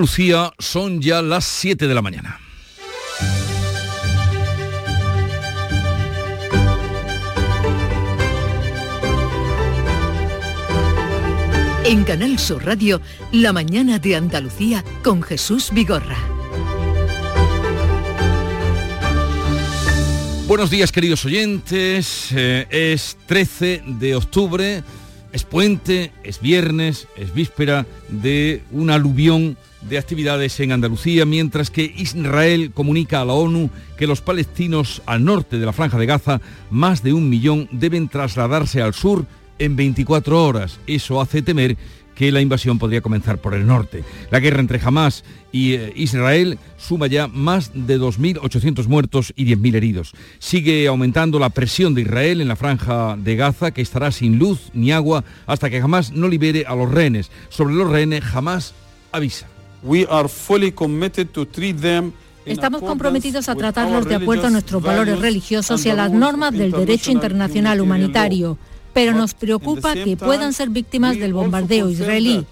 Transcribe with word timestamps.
Lucía, 0.00 0.50
son 0.58 1.02
ya 1.02 1.20
las 1.20 1.44
7 1.44 1.86
de 1.86 1.94
la 1.94 2.00
mañana. 2.00 2.40
En 11.84 12.04
Canal 12.04 12.38
Sur 12.38 12.64
Radio, 12.64 13.02
La 13.30 13.52
mañana 13.52 13.98
de 13.98 14.16
Andalucía 14.16 14.82
con 15.04 15.20
Jesús 15.22 15.68
Vigorra. 15.70 16.16
Buenos 20.48 20.70
días 20.70 20.92
queridos 20.92 21.26
oyentes, 21.26 22.28
eh, 22.34 22.66
es 22.70 23.18
13 23.26 23.82
de 23.84 24.16
octubre, 24.16 24.82
es 25.32 25.44
puente, 25.44 26.10
es 26.24 26.40
viernes, 26.40 27.06
es 27.16 27.34
víspera 27.34 27.84
de 28.08 28.62
un 28.70 28.88
aluvión 28.88 29.58
de 29.82 29.98
actividades 29.98 30.58
en 30.60 30.72
Andalucía, 30.72 31.24
mientras 31.24 31.70
que 31.70 31.92
Israel 31.96 32.72
comunica 32.72 33.20
a 33.20 33.24
la 33.24 33.32
ONU 33.32 33.70
que 33.96 34.06
los 34.06 34.20
palestinos 34.20 35.02
al 35.06 35.24
norte 35.24 35.58
de 35.58 35.66
la 35.66 35.72
franja 35.72 35.98
de 35.98 36.06
Gaza, 36.06 36.40
más 36.70 37.02
de 37.02 37.12
un 37.12 37.28
millón, 37.28 37.68
deben 37.72 38.08
trasladarse 38.08 38.82
al 38.82 38.94
sur 38.94 39.26
en 39.58 39.76
24 39.76 40.44
horas. 40.44 40.80
Eso 40.86 41.20
hace 41.20 41.42
temer 41.42 41.76
que 42.14 42.32
la 42.32 42.42
invasión 42.42 42.78
podría 42.78 43.00
comenzar 43.00 43.38
por 43.38 43.54
el 43.54 43.66
norte. 43.66 44.04
La 44.30 44.40
guerra 44.40 44.60
entre 44.60 44.78
Hamas 44.82 45.24
y 45.52 45.72
eh, 45.72 45.92
Israel 45.96 46.58
suma 46.76 47.06
ya 47.06 47.28
más 47.28 47.70
de 47.72 47.98
2.800 47.98 48.88
muertos 48.88 49.32
y 49.36 49.46
10.000 49.46 49.74
heridos. 49.74 50.12
Sigue 50.38 50.86
aumentando 50.86 51.38
la 51.38 51.48
presión 51.48 51.94
de 51.94 52.02
Israel 52.02 52.42
en 52.42 52.48
la 52.48 52.56
franja 52.56 53.16
de 53.16 53.36
Gaza, 53.36 53.70
que 53.70 53.80
estará 53.80 54.12
sin 54.12 54.38
luz 54.38 54.70
ni 54.74 54.92
agua 54.92 55.24
hasta 55.46 55.70
que 55.70 55.78
Hamas 55.78 56.12
no 56.12 56.28
libere 56.28 56.66
a 56.66 56.74
los 56.74 56.90
rehenes. 56.90 57.30
Sobre 57.48 57.74
los 57.74 57.88
rehenes, 57.88 58.22
Hamas 58.34 58.74
avisa. 59.12 59.49
Estamos 62.44 62.80
comprometidos 62.82 63.48
a 63.48 63.54
tratarlos 63.54 64.06
de 64.06 64.14
acuerdo 64.14 64.46
a 64.46 64.50
nuestros 64.50 64.82
valores 64.82 65.18
religiosos 65.18 65.84
y 65.86 65.90
a 65.90 65.94
las 65.94 66.10
normas 66.10 66.52
del 66.52 66.70
derecho 66.70 67.10
internacional 67.10 67.80
humanitario 67.80 68.58
pero 68.92 69.12
nos 69.12 69.34
preocupa 69.34 69.94
que 69.94 70.16
puedan 70.16 70.52
ser 70.52 70.70
víctimas 70.70 71.18
del 71.18 71.32
bombardeo 71.32 71.88
israelí. 71.88 72.44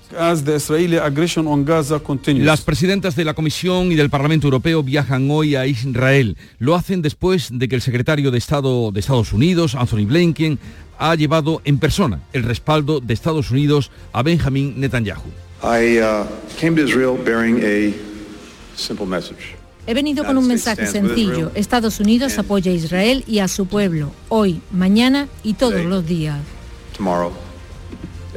Las 2.44 2.60
presidentas 2.62 3.16
de 3.16 3.24
la 3.24 3.34
Comisión 3.34 3.92
y 3.92 3.96
del 3.96 4.10
Parlamento 4.10 4.46
Europeo 4.46 4.82
viajan 4.82 5.30
hoy 5.30 5.56
a 5.56 5.66
Israel. 5.66 6.36
Lo 6.58 6.74
hacen 6.74 7.02
después 7.02 7.48
de 7.52 7.68
que 7.68 7.74
el 7.74 7.82
secretario 7.82 8.30
de 8.30 8.38
Estado 8.38 8.92
de 8.92 9.00
Estados 9.00 9.32
Unidos, 9.32 9.74
Anthony 9.74 10.06
Blinken, 10.06 10.58
ha 10.98 11.14
llevado 11.14 11.60
en 11.64 11.78
persona 11.78 12.20
el 12.32 12.42
respaldo 12.42 13.00
de 13.00 13.14
Estados 13.14 13.50
Unidos 13.50 13.90
a 14.12 14.22
Benjamin 14.22 14.80
Netanyahu. 14.80 15.47
Uh, 15.62 16.24
He 19.86 19.94
venido 19.94 20.24
con 20.24 20.36
un 20.36 20.46
mensaje 20.46 20.86
sencillo. 20.86 21.50
Estados 21.54 21.98
Unidos 21.98 22.38
apoya 22.38 22.70
a 22.70 22.74
Israel 22.74 23.24
y 23.26 23.38
a 23.38 23.48
su 23.48 23.66
pueblo, 23.66 24.12
hoy, 24.28 24.60
mañana 24.70 25.28
y 25.42 25.54
todos 25.54 25.84
los 25.84 26.06
días. 26.06 26.38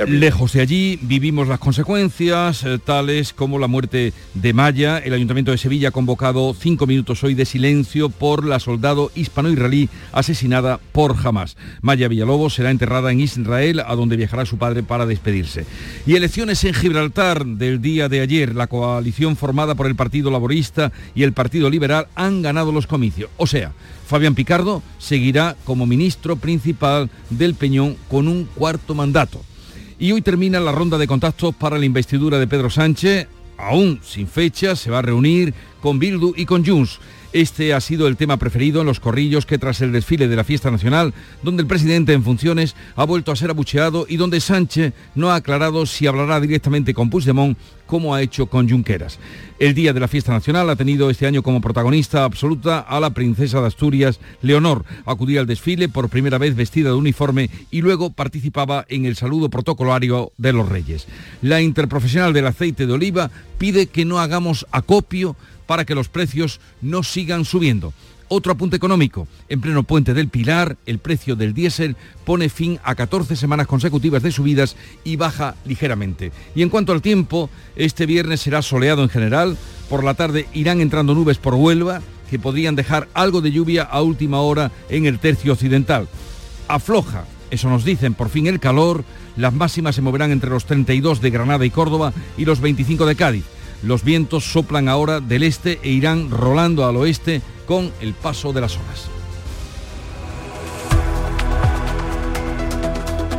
Lejos 0.08 0.54
de 0.54 0.62
allí 0.62 1.00
vivimos 1.02 1.48
las 1.48 1.60
consecuencias, 1.60 2.64
eh, 2.64 2.80
tales 2.84 3.34
como 3.34 3.60
la 3.60 3.68
muerte 3.68 4.14
de 4.34 4.54
Maya. 4.54 4.98
El 4.98 5.14
Ayuntamiento 5.14 5.52
de 5.52 5.58
Sevilla 5.58 5.90
ha 5.90 5.92
convocado 5.92 6.56
cinco 6.58 6.88
minutos 6.88 7.24
hoy 7.24 7.34
de 7.34 7.46
silencio 7.46 8.10
por 8.10 8.46
la 8.46 8.60
soldado 8.60 9.12
hispano-israelí 9.16 9.90
asesinada 10.12 10.80
por 10.92 11.16
Hamas. 11.24 11.56
Maya 11.82 12.08
Villalobos 12.08 12.56
será 12.56 12.72
enterrada 12.72 13.12
en 13.12 13.22
Israel, 13.22 13.82
a 13.82 13.96
donde 13.96 14.18
viajará 14.18 14.46
su 14.46 14.58
padre 14.58 14.82
para 14.82 15.06
despedirse. 15.06 15.66
Y 16.08 16.16
elecciones 16.16 16.64
en 16.64 16.74
Gibraltar 16.74 17.46
del 17.46 17.82
día 17.82 18.10
de 18.10 18.22
ayer. 18.22 18.56
La 18.56 18.68
coalición 18.68 19.36
formada 19.36 19.76
por 19.76 19.88
el 19.88 19.96
Partido 19.96 20.32
Laborista 20.32 20.92
y 21.14 21.24
el 21.24 21.34
Partido 21.34 21.70
Liberal 21.70 22.08
han 22.16 22.42
ganado 22.42 22.72
los 22.72 22.88
comicios. 22.88 23.30
O 23.38 23.46
sea, 23.46 23.74
Fabián 24.08 24.36
Picardo 24.36 24.82
seguirá 24.98 25.56
como 25.64 25.86
ministro 25.86 26.36
principal 26.36 27.10
del 27.30 27.56
Peñón 27.56 27.98
con 28.10 28.28
un 28.28 28.46
cuarto 28.46 28.96
mandato. 28.96 29.42
Y 30.02 30.14
hoy 30.14 30.24
termina 30.24 30.60
la 30.60 30.72
ronda 30.72 30.98
de 30.98 31.06
contactos 31.06 31.54
para 31.54 31.78
la 31.78 31.86
investidura 31.86 32.40
de 32.40 32.48
Pedro 32.48 32.72
Sánchez. 32.72 33.28
Aún 33.60 34.00
sin 34.02 34.28
fecha, 34.28 34.76
se 34.76 34.90
va 34.90 34.98
a 34.98 35.04
reunir 35.04 35.54
con 35.80 36.00
Bildu 36.00 36.34
y 36.36 36.48
con 36.48 36.66
Junts. 36.66 37.00
Este 37.34 37.74
ha 37.74 37.80
sido 37.80 38.08
el 38.08 38.18
tema 38.18 38.36
preferido 38.36 38.82
en 38.82 38.88
los 38.88 39.00
corrillos 39.00 39.46
que 39.46 39.58
tras 39.58 39.80
el 39.80 39.94
desfile 39.94 40.28
de 40.28 40.36
la 40.36 40.44
fiesta 40.44 40.70
nacional, 40.70 41.14
donde 41.44 41.62
el 41.62 41.68
presidente 41.68 42.12
en 42.12 42.24
funciones 42.24 42.76
ha 42.98 43.06
vuelto 43.06 43.32
a 43.32 43.38
ser 43.38 43.50
abucheado 43.50 44.06
y 44.10 44.18
donde 44.18 44.42
Sánchez 44.42 44.94
no 45.16 45.32
ha 45.32 45.36
aclarado 45.36 45.86
si 45.86 46.08
hablará 46.08 46.42
directamente 46.42 46.94
con 46.94 47.10
Puigdemont 47.10 47.58
como 47.92 48.16
ha 48.16 48.22
hecho 48.22 48.46
con 48.46 48.70
Junqueras. 48.70 49.20
El 49.60 49.74
día 49.74 49.92
de 49.92 50.00
la 50.00 50.08
fiesta 50.08 50.32
nacional 50.32 50.70
ha 50.70 50.78
tenido 50.78 51.10
este 51.10 51.28
año 51.28 51.44
como 51.44 51.60
protagonista 51.60 52.24
absoluta 52.24 52.80
a 52.80 53.02
la 53.02 53.10
princesa 53.10 53.60
de 53.60 53.68
Asturias, 53.68 54.22
Leonor. 54.42 54.86
Acudía 55.06 55.42
al 55.42 55.46
desfile 55.46 55.90
por 55.90 56.08
primera 56.08 56.38
vez 56.38 56.56
vestida 56.56 56.90
de 56.90 56.96
uniforme 56.96 57.50
y 57.70 57.82
luego 57.82 58.10
participaba 58.10 58.86
en 58.88 59.06
el 59.06 59.18
saludo 59.18 59.50
protocolario 59.50 60.32
de 60.38 60.54
los 60.54 60.70
reyes. 60.70 61.06
La 61.42 61.62
interprofesional 61.62 62.32
del 62.32 62.48
aceite 62.48 62.88
de 62.88 62.94
oliva 62.94 63.30
pide 63.58 63.88
que 63.88 64.06
no 64.06 64.20
hagamos 64.20 64.66
acopio 64.72 65.36
para 65.72 65.86
que 65.86 65.96
los 65.96 66.10
precios 66.10 66.60
no 66.82 67.02
sigan 67.02 67.46
subiendo. 67.46 67.94
Otro 68.28 68.52
apunte 68.52 68.76
económico. 68.76 69.30
En 69.48 69.62
pleno 69.62 69.84
puente 69.84 70.14
del 70.14 70.28
Pilar, 70.28 70.76
el 70.86 71.00
precio 71.00 71.38
del 71.38 71.54
diésel 71.54 71.96
pone 72.26 72.50
fin 72.50 72.78
a 72.84 72.94
14 72.94 73.38
semanas 73.38 73.68
consecutivas 73.68 74.22
de 74.22 74.34
subidas 74.34 74.76
y 75.06 75.16
baja 75.16 75.56
ligeramente. 75.64 76.34
Y 76.56 76.62
en 76.62 76.68
cuanto 76.68 76.92
al 76.92 77.02
tiempo, 77.02 77.50
este 77.78 78.06
viernes 78.06 78.42
será 78.42 78.62
soleado 78.62 79.02
en 79.02 79.08
general. 79.08 79.58
Por 79.90 80.04
la 80.04 80.14
tarde 80.14 80.46
irán 80.54 80.82
entrando 80.82 81.16
nubes 81.16 81.38
por 81.38 81.54
Huelva 81.54 82.02
que 82.30 82.38
podrían 82.38 82.76
dejar 82.76 83.08
algo 83.14 83.40
de 83.40 83.54
lluvia 83.54 83.84
a 83.84 84.02
última 84.02 84.42
hora 84.42 84.74
en 84.90 85.06
el 85.06 85.20
tercio 85.20 85.54
occidental. 85.54 86.10
Afloja, 86.68 87.24
eso 87.50 87.70
nos 87.70 87.86
dicen, 87.86 88.14
por 88.14 88.28
fin 88.28 88.48
el 88.48 88.60
calor. 88.60 89.06
Las 89.38 89.54
máximas 89.54 89.96
se 89.96 90.02
moverán 90.02 90.32
entre 90.32 90.50
los 90.50 90.66
32 90.66 91.22
de 91.22 91.30
Granada 91.30 91.66
y 91.66 91.70
Córdoba 91.70 92.12
y 92.38 92.44
los 92.44 92.60
25 92.60 93.06
de 93.06 93.16
Cádiz. 93.16 93.46
Los 93.84 94.04
vientos 94.04 94.44
soplan 94.44 94.88
ahora 94.88 95.20
del 95.20 95.44
este 95.44 95.80
e 95.82 95.90
irán 95.90 96.30
rolando 96.30 96.86
al 96.86 96.98
oeste 96.98 97.42
con 97.66 97.92
el 98.00 98.14
paso 98.14 98.54
de 98.54 98.62
las 98.62 98.76
horas. 98.76 99.10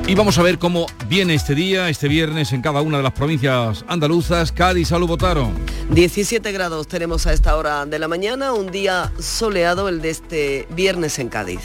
Y 0.09 0.15
vamos 0.17 0.37
a 0.37 0.43
ver 0.43 0.59
cómo 0.59 0.87
viene 1.09 1.35
este 1.35 1.55
día, 1.55 1.89
este 1.89 2.09
viernes, 2.09 2.53
en 2.53 2.61
cada 2.61 2.83
una 2.83 2.97
de 2.97 3.05
las 3.05 3.13
provincias 3.13 3.85
andaluzas. 3.87 4.51
Cádiz, 4.51 4.89
salud, 4.89 5.07
votaron. 5.07 5.55
17 5.91 6.51
grados 6.51 6.89
tenemos 6.89 7.27
a 7.27 7.33
esta 7.33 7.57
hora 7.57 7.87
de 7.87 7.99
la 7.99 8.09
mañana, 8.09 8.53
un 8.53 8.71
día 8.73 9.13
soleado 9.21 9.89
el 9.89 10.03
de 10.03 10.11
este 10.11 10.67
viernes 10.71 11.19
en 11.21 11.29
Cádiz. 11.29 11.61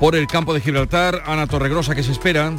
Por 0.00 0.16
el 0.16 0.26
campo 0.26 0.54
de 0.54 0.60
Gibraltar, 0.60 1.22
Ana 1.26 1.46
Torregrosa, 1.46 1.94
¿qué 1.94 2.02
se 2.02 2.12
espera? 2.12 2.52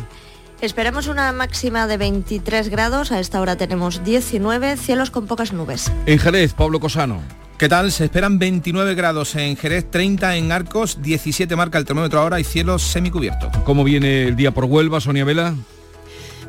Esperamos 0.63 1.07
una 1.07 1.33
máxima 1.33 1.87
de 1.87 1.97
23 1.97 2.69
grados, 2.69 3.11
a 3.11 3.19
esta 3.19 3.41
hora 3.41 3.57
tenemos 3.57 4.01
19, 4.05 4.77
cielos 4.77 5.11
con 5.11 5.27
pocas 5.27 5.51
nubes. 5.51 5.91
En 6.05 6.17
Jerez, 6.17 6.53
Pablo 6.53 6.79
Cosano. 6.79 7.21
¿Qué 7.57 7.67
tal? 7.67 7.91
Se 7.91 8.05
esperan 8.05 8.39
29 8.39 8.95
grados 8.95 9.35
en 9.35 9.57
Jerez, 9.57 9.91
30 9.91 10.37
en 10.37 10.53
Arcos, 10.53 11.01
17 11.01 11.53
marca 11.57 11.77
el 11.79 11.83
termómetro 11.83 12.21
ahora 12.21 12.39
y 12.39 12.45
cielos 12.45 12.81
semicubiertos. 12.81 13.51
¿Cómo 13.65 13.83
viene 13.83 14.23
el 14.23 14.37
día 14.37 14.51
por 14.51 14.63
Huelva, 14.63 15.01
Sonia 15.01 15.25
Vela? 15.25 15.53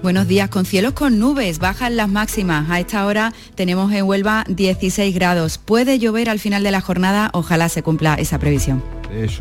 Buenos 0.05 0.29
días, 0.29 0.51
con 0.51 0.67
cielos 0.67 0.93
con 0.93 1.19
nubes, 1.19 1.59
bajan 1.59 1.97
las 1.97 2.11
máximas. 2.11 2.69
A 2.69 2.79
esta 2.79 3.07
hora 3.07 3.33
tenemos 3.55 3.91
en 3.91 4.05
Huelva 4.05 4.45
16 4.49 5.15
grados. 5.15 5.57
Puede 5.57 5.99
llover 5.99 6.29
al 6.29 6.39
final 6.39 6.63
de 6.63 6.71
la 6.71 6.83
jornada, 6.83 7.31
ojalá 7.33 7.71
se 7.71 7.83
cumpla 7.83 8.13
esa 8.17 8.39
previsión 8.39 8.83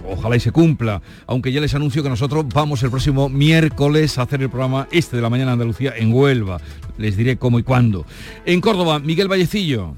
ojalá 0.08 0.38
y 0.38 0.40
se 0.40 0.52
cumpla, 0.52 1.02
aunque 1.26 1.52
ya 1.52 1.60
les 1.60 1.74
anuncio 1.74 2.02
que 2.02 2.08
nosotros 2.08 2.46
vamos 2.54 2.82
el 2.84 2.92
próximo 2.92 3.28
miércoles 3.28 4.18
a 4.18 4.22
hacer 4.22 4.42
el 4.42 4.50
programa 4.50 4.88
este 4.92 5.18
de 5.18 5.22
la 5.22 5.30
mañana 5.30 5.52
Andalucía 5.52 5.96
en 5.98 6.14
Huelva. 6.14 6.62
Les 6.98 7.18
diré 7.18 7.36
cómo 7.36 7.60
y 7.60 7.64
cuándo. 7.64 8.06
En 8.46 8.62
Córdoba, 8.62 9.00
Miguel 9.00 9.28
Vallecillo. 9.28 9.96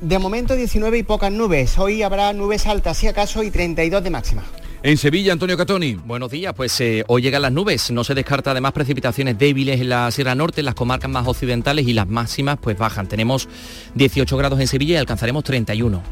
De 0.00 0.18
momento 0.18 0.56
19 0.56 0.98
y 0.98 1.02
pocas 1.04 1.30
nubes. 1.30 1.78
Hoy 1.78 2.02
habrá 2.02 2.32
nubes 2.32 2.66
altas, 2.66 2.96
si 2.96 3.06
acaso, 3.06 3.44
y 3.44 3.52
32 3.52 4.02
de 4.02 4.10
máxima. 4.10 4.42
En 4.82 4.96
Sevilla, 4.96 5.34
Antonio 5.34 5.58
Catoni. 5.58 5.92
Buenos 5.92 6.30
días, 6.30 6.54
pues 6.56 6.80
eh, 6.80 7.04
hoy 7.06 7.20
llegan 7.20 7.42
las 7.42 7.52
nubes. 7.52 7.90
No 7.90 8.02
se 8.02 8.14
descarta 8.14 8.52
además 8.52 8.72
precipitaciones 8.72 9.38
débiles 9.38 9.78
en 9.78 9.90
la 9.90 10.10
Sierra 10.10 10.34
Norte, 10.34 10.62
en 10.62 10.64
las 10.64 10.74
comarcas 10.74 11.10
más 11.10 11.28
occidentales 11.28 11.86
y 11.86 11.92
las 11.92 12.08
máximas 12.08 12.58
pues 12.58 12.78
bajan. 12.78 13.06
Tenemos 13.06 13.46
18 13.94 14.34
grados 14.38 14.58
en 14.58 14.66
Sevilla 14.66 14.94
y 14.94 14.96
alcanzaremos 14.96 15.44
31. 15.44 16.02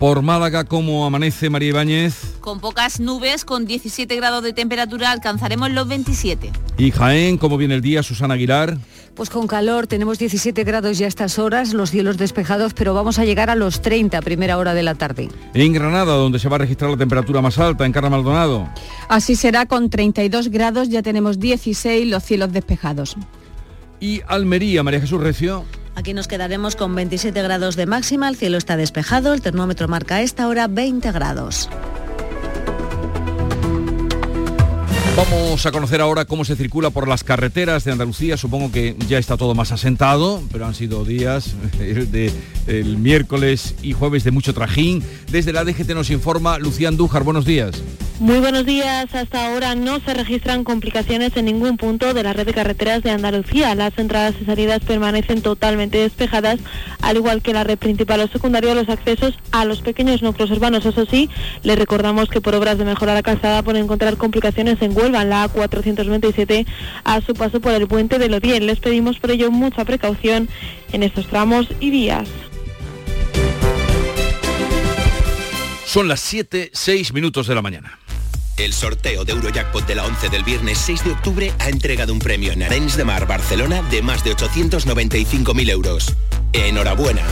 Por 0.00 0.22
Málaga, 0.22 0.64
¿cómo 0.64 1.04
amanece 1.04 1.50
María 1.50 1.68
Ibáñez? 1.68 2.38
Con 2.40 2.58
pocas 2.58 3.00
nubes, 3.00 3.44
con 3.44 3.66
17 3.66 4.16
grados 4.16 4.42
de 4.42 4.54
temperatura, 4.54 5.10
alcanzaremos 5.10 5.70
los 5.72 5.86
27. 5.88 6.50
¿Y 6.78 6.90
Jaén, 6.90 7.36
cómo 7.36 7.58
viene 7.58 7.74
el 7.74 7.82
día, 7.82 8.02
Susana 8.02 8.32
Aguilar? 8.32 8.78
Pues 9.14 9.28
con 9.28 9.46
calor, 9.46 9.86
tenemos 9.86 10.18
17 10.18 10.64
grados 10.64 10.96
ya 10.96 11.04
a 11.04 11.08
estas 11.08 11.38
horas, 11.38 11.74
los 11.74 11.90
cielos 11.90 12.16
despejados, 12.16 12.72
pero 12.72 12.94
vamos 12.94 13.18
a 13.18 13.26
llegar 13.26 13.50
a 13.50 13.54
los 13.54 13.82
30 13.82 14.16
a 14.16 14.22
primera 14.22 14.56
hora 14.56 14.72
de 14.72 14.82
la 14.82 14.94
tarde. 14.94 15.28
En 15.52 15.74
Granada, 15.74 16.14
donde 16.14 16.38
se 16.38 16.48
va 16.48 16.56
a 16.56 16.60
registrar 16.60 16.90
la 16.90 16.96
temperatura 16.96 17.42
más 17.42 17.58
alta, 17.58 17.84
en 17.84 17.92
Carra 17.92 18.08
Maldonado. 18.08 18.70
Así 19.10 19.36
será, 19.36 19.66
con 19.66 19.90
32 19.90 20.48
grados, 20.48 20.88
ya 20.88 21.02
tenemos 21.02 21.38
16 21.38 22.06
los 22.06 22.24
cielos 22.24 22.50
despejados. 22.54 23.18
Y 24.00 24.22
Almería, 24.26 24.82
María 24.82 25.02
Jesús 25.02 25.20
Recio. 25.20 25.66
Aquí 25.94 26.14
nos 26.14 26.28
quedaremos 26.28 26.76
con 26.76 26.94
27 26.94 27.42
grados 27.42 27.76
de 27.76 27.86
máxima, 27.86 28.28
el 28.28 28.36
cielo 28.36 28.58
está 28.58 28.76
despejado, 28.76 29.34
el 29.34 29.42
termómetro 29.42 29.88
marca 29.88 30.16
a 30.16 30.22
esta 30.22 30.48
hora 30.48 30.66
20 30.68 31.12
grados. 31.12 31.68
Vamos 35.16 35.66
a 35.66 35.72
conocer 35.72 36.00
ahora 36.00 36.24
cómo 36.24 36.44
se 36.44 36.56
circula 36.56 36.90
por 36.90 37.08
las 37.08 37.24
carreteras 37.24 37.84
de 37.84 37.92
Andalucía. 37.92 38.36
Supongo 38.36 38.70
que 38.70 38.96
ya 39.08 39.18
está 39.18 39.36
todo 39.36 39.54
más 39.54 39.72
asentado, 39.72 40.40
pero 40.52 40.66
han 40.66 40.74
sido 40.74 41.04
días 41.04 41.54
de 41.78 42.32
el 42.66 42.96
miércoles 42.96 43.74
y 43.82 43.92
jueves 43.92 44.24
de 44.24 44.30
mucho 44.30 44.54
trajín. 44.54 45.02
Desde 45.30 45.52
la 45.52 45.64
DGT 45.64 45.90
nos 45.90 46.10
informa 46.10 46.58
Lucía 46.58 46.88
Andújar. 46.88 47.24
Buenos 47.24 47.44
días. 47.44 47.82
Muy 48.20 48.38
buenos 48.38 48.66
días. 48.66 49.14
Hasta 49.14 49.46
ahora 49.46 49.74
no 49.74 49.98
se 50.00 50.12
registran 50.12 50.62
complicaciones 50.62 51.34
en 51.38 51.46
ningún 51.46 51.78
punto 51.78 52.12
de 52.12 52.22
la 52.22 52.34
red 52.34 52.44
de 52.44 52.52
carreteras 52.52 53.02
de 53.02 53.10
Andalucía. 53.10 53.74
Las 53.74 53.96
entradas 53.98 54.34
y 54.38 54.44
salidas 54.44 54.80
permanecen 54.80 55.40
totalmente 55.40 55.96
despejadas, 55.96 56.60
al 57.00 57.16
igual 57.16 57.40
que 57.40 57.54
la 57.54 57.64
red 57.64 57.78
principal 57.78 58.20
o 58.20 58.28
secundaria, 58.28 58.74
los 58.74 58.90
accesos 58.90 59.38
a 59.52 59.64
los 59.64 59.80
pequeños 59.80 60.20
núcleos 60.20 60.50
urbanos. 60.50 60.84
Eso 60.84 61.06
sí, 61.06 61.30
le 61.62 61.76
recordamos 61.76 62.28
que 62.28 62.42
por 62.42 62.54
obras 62.54 62.76
de 62.76 62.84
mejora 62.84 63.14
la 63.14 63.22
calzada 63.22 63.62
pueden 63.62 63.84
encontrar 63.84 64.18
complicaciones 64.18 64.82
en 64.82 64.94
Huelva, 64.94 65.09
en 65.18 65.30
la 65.30 65.48
A427, 65.48 66.66
a 67.04 67.20
su 67.20 67.34
paso 67.34 67.60
por 67.60 67.72
el 67.72 67.88
puente 67.88 68.18
de 68.18 68.28
Lodiel. 68.28 68.66
Les 68.66 68.80
pedimos 68.80 69.18
por 69.18 69.30
ello 69.30 69.50
mucha 69.50 69.84
precaución 69.84 70.48
en 70.92 71.02
estos 71.02 71.26
tramos 71.26 71.66
y 71.80 71.90
vías. 71.90 72.28
Son 75.86 76.06
las 76.06 76.20
7, 76.20 76.70
6 76.72 77.12
minutos 77.12 77.48
de 77.48 77.54
la 77.54 77.62
mañana. 77.62 77.98
El 78.56 78.72
sorteo 78.72 79.24
de 79.24 79.32
Eurojackpot 79.32 79.86
de 79.86 79.94
la 79.94 80.04
11 80.04 80.28
del 80.28 80.44
viernes 80.44 80.78
6 80.78 81.04
de 81.04 81.12
octubre 81.12 81.52
ha 81.58 81.68
entregado 81.70 82.12
un 82.12 82.18
premio 82.18 82.52
en 82.52 82.62
Arenys 82.62 82.96
de 82.96 83.04
Mar, 83.04 83.26
Barcelona, 83.26 83.82
de 83.90 84.02
más 84.02 84.22
de 84.22 84.36
895.000 84.36 85.70
euros. 85.70 86.14
Enhorabuena. 86.52 87.22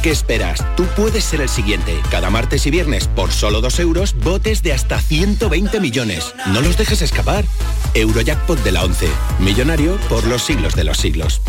¿A 0.00 0.02
qué 0.02 0.12
esperas? 0.12 0.64
Tú 0.78 0.86
puedes 0.96 1.22
ser 1.24 1.42
el 1.42 1.50
siguiente. 1.50 2.00
Cada 2.10 2.30
martes 2.30 2.64
y 2.64 2.70
viernes, 2.70 3.06
por 3.06 3.30
solo 3.32 3.60
2 3.60 3.80
euros, 3.80 4.14
botes 4.24 4.62
de 4.62 4.72
hasta 4.72 4.98
120 4.98 5.78
millones. 5.78 6.34
No 6.54 6.62
los 6.62 6.78
dejes 6.78 7.02
escapar. 7.02 7.44
Eurojackpot 7.92 8.58
de 8.62 8.72
la 8.72 8.82
11. 8.82 9.08
Millonario 9.40 9.98
por 10.08 10.26
los 10.26 10.40
siglos 10.40 10.74
de 10.74 10.84
los 10.84 10.96
siglos. 10.96 11.42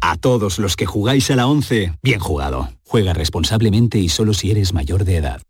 A 0.00 0.16
todos 0.16 0.58
los 0.58 0.74
que 0.74 0.84
jugáis 0.84 1.30
a 1.30 1.36
la 1.36 1.46
11, 1.46 1.92
bien 2.02 2.18
jugado. 2.18 2.70
Juega 2.84 3.12
responsablemente 3.12 3.98
y 3.98 4.08
solo 4.08 4.34
si 4.34 4.50
eres 4.50 4.72
mayor 4.72 5.04
de 5.04 5.18
edad. 5.18 5.42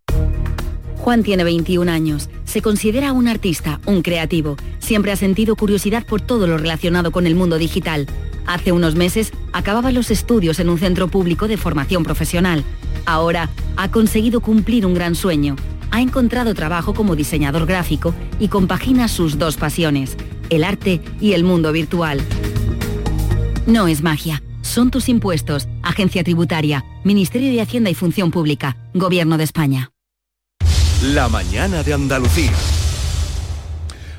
Juan 1.02 1.24
tiene 1.24 1.42
21 1.42 1.90
años. 1.90 2.30
Se 2.44 2.62
considera 2.62 3.12
un 3.12 3.26
artista, 3.26 3.80
un 3.86 4.02
creativo. 4.02 4.56
Siempre 4.78 5.10
ha 5.10 5.16
sentido 5.16 5.56
curiosidad 5.56 6.06
por 6.06 6.20
todo 6.20 6.46
lo 6.46 6.58
relacionado 6.58 7.10
con 7.10 7.26
el 7.26 7.34
mundo 7.34 7.58
digital. 7.58 8.06
Hace 8.46 8.70
unos 8.70 8.94
meses 8.94 9.32
acababa 9.52 9.90
los 9.90 10.12
estudios 10.12 10.60
en 10.60 10.68
un 10.68 10.78
centro 10.78 11.08
público 11.08 11.48
de 11.48 11.56
formación 11.56 12.04
profesional. 12.04 12.62
Ahora 13.04 13.50
ha 13.76 13.90
conseguido 13.90 14.40
cumplir 14.40 14.86
un 14.86 14.94
gran 14.94 15.16
sueño. 15.16 15.56
Ha 15.90 16.00
encontrado 16.00 16.54
trabajo 16.54 16.94
como 16.94 17.16
diseñador 17.16 17.66
gráfico 17.66 18.14
y 18.38 18.46
compagina 18.46 19.08
sus 19.08 19.38
dos 19.38 19.56
pasiones, 19.56 20.16
el 20.50 20.62
arte 20.62 21.00
y 21.20 21.32
el 21.32 21.42
mundo 21.42 21.72
virtual. 21.72 22.20
No 23.66 23.88
es 23.88 24.04
magia, 24.04 24.40
son 24.60 24.92
tus 24.92 25.08
impuestos, 25.08 25.66
Agencia 25.82 26.22
Tributaria, 26.22 26.84
Ministerio 27.02 27.50
de 27.50 27.60
Hacienda 27.60 27.90
y 27.90 27.94
Función 27.94 28.30
Pública, 28.30 28.76
Gobierno 28.94 29.36
de 29.36 29.42
España. 29.42 29.92
La 31.02 31.28
mañana 31.28 31.82
de 31.82 31.94
Andalucía. 31.94 32.52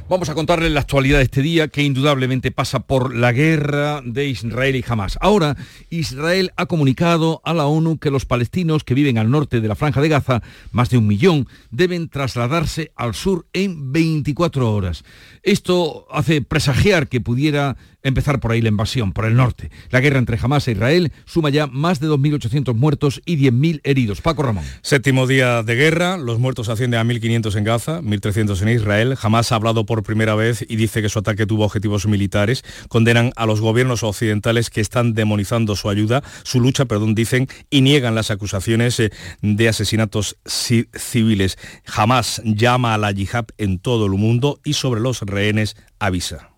Vamos 0.10 0.28
a 0.28 0.36
contarles 0.36 0.70
la 0.74 0.82
actualidad 0.82 1.20
de 1.20 1.24
este 1.24 1.42
día 1.42 1.70
que 1.70 1.82
indudablemente 1.82 2.52
pasa 2.52 2.82
por 2.82 3.16
la 3.16 3.32
guerra 3.32 4.02
de 4.04 4.28
Israel 4.28 4.76
y 4.76 4.84
Hamas. 4.86 5.18
Ahora, 5.22 5.56
Israel 5.90 6.52
ha 6.58 6.66
comunicado 6.66 7.42
a 7.46 7.54
la 7.54 7.68
ONU 7.68 8.00
que 8.00 8.12
los 8.12 8.26
palestinos 8.26 8.84
que 8.84 8.96
viven 8.96 9.18
al 9.18 9.32
norte 9.32 9.62
de 9.62 9.68
la 9.70 9.76
franja 9.76 10.02
de 10.02 10.10
Gaza, 10.10 10.44
más 10.74 10.90
de 10.90 10.98
un 10.98 11.08
millón, 11.08 11.48
deben 11.72 12.10
trasladarse 12.10 12.92
al 12.98 13.16
sur 13.16 13.48
en 13.54 13.94
24 13.94 14.70
horas. 14.70 15.06
Esto 15.42 16.06
hace 16.12 16.42
presagiar 16.42 17.08
que 17.08 17.22
pudiera 17.22 17.78
empezar 18.04 18.40
por 18.40 18.52
ahí 18.52 18.62
la 18.62 18.70
invasión, 18.70 19.14
por 19.14 19.26
el 19.26 19.36
norte. 19.36 19.72
La 19.90 20.00
guerra 20.00 20.20
entre 20.20 20.38
Hamas 20.42 20.68
e 20.68 20.74
Israel 20.74 21.12
suma 21.26 21.50
ya 21.50 21.68
más 21.68 22.00
de 22.00 22.08
2.800 22.08 22.76
muertos 22.76 23.22
y 23.26 23.38
10.000 23.38 23.82
heridos. 23.84 24.22
Paco 24.22 24.44
Ramón. 24.44 24.64
Séptimo 24.82 25.26
día 25.26 25.64
de 25.64 25.76
guerra, 25.76 26.18
los 26.18 26.40
muertos 26.40 26.70
ascienden 26.70 27.00
a 27.00 27.04
1.500 27.04 27.58
en 27.58 27.64
Gaza, 27.64 28.02
1.300 28.02 28.62
en 28.62 28.70
Israel. 28.70 29.18
Hamas 29.22 29.52
ha 29.52 29.56
hablado 29.56 29.86
por 29.86 30.04
primera 30.04 30.36
vez 30.36 30.66
y 30.68 30.76
dice 30.76 31.02
que 31.02 31.10
su 31.10 31.20
ataque 31.20 31.46
tuvo 31.46 31.66
objetivos 31.66 32.06
militares. 32.06 32.64
Condenan 32.90 33.32
a 33.36 33.46
los 33.46 33.62
gobiernos 33.62 34.04
occidentales 34.04 34.70
que 34.70 34.82
están 34.82 35.14
demonizando 35.14 35.76
su 35.76 35.90
ayuda, 35.90 36.24
su 36.44 36.60
lucha, 36.60 36.86
perdón, 36.86 37.16
dicen, 37.16 37.48
y 37.70 37.82
niegan 37.82 38.16
las 38.16 38.32
acusaciones 38.32 39.00
eh, 39.00 39.12
de 39.42 39.70
asesinatos 39.70 40.38
civiles. 40.46 41.58
Hamas 41.86 42.42
llama 42.44 42.94
a 42.94 42.98
la 42.98 43.12
yihad 43.12 43.46
en 43.58 43.80
todo 43.80 44.06
el 44.06 44.14
mundo 44.14 44.60
y 44.64 44.74
sobre 44.74 45.02
los 45.02 45.22
rehenes 45.22 45.76
avisa. 46.00 46.53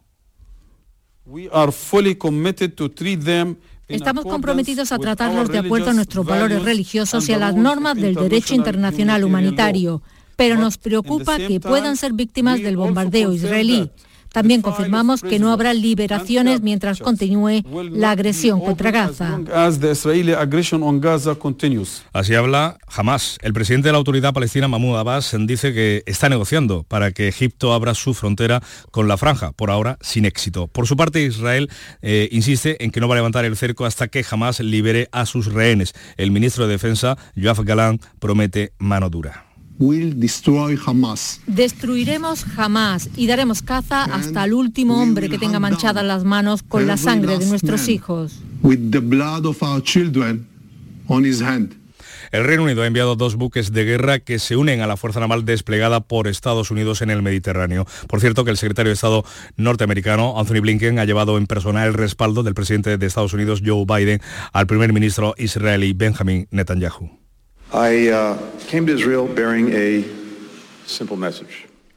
Estamos 3.88 4.26
comprometidos 4.26 4.92
a 4.92 5.00
tratarlos 5.00 5.50
de 5.50 5.60
acuerdo 5.60 5.90
a 5.90 5.94
nuestros 5.94 6.26
valores 6.26 6.64
religiosos 6.64 7.28
y 7.30 7.34
a 7.34 7.38
las 7.38 7.56
normas 7.56 7.96
del 7.96 8.16
derecho 8.16 8.54
internacional 8.54 9.24
humanitario, 9.24 10.02
pero 10.36 10.56
nos 10.56 10.78
preocupa 10.78 11.38
que 11.38 11.60
puedan 11.60 11.98
ser 11.98 12.14
víctimas 12.14 12.62
del 12.62 12.78
bombardeo 12.78 13.32
israelí. 13.32 13.90
También 14.36 14.62
confirmamos 14.62 15.22
que 15.22 15.40
no 15.40 15.50
habrá 15.50 15.74
liberaciones 15.74 16.60
mientras 16.60 17.00
continúe 17.00 17.64
la 17.90 18.12
agresión 18.12 18.60
contra 18.60 18.92
Gaza. 18.92 19.40
Así 22.12 22.36
habla 22.36 22.78
Hamas. 22.94 23.38
El 23.42 23.54
presidente 23.54 23.88
de 23.88 23.94
la 23.94 23.98
autoridad 23.98 24.34
palestina, 24.34 24.68
Mahmoud 24.68 24.98
Abbas, 24.98 25.34
dice 25.40 25.74
que 25.74 26.04
está 26.06 26.28
negociando 26.28 26.84
para 26.84 27.14
que 27.14 27.30
Egipto 27.30 27.72
abra 27.72 27.94
su 27.94 28.14
frontera 28.14 28.62
con 28.92 29.08
la 29.08 29.16
franja, 29.16 29.54
por 29.54 29.72
ahora 29.72 29.98
sin 30.02 30.26
éxito. 30.26 30.68
Por 30.68 30.86
su 30.86 30.98
parte, 30.98 31.22
Israel 31.22 31.70
eh, 32.02 32.28
insiste 32.34 32.84
en 32.84 32.92
que 32.92 33.00
no 33.00 33.08
va 33.08 33.16
a 33.16 33.20
levantar 33.20 33.46
el 33.46 33.56
cerco 33.56 33.86
hasta 33.86 34.10
que 34.10 34.26
Hamas 34.30 34.60
libere 34.60 35.08
a 35.14 35.26
sus 35.26 35.46
rehenes. 35.54 35.94
El 36.18 36.32
ministro 36.32 36.68
de 36.68 36.74
Defensa, 36.74 37.18
Yoav 37.36 37.64
Galan, 37.64 38.02
promete 38.20 38.74
mano 38.80 39.10
dura. 39.10 39.46
Destruiremos 41.48 42.46
jamás 42.46 43.10
y 43.16 43.28
daremos 43.28 43.62
caza 43.62 44.04
hasta 44.04 44.44
el 44.46 44.54
último 44.54 45.02
hombre 45.02 45.30
que 45.30 45.38
tenga 45.38 45.60
manchadas 45.60 46.06
las 46.06 46.24
manos 46.24 46.64
con 46.64 46.88
la 46.88 46.98
sangre 46.98 47.38
de 47.38 47.46
nuestros 47.46 47.88
hijos. 47.88 48.40
El 52.32 52.44
Reino 52.44 52.64
Unido 52.64 52.82
ha 52.82 52.88
enviado 52.88 53.16
dos 53.16 53.36
buques 53.36 53.72
de 53.72 53.86
guerra 53.86 54.20
que 54.20 54.40
se 54.40 54.56
unen 54.58 54.82
a 54.82 54.88
la 54.88 54.98
fuerza 54.98 55.20
naval 55.20 55.46
desplegada 55.46 56.02
por 56.02 56.28
Estados 56.28 56.72
Unidos 56.72 57.02
en 57.02 57.10
el 57.10 57.22
Mediterráneo. 57.22 57.86
Por 58.08 58.20
cierto, 58.20 58.44
que 58.44 58.52
el 58.52 58.58
secretario 58.58 58.90
de 58.90 58.96
Estado 58.96 59.24
norteamericano, 59.58 60.40
Anthony 60.40 60.62
Blinken, 60.62 61.00
ha 61.00 61.06
llevado 61.06 61.38
en 61.38 61.48
persona 61.48 61.86
el 61.86 61.94
respaldo 61.94 62.44
del 62.44 62.54
presidente 62.54 62.98
de 62.98 63.06
Estados 63.06 63.34
Unidos, 63.34 63.62
Joe 63.64 63.86
Biden, 63.86 64.22
al 64.54 64.68
primer 64.68 64.92
ministro 64.92 65.36
israelí 65.38 65.94
Benjamin 65.94 66.48
Netanyahu. 66.52 67.25
Uh, 67.76 68.38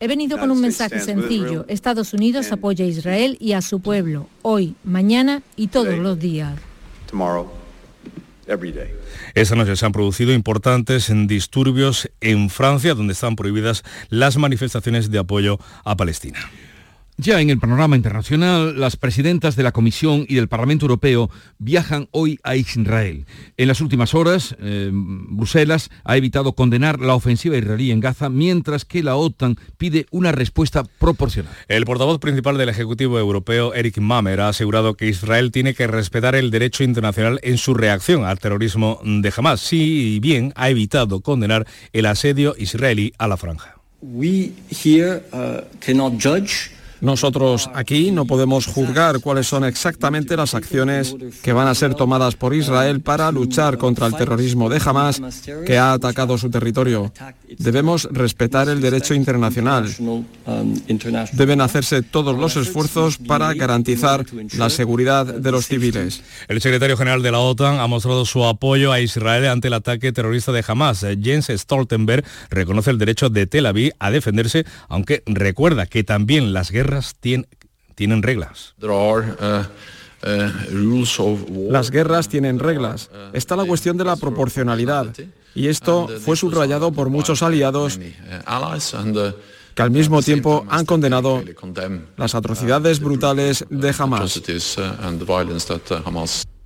He 0.00 0.08
venido 0.08 0.38
con 0.38 0.50
un 0.50 0.60
mensaje 0.60 0.98
sencillo. 0.98 1.64
Estados 1.68 2.12
Unidos 2.12 2.50
apoya 2.50 2.84
a 2.84 2.88
Israel 2.88 3.36
y 3.38 3.52
a 3.52 3.62
su 3.62 3.78
pueblo, 3.78 4.28
hoy, 4.42 4.74
mañana 4.82 5.42
y 5.54 5.68
todos 5.68 5.96
los 5.96 6.18
días. 6.18 6.58
Esta 9.34 9.54
noche 9.54 9.76
se 9.76 9.86
han 9.86 9.92
producido 9.92 10.32
importantes 10.32 11.12
disturbios 11.28 12.10
en 12.20 12.50
Francia, 12.50 12.94
donde 12.94 13.12
están 13.12 13.36
prohibidas 13.36 13.84
las 14.08 14.36
manifestaciones 14.36 15.12
de 15.12 15.20
apoyo 15.20 15.60
a 15.84 15.96
Palestina. 15.96 16.40
Ya 17.20 17.40
en 17.40 17.50
el 17.50 17.58
panorama 17.58 17.96
internacional, 17.96 18.78
las 18.78 18.96
presidentas 18.96 19.56
de 19.56 19.64
la 19.64 19.72
Comisión 19.72 20.24
y 20.28 20.36
del 20.36 20.46
Parlamento 20.46 20.84
Europeo 20.84 21.30
viajan 21.58 22.06
hoy 22.12 22.38
a 22.44 22.54
Israel. 22.54 23.26
En 23.56 23.66
las 23.66 23.80
últimas 23.80 24.14
horas, 24.14 24.54
eh, 24.60 24.90
Bruselas 24.92 25.90
ha 26.04 26.16
evitado 26.16 26.52
condenar 26.52 27.00
la 27.00 27.16
ofensiva 27.16 27.56
israelí 27.56 27.90
en 27.90 27.98
Gaza, 27.98 28.28
mientras 28.28 28.84
que 28.84 29.02
la 29.02 29.16
OTAN 29.16 29.56
pide 29.78 30.06
una 30.12 30.30
respuesta 30.30 30.84
proporcional. 30.84 31.52
El 31.66 31.86
portavoz 31.86 32.20
principal 32.20 32.56
del 32.56 32.68
Ejecutivo 32.68 33.18
Europeo, 33.18 33.74
Eric 33.74 33.98
Mamer, 33.98 34.40
ha 34.40 34.50
asegurado 34.50 34.94
que 34.94 35.08
Israel 35.08 35.50
tiene 35.50 35.74
que 35.74 35.88
respetar 35.88 36.36
el 36.36 36.52
derecho 36.52 36.84
internacional 36.84 37.40
en 37.42 37.58
su 37.58 37.74
reacción 37.74 38.26
al 38.26 38.38
terrorismo 38.38 39.00
de 39.02 39.32
Hamas, 39.36 39.60
si 39.60 40.20
bien 40.20 40.52
ha 40.54 40.70
evitado 40.70 41.20
condenar 41.20 41.66
el 41.92 42.06
asedio 42.06 42.54
israelí 42.56 43.12
a 43.18 43.26
la 43.26 43.36
franja. 43.36 43.74
We 44.00 44.52
here, 44.70 45.24
uh, 45.32 45.62
cannot 45.80 46.22
judge 46.22 46.77
Nosotros 47.00 47.70
aquí 47.74 48.10
no 48.10 48.24
podemos 48.24 48.66
juzgar 48.66 49.20
cuáles 49.20 49.46
son 49.46 49.64
exactamente 49.64 50.36
las 50.36 50.54
acciones 50.54 51.14
que 51.42 51.52
van 51.52 51.68
a 51.68 51.74
ser 51.74 51.94
tomadas 51.94 52.34
por 52.34 52.54
Israel 52.54 53.00
para 53.00 53.30
luchar 53.30 53.78
contra 53.78 54.06
el 54.06 54.14
terrorismo 54.14 54.68
de 54.68 54.80
Hamas 54.84 55.20
que 55.66 55.78
ha 55.78 55.92
atacado 55.92 56.38
su 56.38 56.50
territorio. 56.50 57.12
Debemos 57.58 58.08
respetar 58.10 58.68
el 58.68 58.80
derecho 58.80 59.14
internacional. 59.14 59.88
Deben 61.32 61.60
hacerse 61.60 62.02
todos 62.02 62.36
los 62.36 62.56
esfuerzos 62.56 63.18
para 63.18 63.54
garantizar 63.54 64.24
la 64.56 64.70
seguridad 64.70 65.26
de 65.26 65.52
los 65.52 65.66
civiles. 65.66 66.22
El 66.48 66.60
secretario 66.60 66.96
general 66.96 67.22
de 67.22 67.32
la 67.32 67.38
OTAN 67.38 67.78
ha 67.80 67.86
mostrado 67.86 68.24
su 68.24 68.44
apoyo 68.44 68.92
a 68.92 69.00
Israel 69.00 69.46
ante 69.46 69.68
el 69.68 69.74
ataque 69.74 70.12
terrorista 70.12 70.52
de 70.52 70.64
Hamas. 70.66 71.06
Jens 71.22 71.48
Stoltenberg 71.48 72.24
reconoce 72.50 72.90
el 72.90 72.98
derecho 72.98 73.30
de 73.30 73.46
Tel 73.46 73.66
Aviv 73.66 73.92
a 73.98 74.10
defenderse, 74.10 74.64
aunque 74.88 75.22
recuerda 75.26 75.86
que 75.86 76.04
también 76.04 76.52
las 76.52 76.70
guerras 76.70 76.87
tienen, 77.20 77.46
tienen 77.94 78.22
reglas. 78.22 78.74
Las 81.70 81.90
guerras 81.90 82.28
tienen 82.28 82.58
reglas. 82.58 83.10
Está 83.32 83.56
la 83.56 83.64
cuestión 83.64 83.96
de 83.96 84.04
la 84.04 84.16
proporcionalidad. 84.16 85.14
Y 85.54 85.68
esto 85.68 86.08
fue 86.20 86.36
subrayado 86.36 86.92
por 86.92 87.10
muchos 87.10 87.42
aliados 87.42 87.98
que 89.74 89.82
al 89.82 89.90
mismo 89.90 90.22
tiempo 90.22 90.66
han 90.68 90.84
condenado 90.84 91.42
las 92.16 92.34
atrocidades 92.34 93.00
brutales 93.00 93.64
de 93.70 93.94
Hamas. 93.96 94.40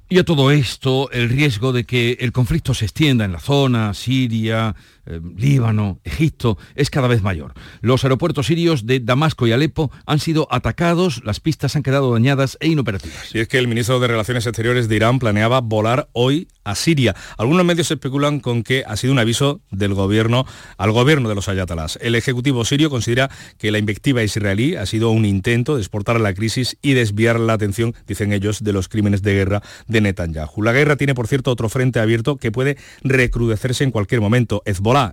Y 0.09 0.19
a 0.19 0.25
todo 0.25 0.51
esto, 0.51 1.11
el 1.11 1.31
riesgo 1.31 1.73
de 1.73 1.85
que 1.85 2.19
el 2.21 2.33
conflicto 2.33 2.75
se 2.75 2.85
extienda 2.85 3.25
en 3.25 3.33
la 3.33 3.41
zona, 3.41 3.95
Siria, 3.95 4.75
eh, 5.07 5.21
Líbano, 5.37 6.01
Egipto, 6.05 6.59
es 6.75 6.91
cada 6.91 7.09
vez 7.09 7.23
mayor. 7.23 7.55
Los 7.81 8.05
aeropuertos 8.05 8.47
sirios 8.47 8.87
de 8.87 9.01
Damasco 9.01 9.47
y 9.47 9.53
Alepo 9.53 9.91
han 10.07 10.19
sido 10.19 10.47
atacados, 10.51 11.23
las 11.25 11.41
pistas 11.41 11.77
han 11.77 11.83
quedado 11.83 12.13
dañadas 12.13 12.57
e 12.61 12.69
inoperativas. 12.69 13.35
Y 13.35 13.41
es 13.41 13.49
que 13.49 13.59
el 13.59 13.69
ministro 13.69 14.01
de 14.01 14.09
Relaciones 14.09 14.47
Exteriores 14.47 14.89
de 14.89 14.97
Irán 14.97 15.19
planeaba 15.19 15.61
volar 15.61 16.09
hoy 16.13 16.49
a 16.65 16.75
Siria. 16.75 17.17
Algunos 17.39 17.65
medios 17.65 17.91
especulan 17.91 18.41
con 18.41 18.63
que 18.63 18.85
ha 18.87 18.97
sido 18.97 19.13
un 19.13 19.19
aviso 19.19 19.61
del 19.71 19.95
gobierno 19.95 20.47
al 20.77 20.93
gobierno 20.93 21.29
de 21.29 21.35
los 21.35 21.49
ayatolás. 21.49 21.99
El 22.01 22.15
ejecutivo 22.15 22.65
sirio 22.65 22.91
considera 22.91 23.31
que 23.59 23.73
la 23.73 23.79
invectiva 23.79 24.23
israelí 24.23 24.77
ha 24.77 24.87
sido 24.87 25.11
un 25.11 25.25
intento 25.25 25.75
de 25.75 25.81
exportar 25.81 26.21
la 26.21 26.35
crisis 26.35 26.79
y 26.83 26.95
desviar 26.95 27.41
la 27.41 27.55
atención, 27.55 27.95
dicen 28.07 28.33
ellos, 28.33 28.63
de 28.63 28.73
los 28.73 28.89
crímenes 28.89 29.23
de 29.23 29.35
guerra 29.35 29.63
de 29.89 30.01
Netanyahu. 30.01 30.63
La 30.63 30.73
guerra 30.73 30.97
tiene, 30.97 31.15
por 31.15 31.27
cierto, 31.27 31.51
otro 31.51 31.69
frente 31.69 32.01
abierto 32.01 32.37
que 32.37 32.53
puede 32.53 32.77
recrudecerse 33.03 33.85
en 33.85 33.91
cualquier 33.91 34.21
momento 34.21 34.63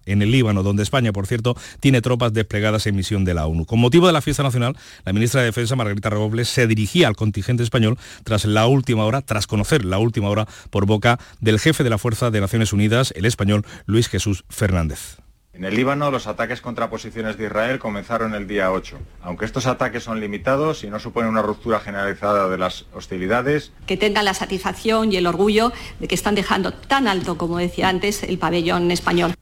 en 0.05 0.21
el 0.21 0.31
Líbano, 0.31 0.62
donde 0.62 0.83
España, 0.83 1.13
por 1.13 1.25
cierto, 1.25 1.55
tiene 1.79 2.01
tropas 2.01 2.33
desplegadas 2.33 2.86
en 2.86 2.95
misión 2.95 3.24
de 3.24 3.33
la 3.33 3.48
ONU. 3.48 3.65
Con 3.65 3.79
motivo 3.79 4.07
de 4.07 4.13
la 4.13 4.21
fiesta 4.21 4.43
nacional, 4.43 4.75
la 5.05 5.13
ministra 5.13 5.39
de 5.39 5.48
Defensa, 5.48 5.75
Margarita 5.77 6.09
Robles, 6.09 6.50
se 6.50 6.67
dirigía 6.67 7.07
al 7.07 7.15
contingente 7.15 7.63
español 7.63 7.98
tras 8.25 8.43
la 8.43 8.67
última 8.67 9.05
hora, 9.05 9.21
tras 9.21 9.48
conocer 9.48 9.86
la 9.86 9.98
última 9.98 10.29
hora 10.29 10.48
por 10.69 10.86
boca 10.86 11.17
del 11.39 11.59
jefe 11.59 11.83
de 11.83 11.89
la 11.89 11.98
Fuerza 11.98 12.29
de 12.29 12.41
Naciones 12.41 12.74
Unidas, 12.74 13.13
el 13.15 13.25
español 13.25 13.65
Luis 13.86 14.09
Jesús 14.09 14.43
Fernández. 14.50 15.17
En 15.53 15.65
el 15.65 15.75
Líbano, 15.75 16.12
los 16.12 16.27
ataques 16.27 16.62
contra 16.62 16.89
posiciones 16.89 17.38
de 17.38 17.45
Israel 17.45 17.79
comenzaron 17.79 18.33
el 18.33 18.48
día 18.48 18.71
8. 18.71 18.98
Aunque 19.21 19.45
estos 19.45 19.65
ataques 19.65 20.03
son 20.03 20.19
limitados 20.19 20.83
y 20.83 20.89
no 20.89 21.00
suponen 21.00 21.31
una 21.31 21.41
ruptura 21.41 21.79
generalizada 21.79 22.48
de 22.48 22.57
las 22.57 22.86
hostilidades. 22.93 23.74
Que 23.86 23.98
tengan 23.98 24.25
la 24.25 24.33
satisfacción 24.33 25.12
y 25.12 25.17
el 25.17 25.27
orgullo 25.27 25.74
de 26.00 26.07
que 26.07 26.15
están 26.15 26.36
dejando 26.36 26.71
tan 26.71 27.07
alto, 27.07 27.38
como 27.38 27.57
decía 27.57 27.89
antes, 27.89 28.24
el 28.24 28.38
pabellón 28.38 28.91
español. 28.91 29.33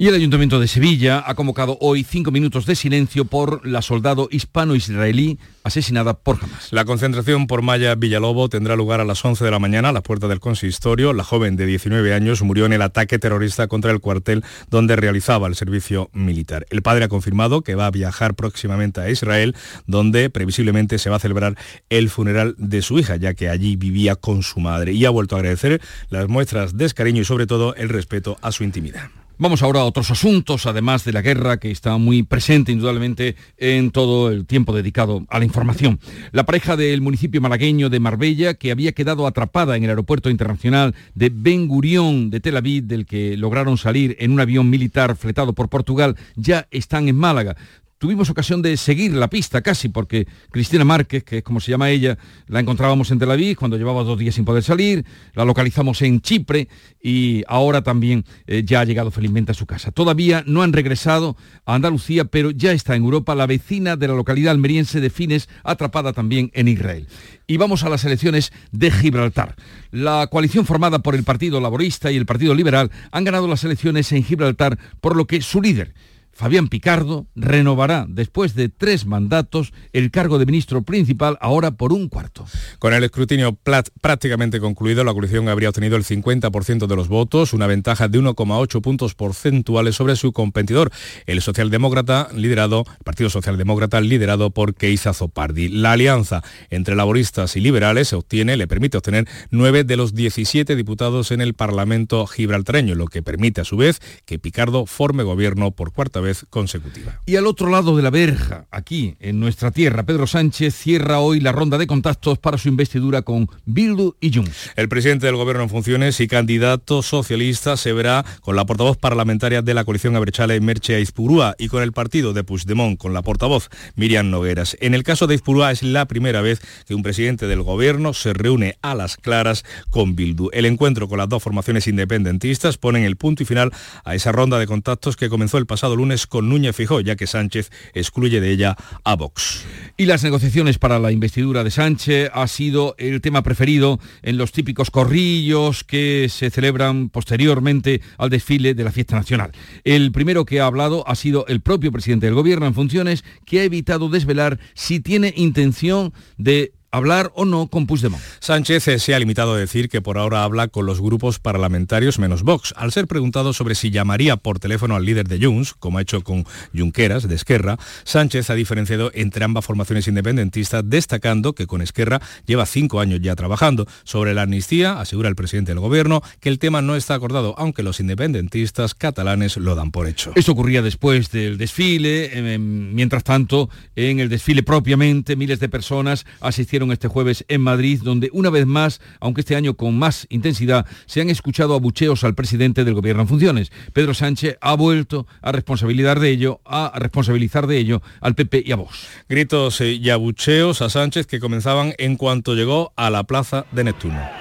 Y 0.00 0.06
el 0.06 0.14
Ayuntamiento 0.14 0.60
de 0.60 0.68
Sevilla 0.68 1.24
ha 1.26 1.34
convocado 1.34 1.76
hoy 1.80 2.04
cinco 2.04 2.30
minutos 2.30 2.66
de 2.66 2.76
silencio 2.76 3.24
por 3.24 3.66
la 3.66 3.82
soldado 3.82 4.28
hispano-israelí 4.30 5.40
asesinada 5.64 6.14
por 6.14 6.38
Hamas. 6.40 6.68
La 6.72 6.84
concentración 6.84 7.48
por 7.48 7.62
Maya 7.62 7.96
Villalobo 7.96 8.48
tendrá 8.48 8.76
lugar 8.76 9.00
a 9.00 9.04
las 9.04 9.24
11 9.24 9.44
de 9.44 9.50
la 9.50 9.58
mañana 9.58 9.88
a 9.88 9.92
la 9.92 10.04
puerta 10.04 10.28
del 10.28 10.38
consistorio. 10.38 11.12
La 11.12 11.24
joven 11.24 11.56
de 11.56 11.66
19 11.66 12.14
años 12.14 12.42
murió 12.42 12.64
en 12.64 12.74
el 12.74 12.82
ataque 12.82 13.18
terrorista 13.18 13.66
contra 13.66 13.90
el 13.90 13.98
cuartel 13.98 14.44
donde 14.70 14.94
realizaba 14.94 15.48
el 15.48 15.56
servicio 15.56 16.10
militar. 16.12 16.64
El 16.70 16.82
padre 16.82 17.06
ha 17.06 17.08
confirmado 17.08 17.62
que 17.62 17.74
va 17.74 17.86
a 17.86 17.90
viajar 17.90 18.34
próximamente 18.34 19.00
a 19.00 19.10
Israel, 19.10 19.56
donde 19.88 20.30
previsiblemente 20.30 21.00
se 21.00 21.10
va 21.10 21.16
a 21.16 21.18
celebrar 21.20 21.56
el 21.90 22.08
funeral 22.08 22.54
de 22.56 22.82
su 22.82 23.00
hija, 23.00 23.16
ya 23.16 23.34
que 23.34 23.48
allí 23.48 23.74
vivía 23.74 24.14
con 24.14 24.44
su 24.44 24.60
madre. 24.60 24.92
Y 24.92 25.04
ha 25.06 25.10
vuelto 25.10 25.34
a 25.34 25.40
agradecer 25.40 25.82
las 26.08 26.28
muestras 26.28 26.76
de 26.76 26.88
cariño 26.90 27.22
y 27.22 27.24
sobre 27.24 27.48
todo 27.48 27.74
el 27.74 27.88
respeto 27.88 28.38
a 28.42 28.52
su 28.52 28.62
intimidad. 28.62 29.10
Vamos 29.40 29.62
ahora 29.62 29.82
a 29.82 29.84
otros 29.84 30.10
asuntos, 30.10 30.66
además 30.66 31.04
de 31.04 31.12
la 31.12 31.22
guerra 31.22 31.58
que 31.58 31.70
está 31.70 31.96
muy 31.96 32.24
presente 32.24 32.72
indudablemente 32.72 33.36
en 33.56 33.92
todo 33.92 34.32
el 34.32 34.46
tiempo 34.46 34.74
dedicado 34.74 35.26
a 35.28 35.38
la 35.38 35.44
información. 35.44 36.00
La 36.32 36.44
pareja 36.44 36.76
del 36.76 37.00
municipio 37.02 37.40
malagueño 37.40 37.88
de 37.88 38.00
Marbella, 38.00 38.54
que 38.54 38.72
había 38.72 38.90
quedado 38.90 39.28
atrapada 39.28 39.76
en 39.76 39.84
el 39.84 39.90
aeropuerto 39.90 40.28
internacional 40.28 40.96
de 41.14 41.30
Ben 41.32 41.68
Gurión 41.68 42.30
de 42.30 42.40
Tel 42.40 42.56
Aviv, 42.56 42.86
del 42.86 43.06
que 43.06 43.36
lograron 43.36 43.78
salir 43.78 44.16
en 44.18 44.32
un 44.32 44.40
avión 44.40 44.70
militar 44.70 45.14
fletado 45.14 45.52
por 45.52 45.68
Portugal, 45.68 46.16
ya 46.34 46.66
están 46.72 47.06
en 47.06 47.14
Málaga 47.14 47.56
tuvimos 47.98 48.30
ocasión 48.30 48.62
de 48.62 48.76
seguir 48.76 49.12
la 49.12 49.28
pista 49.28 49.60
casi, 49.60 49.88
porque 49.88 50.26
Cristina 50.50 50.84
Márquez, 50.84 51.24
que 51.24 51.38
es 51.38 51.42
como 51.42 51.60
se 51.60 51.70
llama 51.70 51.90
ella, 51.90 52.16
la 52.46 52.60
encontrábamos 52.60 53.10
en 53.10 53.18
Tel 53.18 53.30
Aviv 53.30 53.56
cuando 53.56 53.76
llevaba 53.76 54.04
dos 54.04 54.18
días 54.18 54.34
sin 54.34 54.44
poder 54.44 54.62
salir, 54.62 55.04
la 55.34 55.44
localizamos 55.44 56.00
en 56.02 56.20
Chipre 56.20 56.68
y 57.02 57.42
ahora 57.48 57.82
también 57.82 58.24
eh, 58.46 58.62
ya 58.64 58.80
ha 58.80 58.84
llegado 58.84 59.10
felizmente 59.10 59.52
a 59.52 59.54
su 59.54 59.66
casa. 59.66 59.90
Todavía 59.90 60.42
no 60.46 60.62
han 60.62 60.72
regresado 60.72 61.36
a 61.66 61.74
Andalucía, 61.74 62.24
pero 62.24 62.50
ya 62.50 62.72
está 62.72 62.94
en 62.94 63.02
Europa 63.02 63.34
la 63.34 63.46
vecina 63.46 63.96
de 63.96 64.08
la 64.08 64.14
localidad 64.14 64.52
almeriense 64.52 65.00
de 65.00 65.10
Fines, 65.10 65.48
atrapada 65.64 66.12
también 66.12 66.50
en 66.54 66.68
Israel. 66.68 67.08
Y 67.46 67.56
vamos 67.56 67.82
a 67.82 67.88
las 67.88 68.04
elecciones 68.04 68.52
de 68.72 68.90
Gibraltar. 68.90 69.56
La 69.90 70.26
coalición 70.26 70.66
formada 70.66 71.00
por 71.00 71.14
el 71.14 71.24
Partido 71.24 71.60
Laborista 71.60 72.12
y 72.12 72.16
el 72.16 72.26
Partido 72.26 72.54
Liberal 72.54 72.90
han 73.10 73.24
ganado 73.24 73.48
las 73.48 73.64
elecciones 73.64 74.12
en 74.12 74.22
Gibraltar, 74.22 74.78
por 75.00 75.16
lo 75.16 75.26
que 75.26 75.40
su 75.40 75.62
líder, 75.62 75.94
Fabián 76.38 76.68
Picardo 76.68 77.26
renovará 77.34 78.06
después 78.08 78.54
de 78.54 78.68
tres 78.68 79.06
mandatos 79.06 79.72
el 79.92 80.12
cargo 80.12 80.38
de 80.38 80.46
ministro 80.46 80.82
principal 80.82 81.36
ahora 81.40 81.72
por 81.72 81.92
un 81.92 82.08
cuarto. 82.08 82.46
Con 82.78 82.94
el 82.94 83.02
escrutinio 83.02 83.58
prácticamente 84.00 84.60
concluido, 84.60 85.02
la 85.02 85.12
coalición 85.12 85.48
habría 85.48 85.70
obtenido 85.70 85.96
el 85.96 86.04
50% 86.04 86.86
de 86.86 86.94
los 86.94 87.08
votos, 87.08 87.54
una 87.54 87.66
ventaja 87.66 88.06
de 88.06 88.20
1,8 88.20 88.80
puntos 88.80 89.16
porcentuales 89.16 89.96
sobre 89.96 90.14
su 90.14 90.32
competidor, 90.32 90.92
el 91.26 91.42
socialdemócrata 91.42 92.28
liderado, 92.32 92.84
el 92.86 93.04
Partido 93.04 93.30
Socialdemócrata 93.30 94.00
liderado 94.00 94.50
por 94.50 94.76
Keiza 94.76 95.14
Zopardi. 95.14 95.66
La 95.66 95.90
alianza 95.90 96.44
entre 96.70 96.94
laboristas 96.94 97.56
y 97.56 97.60
liberales 97.60 98.06
se 98.06 98.14
obtiene, 98.14 98.56
le 98.56 98.68
permite 98.68 98.96
obtener 98.96 99.26
nueve 99.50 99.82
de 99.82 99.96
los 99.96 100.14
17 100.14 100.76
diputados 100.76 101.32
en 101.32 101.40
el 101.40 101.54
Parlamento 101.54 102.28
gibraltareño, 102.28 102.94
lo 102.94 103.08
que 103.08 103.24
permite 103.24 103.62
a 103.62 103.64
su 103.64 103.76
vez 103.76 103.98
que 104.24 104.38
Picardo 104.38 104.86
forme 104.86 105.24
gobierno 105.24 105.72
por 105.72 105.92
cuarta 105.92 106.20
vez 106.20 106.27
consecutiva. 106.50 107.20
Y 107.26 107.36
al 107.36 107.46
otro 107.46 107.70
lado 107.70 107.96
de 107.96 108.02
la 108.02 108.10
verja, 108.10 108.66
aquí 108.70 109.16
en 109.20 109.40
nuestra 109.40 109.70
tierra, 109.70 110.04
Pedro 110.04 110.26
Sánchez 110.26 110.74
cierra 110.74 111.20
hoy 111.20 111.40
la 111.40 111.52
ronda 111.52 111.78
de 111.78 111.86
contactos 111.86 112.38
para 112.38 112.58
su 112.58 112.68
investidura 112.68 113.22
con 113.22 113.48
Bildu 113.64 114.14
y 114.20 114.32
Junts. 114.32 114.70
El 114.76 114.88
presidente 114.88 115.26
del 115.26 115.36
gobierno 115.36 115.64
en 115.64 115.70
funciones 115.70 116.20
y 116.20 116.28
candidato 116.28 117.02
socialista 117.02 117.76
se 117.76 117.92
verá 117.92 118.24
con 118.40 118.56
la 118.56 118.66
portavoz 118.66 118.96
parlamentaria 118.96 119.62
de 119.62 119.74
la 119.74 119.84
coalición 119.84 120.16
Abrechale 120.16 120.60
Merche 120.60 120.94
Aizpurúa 120.94 121.54
y 121.58 121.68
con 121.68 121.82
el 121.82 121.92
partido 121.92 122.32
de 122.32 122.44
Puigdemont, 122.44 122.98
con 122.98 123.12
la 123.12 123.22
portavoz 123.22 123.68
Miriam 123.96 124.30
Nogueras. 124.30 124.76
En 124.80 124.94
el 124.94 125.02
caso 125.02 125.26
de 125.26 125.34
Aizpurúa 125.34 125.70
es 125.70 125.82
la 125.82 126.06
primera 126.06 126.40
vez 126.40 126.60
que 126.86 126.94
un 126.94 127.02
presidente 127.02 127.46
del 127.46 127.62
gobierno 127.62 128.14
se 128.14 128.32
reúne 128.32 128.76
a 128.82 128.94
las 128.94 129.16
claras 129.16 129.64
con 129.90 130.16
Bildu. 130.16 130.50
El 130.52 130.66
encuentro 130.66 131.08
con 131.08 131.18
las 131.18 131.28
dos 131.28 131.42
formaciones 131.42 131.86
independentistas 131.86 132.78
ponen 132.78 133.04
el 133.04 133.16
punto 133.16 133.42
y 133.42 133.46
final 133.46 133.72
a 134.04 134.14
esa 134.14 134.32
ronda 134.32 134.58
de 134.58 134.66
contactos 134.66 135.16
que 135.16 135.28
comenzó 135.28 135.58
el 135.58 135.66
pasado 135.66 135.96
lunes 135.96 136.17
con 136.26 136.48
Núñez 136.48 136.74
Fijó, 136.74 137.00
ya 137.00 137.16
que 137.16 137.26
Sánchez 137.26 137.70
excluye 137.94 138.40
de 138.40 138.50
ella 138.50 138.76
a 139.04 139.16
Vox. 139.16 139.64
Y 139.96 140.06
las 140.06 140.24
negociaciones 140.24 140.78
para 140.78 140.98
la 140.98 141.12
investidura 141.12 141.64
de 141.64 141.70
Sánchez 141.70 142.30
ha 142.32 142.46
sido 142.48 142.94
el 142.98 143.20
tema 143.20 143.42
preferido 143.42 144.00
en 144.22 144.38
los 144.38 144.52
típicos 144.52 144.90
corrillos 144.90 145.84
que 145.84 146.28
se 146.30 146.50
celebran 146.50 147.08
posteriormente 147.08 148.00
al 148.16 148.30
desfile 148.30 148.74
de 148.74 148.84
la 148.84 148.92
fiesta 148.92 149.16
nacional. 149.16 149.52
El 149.84 150.12
primero 150.12 150.44
que 150.44 150.60
ha 150.60 150.66
hablado 150.66 151.06
ha 151.08 151.14
sido 151.14 151.46
el 151.46 151.60
propio 151.60 151.92
presidente 151.92 152.26
del 152.26 152.34
gobierno 152.34 152.66
en 152.66 152.74
funciones, 152.74 153.24
que 153.44 153.60
ha 153.60 153.64
evitado 153.64 154.08
desvelar 154.08 154.58
si 154.74 155.00
tiene 155.00 155.32
intención 155.36 156.12
de 156.36 156.72
hablar 156.90 157.30
o 157.34 157.44
no 157.44 157.68
con 157.68 157.86
Puigdemont. 157.86 158.22
Sánchez 158.40 159.02
se 159.02 159.14
ha 159.14 159.18
limitado 159.18 159.54
a 159.54 159.58
decir 159.58 159.88
que 159.88 160.00
por 160.00 160.18
ahora 160.18 160.44
habla 160.44 160.68
con 160.68 160.86
los 160.86 161.00
grupos 161.00 161.38
parlamentarios 161.38 162.18
menos 162.18 162.42
Vox. 162.42 162.72
Al 162.76 162.92
ser 162.92 163.06
preguntado 163.06 163.52
sobre 163.52 163.74
si 163.74 163.90
llamaría 163.90 164.36
por 164.36 164.58
teléfono 164.58 164.96
al 164.96 165.04
líder 165.04 165.28
de 165.28 165.44
Junts, 165.44 165.74
como 165.74 165.98
ha 165.98 166.02
hecho 166.02 166.22
con 166.22 166.46
Junqueras 166.76 167.28
de 167.28 167.34
Esquerra, 167.34 167.78
Sánchez 168.04 168.50
ha 168.50 168.54
diferenciado 168.54 169.10
entre 169.14 169.44
ambas 169.44 169.66
formaciones 169.66 170.08
independentistas, 170.08 170.82
destacando 170.86 171.52
que 171.52 171.66
con 171.66 171.82
Esquerra 171.82 172.20
lleva 172.46 172.64
cinco 172.64 173.00
años 173.00 173.20
ya 173.20 173.36
trabajando. 173.36 173.86
Sobre 174.04 174.32
la 174.34 174.42
amnistía, 174.42 175.00
asegura 175.00 175.28
el 175.28 175.36
presidente 175.36 175.72
del 175.72 175.80
gobierno 175.80 176.22
que 176.40 176.48
el 176.48 176.58
tema 176.58 176.80
no 176.80 176.96
está 176.96 177.14
acordado, 177.14 177.54
aunque 177.58 177.82
los 177.82 178.00
independentistas 178.00 178.94
catalanes 178.94 179.56
lo 179.56 179.74
dan 179.74 179.90
por 179.90 180.06
hecho. 180.06 180.32
Esto 180.34 180.52
ocurría 180.52 180.82
después 180.82 181.30
del 181.30 181.58
desfile. 181.58 182.58
Mientras 182.58 183.24
tanto, 183.24 183.68
en 183.94 184.20
el 184.20 184.28
desfile 184.28 184.62
propiamente, 184.62 185.36
miles 185.36 185.60
de 185.60 185.68
personas 185.68 186.24
asistieron 186.40 186.77
este 186.92 187.08
jueves 187.08 187.44
en 187.48 187.60
Madrid, 187.60 188.00
donde 188.02 188.30
una 188.32 188.50
vez 188.50 188.66
más, 188.66 189.00
aunque 189.20 189.40
este 189.40 189.56
año 189.56 189.74
con 189.74 189.98
más 189.98 190.26
intensidad, 190.30 190.86
se 191.06 191.20
han 191.20 191.30
escuchado 191.30 191.74
abucheos 191.74 192.24
al 192.24 192.34
presidente 192.34 192.84
del 192.84 192.94
gobierno 192.94 193.22
en 193.22 193.28
funciones. 193.28 193.72
Pedro 193.92 194.14
Sánchez 194.14 194.56
ha 194.60 194.74
vuelto 194.74 195.26
a 195.42 195.52
responsabilizar 195.52 196.20
de 196.20 196.30
ello, 196.30 196.60
a 196.64 196.92
responsabilizar 196.96 197.66
de 197.66 197.78
ello 197.78 198.02
al 198.20 198.34
PP 198.34 198.62
y 198.64 198.72
a 198.72 198.76
Vox. 198.76 199.06
Gritos 199.28 199.80
y 199.80 200.08
abucheos 200.10 200.80
a 200.82 200.88
Sánchez 200.88 201.26
que 201.26 201.40
comenzaban 201.40 201.94
en 201.98 202.16
cuanto 202.16 202.54
llegó 202.54 202.92
a 202.96 203.10
la 203.10 203.24
plaza 203.24 203.66
de 203.72 203.84
Neptuno. 203.84 204.37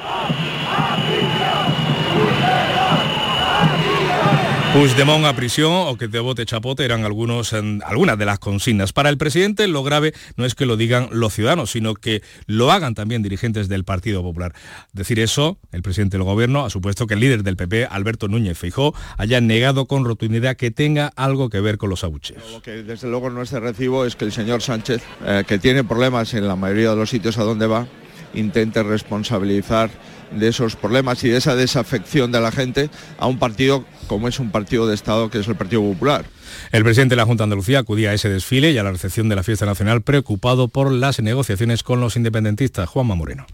Puigdemont 4.74 5.26
a 5.26 5.36
prisión 5.36 5.72
o 5.72 5.98
que 5.98 6.08
te 6.08 6.20
bote 6.20 6.46
chapote 6.46 6.84
eran 6.84 7.06
algunos, 7.06 7.54
algunas 7.54 8.18
de 8.18 8.26
las 8.26 8.38
consignas. 8.38 8.94
Para 8.94 9.10
el 9.10 9.18
presidente 9.18 9.68
lo 9.68 9.82
grave 9.82 10.14
no 10.36 10.46
es 10.46 10.56
que 10.56 10.66
lo 10.66 10.78
digan 10.78 11.08
los 11.12 11.34
ciudadanos, 11.34 11.72
sino 11.72 11.96
que 11.96 12.22
lo 12.46 12.72
hagan 12.72 12.94
también 12.94 13.24
dirigentes 13.24 13.70
del 13.70 13.86
Partido 13.86 14.22
Popular. 14.22 14.54
Decir 14.94 15.20
eso, 15.20 15.58
el 15.72 15.82
presidente 15.82 16.18
del 16.18 16.26
gobierno 16.26 16.66
ha 16.66 16.70
supuesto 16.70 17.08
que 17.08 17.16
el 17.16 17.22
líder 17.22 17.44
del 17.44 17.56
PP, 17.56 17.88
Alberto 17.90 18.28
Núñez 18.28 18.58
Feijó, 18.58 18.94
haya 19.18 19.42
negado 19.42 19.86
con 19.86 20.06
rotundidad 20.06 20.58
que 20.58 20.70
tenga 20.70 21.12
algo 21.16 21.50
que 21.50 21.62
ver 21.62 21.78
con 21.78 21.90
los 21.90 22.04
abucheos. 22.04 22.44
Lo 22.52 22.62
que 22.62 22.84
desde 22.84 23.08
luego 23.08 23.30
no 23.30 23.42
es 23.42 23.52
de 23.52 23.60
recibo 23.60 24.06
es 24.06 24.16
que 24.16 24.26
el 24.26 24.32
señor 24.32 24.62
Sánchez, 24.62 25.02
eh, 25.26 25.44
que 25.48 25.60
tiene 25.60 25.84
problemas 25.86 26.34
en 26.34 26.48
la 26.48 26.56
mayoría 26.56 26.92
de 26.92 26.98
los 26.98 27.10
sitios 27.10 27.38
a 27.38 27.44
donde 27.44 27.68
va, 27.68 27.88
intente 28.34 28.84
responsabilizar 28.84 29.90
de 30.32 30.48
esos 30.50 30.76
problemas 30.76 31.24
y 31.24 31.30
de 31.30 31.38
esa 31.38 31.56
desafección 31.56 32.32
de 32.32 32.42
la 32.42 32.52
gente 32.52 32.90
a 33.18 33.28
un 33.28 33.40
partido 33.40 33.86
como 34.08 34.28
es 34.28 34.40
un 34.40 34.52
partido 34.52 34.88
de 34.88 34.96
Estado 34.96 35.30
que 35.30 35.40
es 35.40 35.48
el 35.48 35.56
Partido 35.56 35.82
Popular. 35.82 36.26
El 36.72 36.84
presidente 36.84 37.14
de 37.14 37.18
la 37.18 37.26
Junta 37.26 37.44
de 37.44 37.46
Andalucía 37.46 37.80
acudía 37.80 38.12
a 38.12 38.14
ese 38.14 38.30
desfile 38.30 38.72
y 38.72 38.78
a 38.78 38.84
la 38.84 38.92
recepción 38.92 39.30
de 39.30 39.36
la 39.36 39.44
fiesta 39.44 39.66
nacional 39.66 40.02
preocupado 40.02 40.68
por 40.68 40.92
las 40.92 41.22
negociaciones 41.22 41.84
con 41.84 42.00
los 42.00 42.16
independentistas. 42.16 42.90
Juanma 42.90 43.16
Moreno 43.16 43.46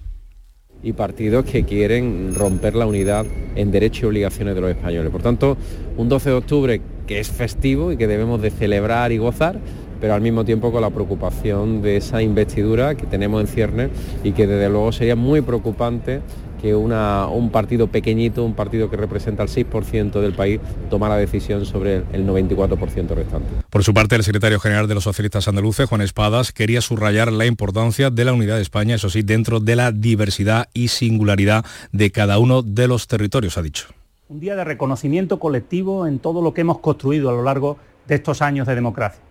y 0.83 0.91
partidos 0.91 1.45
que 1.45 1.63
quieren 1.63 2.35
romper 2.35 2.75
la 2.75 2.85
unidad 2.85 3.25
en 3.55 3.71
derechos 3.71 4.03
y 4.03 4.05
obligaciones 4.07 4.53
de 4.53 4.61
los 4.61 4.71
españoles. 4.71 5.11
Por 5.11 5.21
tanto, 5.21 5.57
un 5.95 6.09
12 6.09 6.29
de 6.29 6.35
octubre 6.35 6.81
que 7.07 7.19
es 7.19 7.29
festivo 7.29 7.91
y 7.91 7.97
que 7.97 8.05
debemos 8.05 8.41
de 8.41 8.51
celebrar 8.51 9.11
y 9.13 9.17
gozar, 9.17 9.59
pero 10.03 10.15
al 10.15 10.21
mismo 10.21 10.43
tiempo 10.43 10.69
con 10.69 10.81
la 10.81 10.89
preocupación 10.89 11.81
de 11.81 11.95
esa 11.95 12.21
investidura 12.21 12.95
que 12.95 13.05
tenemos 13.05 13.39
en 13.39 13.47
ciernes 13.47 13.89
y 14.21 14.33
que 14.33 14.47
desde 14.47 14.67
luego 14.67 14.91
sería 14.91 15.15
muy 15.15 15.39
preocupante 15.39 16.19
que 16.61 16.75
un 16.75 17.49
partido 17.53 17.87
pequeñito, 17.87 18.43
un 18.43 18.53
partido 18.53 18.89
que 18.89 18.97
representa 18.97 19.43
el 19.43 19.49
6% 19.49 20.19
del 20.19 20.33
país, 20.33 20.59
toma 20.89 21.07
la 21.07 21.15
decisión 21.15 21.65
sobre 21.65 22.03
el 22.11 22.27
94% 22.27 23.15
restante. 23.15 23.47
Por 23.69 23.85
su 23.85 23.93
parte, 23.93 24.17
el 24.17 24.23
secretario 24.25 24.59
general 24.59 24.89
de 24.89 24.95
los 24.95 25.05
socialistas 25.05 25.47
andaluces, 25.47 25.87
Juan 25.87 26.01
Espadas, 26.01 26.51
quería 26.51 26.81
subrayar 26.81 27.31
la 27.31 27.45
importancia 27.45 28.09
de 28.09 28.25
la 28.25 28.33
unidad 28.33 28.57
de 28.57 28.61
España, 28.61 28.95
eso 28.95 29.09
sí, 29.09 29.21
dentro 29.21 29.61
de 29.61 29.77
la 29.77 29.93
diversidad 29.93 30.67
y 30.73 30.89
singularidad 30.89 31.63
de 31.93 32.11
cada 32.11 32.39
uno 32.39 32.61
de 32.61 32.89
los 32.89 33.07
territorios, 33.07 33.57
ha 33.57 33.61
dicho. 33.61 33.87
Un 34.27 34.41
día 34.41 34.57
de 34.57 34.65
reconocimiento 34.65 35.39
colectivo 35.39 36.07
en 36.07 36.19
todo 36.19 36.41
lo 36.41 36.53
que 36.53 36.59
hemos 36.59 36.79
construido 36.79 37.29
a 37.29 37.31
lo 37.31 37.43
largo 37.43 37.77
de 38.05 38.15
estos 38.15 38.41
años 38.41 38.67
de 38.67 38.75
democracia. 38.75 39.21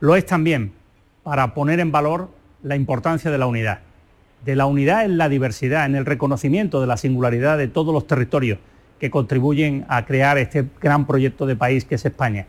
Lo 0.00 0.16
es 0.16 0.26
también 0.26 0.72
para 1.22 1.54
poner 1.54 1.80
en 1.80 1.92
valor 1.92 2.30
la 2.62 2.76
importancia 2.76 3.30
de 3.30 3.38
la 3.38 3.46
unidad 3.46 3.80
de 4.44 4.56
la 4.56 4.66
unidad 4.66 5.04
en 5.04 5.18
la 5.18 5.28
diversidad, 5.28 5.86
en 5.86 5.94
el 5.94 6.06
reconocimiento 6.06 6.80
de 6.80 6.86
la 6.86 6.96
singularidad 6.96 7.58
de 7.58 7.68
todos 7.68 7.92
los 7.92 8.06
territorios 8.06 8.58
que 9.00 9.10
contribuyen 9.10 9.84
a 9.88 10.04
crear 10.06 10.38
este 10.38 10.66
gran 10.80 11.06
proyecto 11.06 11.46
de 11.46 11.56
país 11.56 11.84
que 11.84 11.96
es 11.96 12.04
España. 12.04 12.46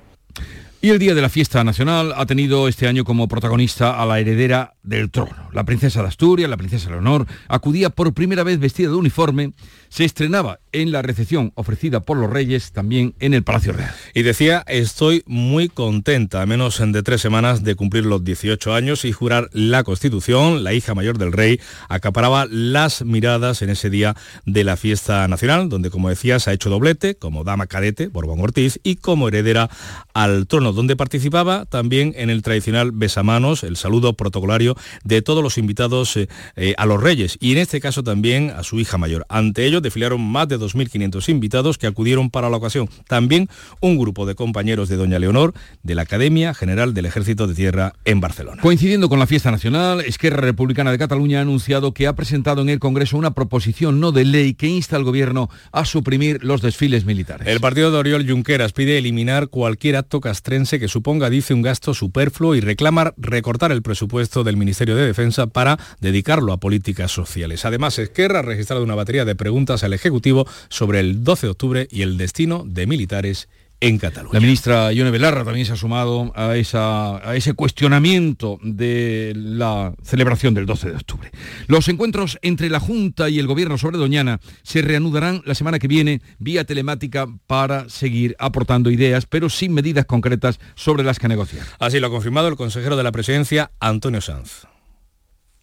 Y 0.81 0.91
el 0.91 0.99
Día 0.99 1.13
de 1.13 1.21
la 1.21 1.27
Fiesta 1.27 1.61
Nacional 1.65 2.13
ha 2.15 2.25
tenido 2.25 2.69
este 2.69 2.87
año 2.87 3.03
como 3.03 3.27
protagonista 3.27 4.01
a 4.01 4.05
la 4.05 4.19
heredera 4.19 4.75
del 4.81 5.11
trono. 5.11 5.49
La 5.51 5.65
princesa 5.65 6.01
de 6.01 6.07
Asturias, 6.07 6.49
la 6.49 6.55
princesa 6.55 6.89
Leonor, 6.89 7.27
acudía 7.49 7.89
por 7.89 8.13
primera 8.13 8.43
vez 8.43 8.59
vestida 8.59 8.87
de 8.87 8.95
uniforme, 8.95 9.51
se 9.89 10.05
estrenaba 10.05 10.59
en 10.71 10.91
la 10.91 11.01
recepción 11.01 11.51
ofrecida 11.55 12.01
por 12.01 12.17
los 12.17 12.29
reyes 12.29 12.71
también 12.71 13.13
en 13.19 13.33
el 13.33 13.43
Palacio 13.43 13.73
Real. 13.73 13.93
Y 14.13 14.23
decía, 14.23 14.63
estoy 14.67 15.23
muy 15.25 15.69
contenta, 15.69 16.41
a 16.41 16.45
menos 16.45 16.79
de 16.79 17.03
tres 17.03 17.21
semanas 17.21 17.63
de 17.63 17.75
cumplir 17.75 18.05
los 18.05 18.23
18 18.23 18.73
años 18.73 19.05
y 19.05 19.11
jurar 19.11 19.49
la 19.53 19.83
Constitución, 19.83 20.63
la 20.63 20.73
hija 20.73 20.95
mayor 20.95 21.17
del 21.17 21.31
rey 21.31 21.59
acaparaba 21.87 22.45
las 22.49 23.03
miradas 23.03 23.61
en 23.61 23.69
ese 23.69 23.89
día 23.89 24.15
de 24.45 24.63
la 24.63 24.77
fiesta 24.77 25.27
nacional, 25.27 25.69
donde 25.69 25.89
como 25.89 26.09
decía 26.09 26.39
se 26.39 26.49
ha 26.49 26.53
hecho 26.53 26.69
doblete 26.69 27.15
como 27.15 27.43
dama 27.43 27.67
cadete, 27.67 28.07
Borbón 28.07 28.39
Ortiz, 28.39 28.79
y 28.83 28.95
como 28.97 29.27
heredera 29.27 29.69
al 30.13 30.47
trono 30.47 30.73
donde 30.73 30.95
participaba 30.95 31.65
también 31.65 32.13
en 32.17 32.29
el 32.29 32.41
tradicional 32.41 32.91
besamanos, 32.91 33.63
el 33.63 33.77
saludo 33.77 34.13
protocolario 34.13 34.75
de 35.03 35.21
todos 35.21 35.43
los 35.43 35.57
invitados 35.57 36.15
eh, 36.17 36.27
eh, 36.55 36.75
a 36.77 36.85
los 36.85 37.01
reyes 37.01 37.37
y 37.39 37.51
en 37.53 37.57
este 37.59 37.79
caso 37.79 38.03
también 38.03 38.51
a 38.51 38.63
su 38.63 38.79
hija 38.79 38.97
mayor. 38.97 39.25
Ante 39.29 39.65
ello 39.65 39.81
desfilaron 39.81 40.21
más 40.21 40.47
de 40.47 40.57
2.500 40.59 41.29
invitados 41.29 41.77
que 41.77 41.87
acudieron 41.87 42.29
para 42.29 42.49
la 42.49 42.57
ocasión. 42.57 42.89
También 43.07 43.49
un 43.81 43.97
grupo 43.97 44.25
de 44.25 44.35
compañeros 44.35 44.89
de 44.89 44.97
Doña 44.97 45.19
Leonor 45.19 45.53
de 45.83 45.95
la 45.95 46.03
Academia 46.03 46.53
General 46.53 46.93
del 46.93 47.05
Ejército 47.05 47.47
de 47.47 47.55
Tierra 47.55 47.93
en 48.05 48.19
Barcelona. 48.21 48.61
Coincidiendo 48.61 49.09
con 49.09 49.19
la 49.19 49.27
fiesta 49.27 49.51
nacional, 49.51 50.01
Esquerra 50.01 50.41
Republicana 50.41 50.91
de 50.91 50.97
Cataluña 50.97 51.39
ha 51.39 51.41
anunciado 51.41 51.93
que 51.93 52.07
ha 52.07 52.13
presentado 52.13 52.61
en 52.61 52.69
el 52.69 52.79
Congreso 52.79 53.17
una 53.17 53.31
proposición 53.31 53.99
no 53.99 54.11
de 54.11 54.25
ley 54.25 54.53
que 54.53 54.67
insta 54.67 54.95
al 54.95 55.03
gobierno 55.03 55.49
a 55.71 55.85
suprimir 55.85 56.43
los 56.43 56.61
desfiles 56.61 57.05
militares. 57.05 57.47
El 57.47 57.59
partido 57.59 57.91
de 57.91 57.97
Oriol 57.97 58.29
Junqueras 58.29 58.73
pide 58.73 58.97
eliminar 58.97 59.49
cualquier 59.49 59.95
acto 59.95 60.21
castrense 60.21 60.79
que 60.79 60.87
suponga, 60.87 61.29
dice, 61.29 61.53
un 61.53 61.61
gasto 61.61 61.93
superfluo 61.93 62.55
y 62.55 62.61
reclama 62.61 63.13
recortar 63.17 63.71
el 63.71 63.81
presupuesto 63.81 64.43
del 64.43 64.57
Ministerio 64.57 64.95
de 64.95 65.05
Defensa 65.05 65.47
para 65.47 65.77
dedicarlo 65.99 66.53
a 66.53 66.59
políticas 66.59 67.11
sociales. 67.11 67.65
Además, 67.65 67.99
Esquerra 67.99 68.39
ha 68.39 68.43
registrado 68.43 68.83
una 68.83 68.95
batería 68.95 69.25
de 69.25 69.35
preguntas 69.35 69.83
al 69.83 69.93
Ejecutivo 69.93 70.47
sobre 70.69 70.99
el 70.99 71.23
12 71.23 71.47
de 71.47 71.51
octubre 71.51 71.87
y 71.91 72.01
el 72.01 72.17
destino 72.17 72.63
de 72.65 72.87
militares 72.87 73.49
en 73.81 73.97
Cataluña. 73.97 74.33
La 74.33 74.39
ministra 74.39 74.91
Ione 74.91 75.11
Belarra 75.11 75.45
también 75.45 75.65
se 75.65 75.73
ha 75.73 75.75
sumado 75.75 76.31
a, 76.35 76.55
esa, 76.57 77.17
a 77.27 77.35
ese 77.35 77.53
cuestionamiento 77.53 78.59
de 78.61 79.33
la 79.35 79.93
celebración 80.03 80.53
del 80.53 80.65
12 80.65 80.89
de 80.89 80.95
octubre. 80.95 81.31
Los 81.67 81.87
encuentros 81.87 82.37
entre 82.41 82.69
la 82.69 82.79
Junta 82.79 83.29
y 83.29 83.39
el 83.39 83.47
Gobierno 83.47 83.77
sobre 83.77 83.97
Doñana 83.97 84.39
se 84.63 84.81
reanudarán 84.81 85.41
la 85.45 85.55
semana 85.55 85.79
que 85.79 85.87
viene 85.87 86.21
vía 86.39 86.65
telemática 86.65 87.27
para 87.47 87.87
seguir 87.89 88.35
aportando 88.39 88.91
ideas, 88.91 89.25
pero 89.25 89.49
sin 89.49 89.73
medidas 89.73 90.05
concretas 90.05 90.59
sobre 90.75 91.03
las 91.03 91.19
que 91.19 91.27
negociar. 91.27 91.65
Así 91.79 91.99
lo 91.99 92.07
ha 92.07 92.11
confirmado 92.11 92.49
el 92.49 92.55
consejero 92.55 92.97
de 92.97 93.03
la 93.03 93.11
Presidencia, 93.11 93.71
Antonio 93.79 94.21
Sanz. 94.21 94.68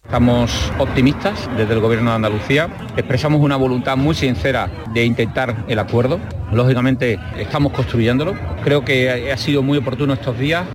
Estamos 0.07 0.73
optimistas 0.79 1.51
desde 1.57 1.75
el 1.75 1.81
Gobierno 1.81 2.11
de 2.11 2.17
Andalucía, 2.17 2.71
expresamos 2.97 3.41
una 3.41 3.57
voluntad 3.57 3.97
muy 3.97 4.15
sincera 4.15 4.71
de 4.95 5.05
intentar 5.05 5.65
el 5.67 5.81
acuerdo. 5.81 6.21
Lógicamente 6.53 7.19
estamos 7.37 7.73
construyéndolo. 7.73 8.35
Creo 8.63 8.85
que 8.85 9.33
ha 9.33 9.37
sido 9.37 9.65
muy 9.65 9.79
oportuno 9.79 10.15
estos 10.15 10.39
días. 10.39 10.69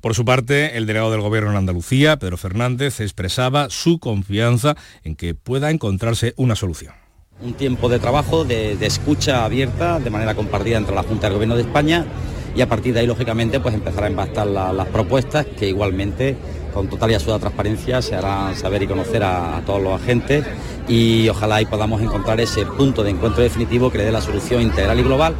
Por 0.00 0.14
su 0.14 0.24
parte, 0.24 0.78
el 0.78 0.86
delegado 0.86 1.10
del 1.10 1.20
Gobierno 1.20 1.50
en 1.50 1.58
Andalucía, 1.58 2.16
Pedro 2.16 2.38
Fernández, 2.38 3.00
expresaba 3.00 3.68
su 3.68 3.98
confianza 3.98 4.74
en 5.04 5.14
que 5.14 5.34
pueda 5.34 5.70
encontrarse 5.70 6.32
una 6.38 6.54
solución. 6.54 6.94
Un 7.42 7.52
tiempo 7.52 7.90
de 7.90 7.98
trabajo, 7.98 8.46
de, 8.46 8.72
escucha 8.86 9.44
abierta, 9.44 10.00
de 10.00 10.08
manera 10.08 10.34
compartida 10.34 10.78
entre 10.78 10.94
la 10.94 11.02
Junta 11.02 11.26
y 11.26 11.28
el 11.28 11.34
Gobierno 11.34 11.56
de 11.56 11.62
España 11.62 12.06
y 12.54 12.60
a 12.60 12.68
partir 12.68 12.94
de 12.94 13.00
ahí, 13.00 13.06
lógicamente, 13.06 13.60
pues 13.60 13.74
empezar 13.74 14.04
a 14.04 14.06
embastar 14.06 14.46
las 14.46 14.86
propuestas 14.88 15.46
que 15.46 15.68
igualmente 15.68 16.36
con 16.72 16.88
total 16.88 17.10
y 17.10 17.14
absoluta 17.14 17.40
transparencia 17.40 18.02
se 18.02 18.14
harán 18.14 18.54
saber 18.54 18.82
y 18.82 18.86
conocer 18.86 19.22
a, 19.22 19.62
todos 19.66 19.82
los 19.82 20.00
agentes 20.00 20.44
y 20.86 21.28
ojalá 21.28 21.56
ahí 21.56 21.66
podamos 21.66 22.00
encontrar 22.00 22.40
ese 22.40 22.64
punto 22.64 23.02
de 23.02 23.10
encuentro 23.10 23.42
definitivo 23.42 23.90
que 23.90 23.98
le 23.98 24.04
dé 24.04 24.12
la 24.12 24.20
solución 24.20 24.62
integral 24.62 24.98
y 25.00 25.02
global. 25.02 25.34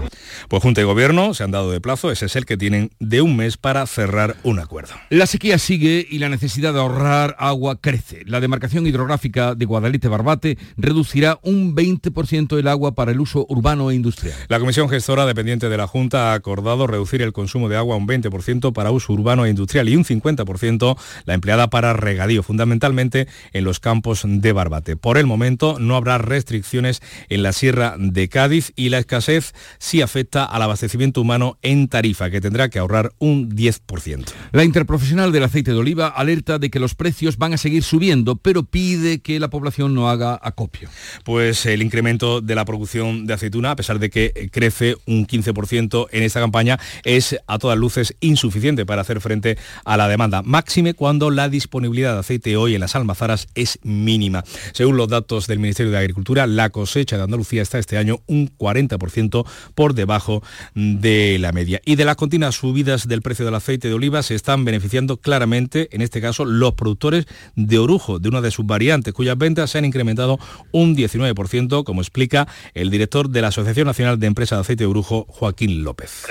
Pues 0.48 0.62
Junta 0.62 0.80
y 0.80 0.84
Gobierno 0.84 1.34
se 1.34 1.44
han 1.44 1.50
dado 1.50 1.70
de 1.70 1.80
plazo, 1.80 2.10
ese 2.10 2.26
es 2.26 2.36
el 2.36 2.46
que 2.46 2.56
tienen 2.56 2.90
de 3.00 3.20
un 3.20 3.36
mes 3.36 3.56
para 3.56 3.86
cerrar 3.86 4.36
un 4.44 4.58
acuerdo. 4.58 4.94
La 5.10 5.26
sequía 5.26 5.58
sigue 5.58 6.06
y 6.08 6.18
la 6.18 6.28
necesidad 6.28 6.72
de 6.72 6.80
ahorrar 6.80 7.36
agua 7.38 7.80
crece. 7.80 8.22
La 8.24 8.40
demarcación 8.40 8.86
hidrográfica 8.86 9.54
de 9.54 9.66
Guadalite-Barbate 9.66 10.58
reducirá 10.76 11.38
un 11.42 11.74
20% 11.74 12.58
el 12.58 12.68
agua 12.68 12.94
para 12.94 13.12
el 13.12 13.20
uso 13.20 13.46
urbano 13.48 13.90
e 13.90 13.94
industrial. 13.94 14.36
La 14.48 14.58
Comisión 14.58 14.88
Gestora 14.88 15.26
dependiente 15.26 15.68
de 15.68 15.76
la 15.76 15.86
Junta 15.86 16.32
ha 16.32 16.34
acordado 16.34 16.86
reducir 16.98 17.22
el 17.22 17.32
consumo 17.32 17.68
de 17.68 17.76
agua 17.76 17.96
un 17.96 18.08
20% 18.08 18.72
para 18.72 18.90
uso 18.90 19.12
urbano 19.12 19.46
e 19.46 19.50
industrial 19.50 19.88
y 19.88 19.96
un 19.96 20.04
50% 20.04 20.98
la 21.26 21.34
empleada 21.34 21.70
para 21.70 21.92
regadío, 21.92 22.42
fundamentalmente 22.42 23.28
en 23.52 23.64
los 23.64 23.78
campos 23.78 24.22
de 24.24 24.52
Barbate. 24.52 24.96
Por 24.96 25.16
el 25.16 25.26
momento 25.26 25.78
no 25.78 25.94
habrá 25.94 26.18
restricciones 26.18 27.00
en 27.28 27.42
la 27.42 27.52
Sierra 27.52 27.94
de 27.98 28.28
Cádiz 28.28 28.72
y 28.74 28.88
la 28.88 28.98
escasez 28.98 29.54
sí 29.78 30.02
afecta 30.02 30.44
al 30.44 30.62
abastecimiento 30.62 31.20
humano 31.20 31.56
en 31.62 31.88
Tarifa, 31.88 32.30
que 32.30 32.40
tendrá 32.40 32.68
que 32.68 32.80
ahorrar 32.80 33.12
un 33.18 33.50
10%. 33.50 34.24
La 34.50 34.64
interprofesional 34.64 35.30
del 35.30 35.44
aceite 35.44 35.70
de 35.70 35.78
oliva 35.78 36.08
alerta 36.08 36.58
de 36.58 36.70
que 36.70 36.80
los 36.80 36.96
precios 36.96 37.38
van 37.38 37.52
a 37.52 37.58
seguir 37.58 37.84
subiendo, 37.84 38.36
pero 38.36 38.64
pide 38.64 39.20
que 39.20 39.38
la 39.38 39.50
población 39.50 39.94
no 39.94 40.08
haga 40.08 40.38
acopio. 40.42 40.88
Pues 41.24 41.64
el 41.66 41.82
incremento 41.82 42.40
de 42.40 42.54
la 42.56 42.64
producción 42.64 43.26
de 43.26 43.34
aceituna, 43.34 43.70
a 43.70 43.76
pesar 43.76 44.00
de 44.00 44.10
que 44.10 44.50
crece 44.52 44.96
un 45.06 45.26
15% 45.26 46.08
en 46.10 46.22
esta 46.24 46.40
campaña, 46.40 46.78
es 47.04 47.38
a 47.46 47.58
todas 47.58 47.78
luces 47.78 48.14
insuficiente 48.20 48.86
para 48.86 49.02
hacer 49.02 49.20
frente 49.20 49.58
a 49.84 49.96
la 49.96 50.08
demanda, 50.08 50.42
máxime 50.42 50.94
cuando 50.94 51.30
la 51.30 51.48
disponibilidad 51.48 52.14
de 52.14 52.20
aceite 52.20 52.56
hoy 52.56 52.74
en 52.74 52.80
las 52.80 52.96
almazaras 52.96 53.48
es 53.54 53.78
mínima. 53.82 54.44
Según 54.72 54.96
los 54.96 55.08
datos 55.08 55.46
del 55.46 55.58
Ministerio 55.58 55.92
de 55.92 55.98
Agricultura, 55.98 56.46
la 56.46 56.70
cosecha 56.70 57.16
de 57.16 57.22
Andalucía 57.22 57.62
está 57.62 57.78
este 57.78 57.98
año 57.98 58.20
un 58.26 58.48
40% 58.56 59.46
por 59.74 59.94
debajo 59.94 60.42
de 60.74 61.38
la 61.38 61.52
media. 61.52 61.80
Y 61.84 61.96
de 61.96 62.04
las 62.04 62.16
continuas 62.16 62.56
subidas 62.56 63.08
del 63.08 63.22
precio 63.22 63.44
del 63.44 63.54
aceite 63.54 63.88
de 63.88 63.94
oliva 63.94 64.22
se 64.22 64.34
están 64.34 64.64
beneficiando 64.64 65.16
claramente, 65.16 65.88
en 65.92 66.02
este 66.02 66.20
caso, 66.20 66.44
los 66.44 66.74
productores 66.74 67.26
de 67.56 67.78
orujo, 67.78 68.18
de 68.18 68.28
una 68.28 68.40
de 68.40 68.50
sus 68.50 68.66
variantes, 68.66 69.14
cuyas 69.14 69.36
ventas 69.36 69.70
se 69.70 69.78
han 69.78 69.84
incrementado 69.84 70.38
un 70.72 70.96
19%, 70.96 71.84
como 71.84 72.00
explica 72.00 72.48
el 72.74 72.90
director 72.90 73.28
de 73.30 73.42
la 73.42 73.48
Asociación 73.48 73.86
Nacional 73.86 74.18
de 74.18 74.26
Empresas 74.26 74.58
de 74.58 74.60
Aceite 74.62 74.84
de 74.84 74.90
Orujo, 74.90 75.26
Joaquín 75.28 75.82
López. 75.82 76.24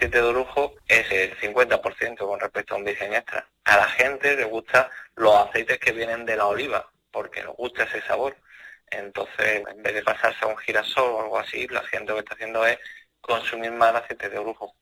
Aceite 0.00 0.22
de 0.22 0.28
orujo 0.28 0.76
es 0.88 1.10
el 1.12 1.38
50% 1.38 2.16
con 2.16 2.40
respecto 2.40 2.74
a 2.74 2.78
un 2.78 2.84
virgen 2.84 3.12
extra. 3.12 3.46
A 3.64 3.76
la 3.76 3.86
gente 3.86 4.34
le 4.34 4.44
gusta 4.44 4.90
los 5.14 5.34
aceites 5.34 5.78
que 5.78 5.92
vienen 5.92 6.24
de 6.24 6.36
la 6.36 6.46
oliva, 6.46 6.90
porque 7.10 7.42
nos 7.42 7.54
gusta 7.54 7.82
ese 7.82 8.00
sabor. 8.06 8.34
Entonces, 8.86 9.62
en 9.68 9.82
vez 9.82 9.92
de 9.92 10.02
pasarse 10.02 10.42
a 10.42 10.48
un 10.48 10.56
girasol 10.56 11.10
o 11.10 11.20
algo 11.20 11.38
así, 11.38 11.68
la 11.68 11.82
gente 11.82 12.12
lo 12.12 12.14
que 12.14 12.20
está 12.20 12.34
haciendo 12.34 12.66
es 12.66 12.78
consumir 13.20 13.72
más 13.72 13.94
aceite 13.94 14.30
de 14.30 14.38
orujo. 14.38 14.74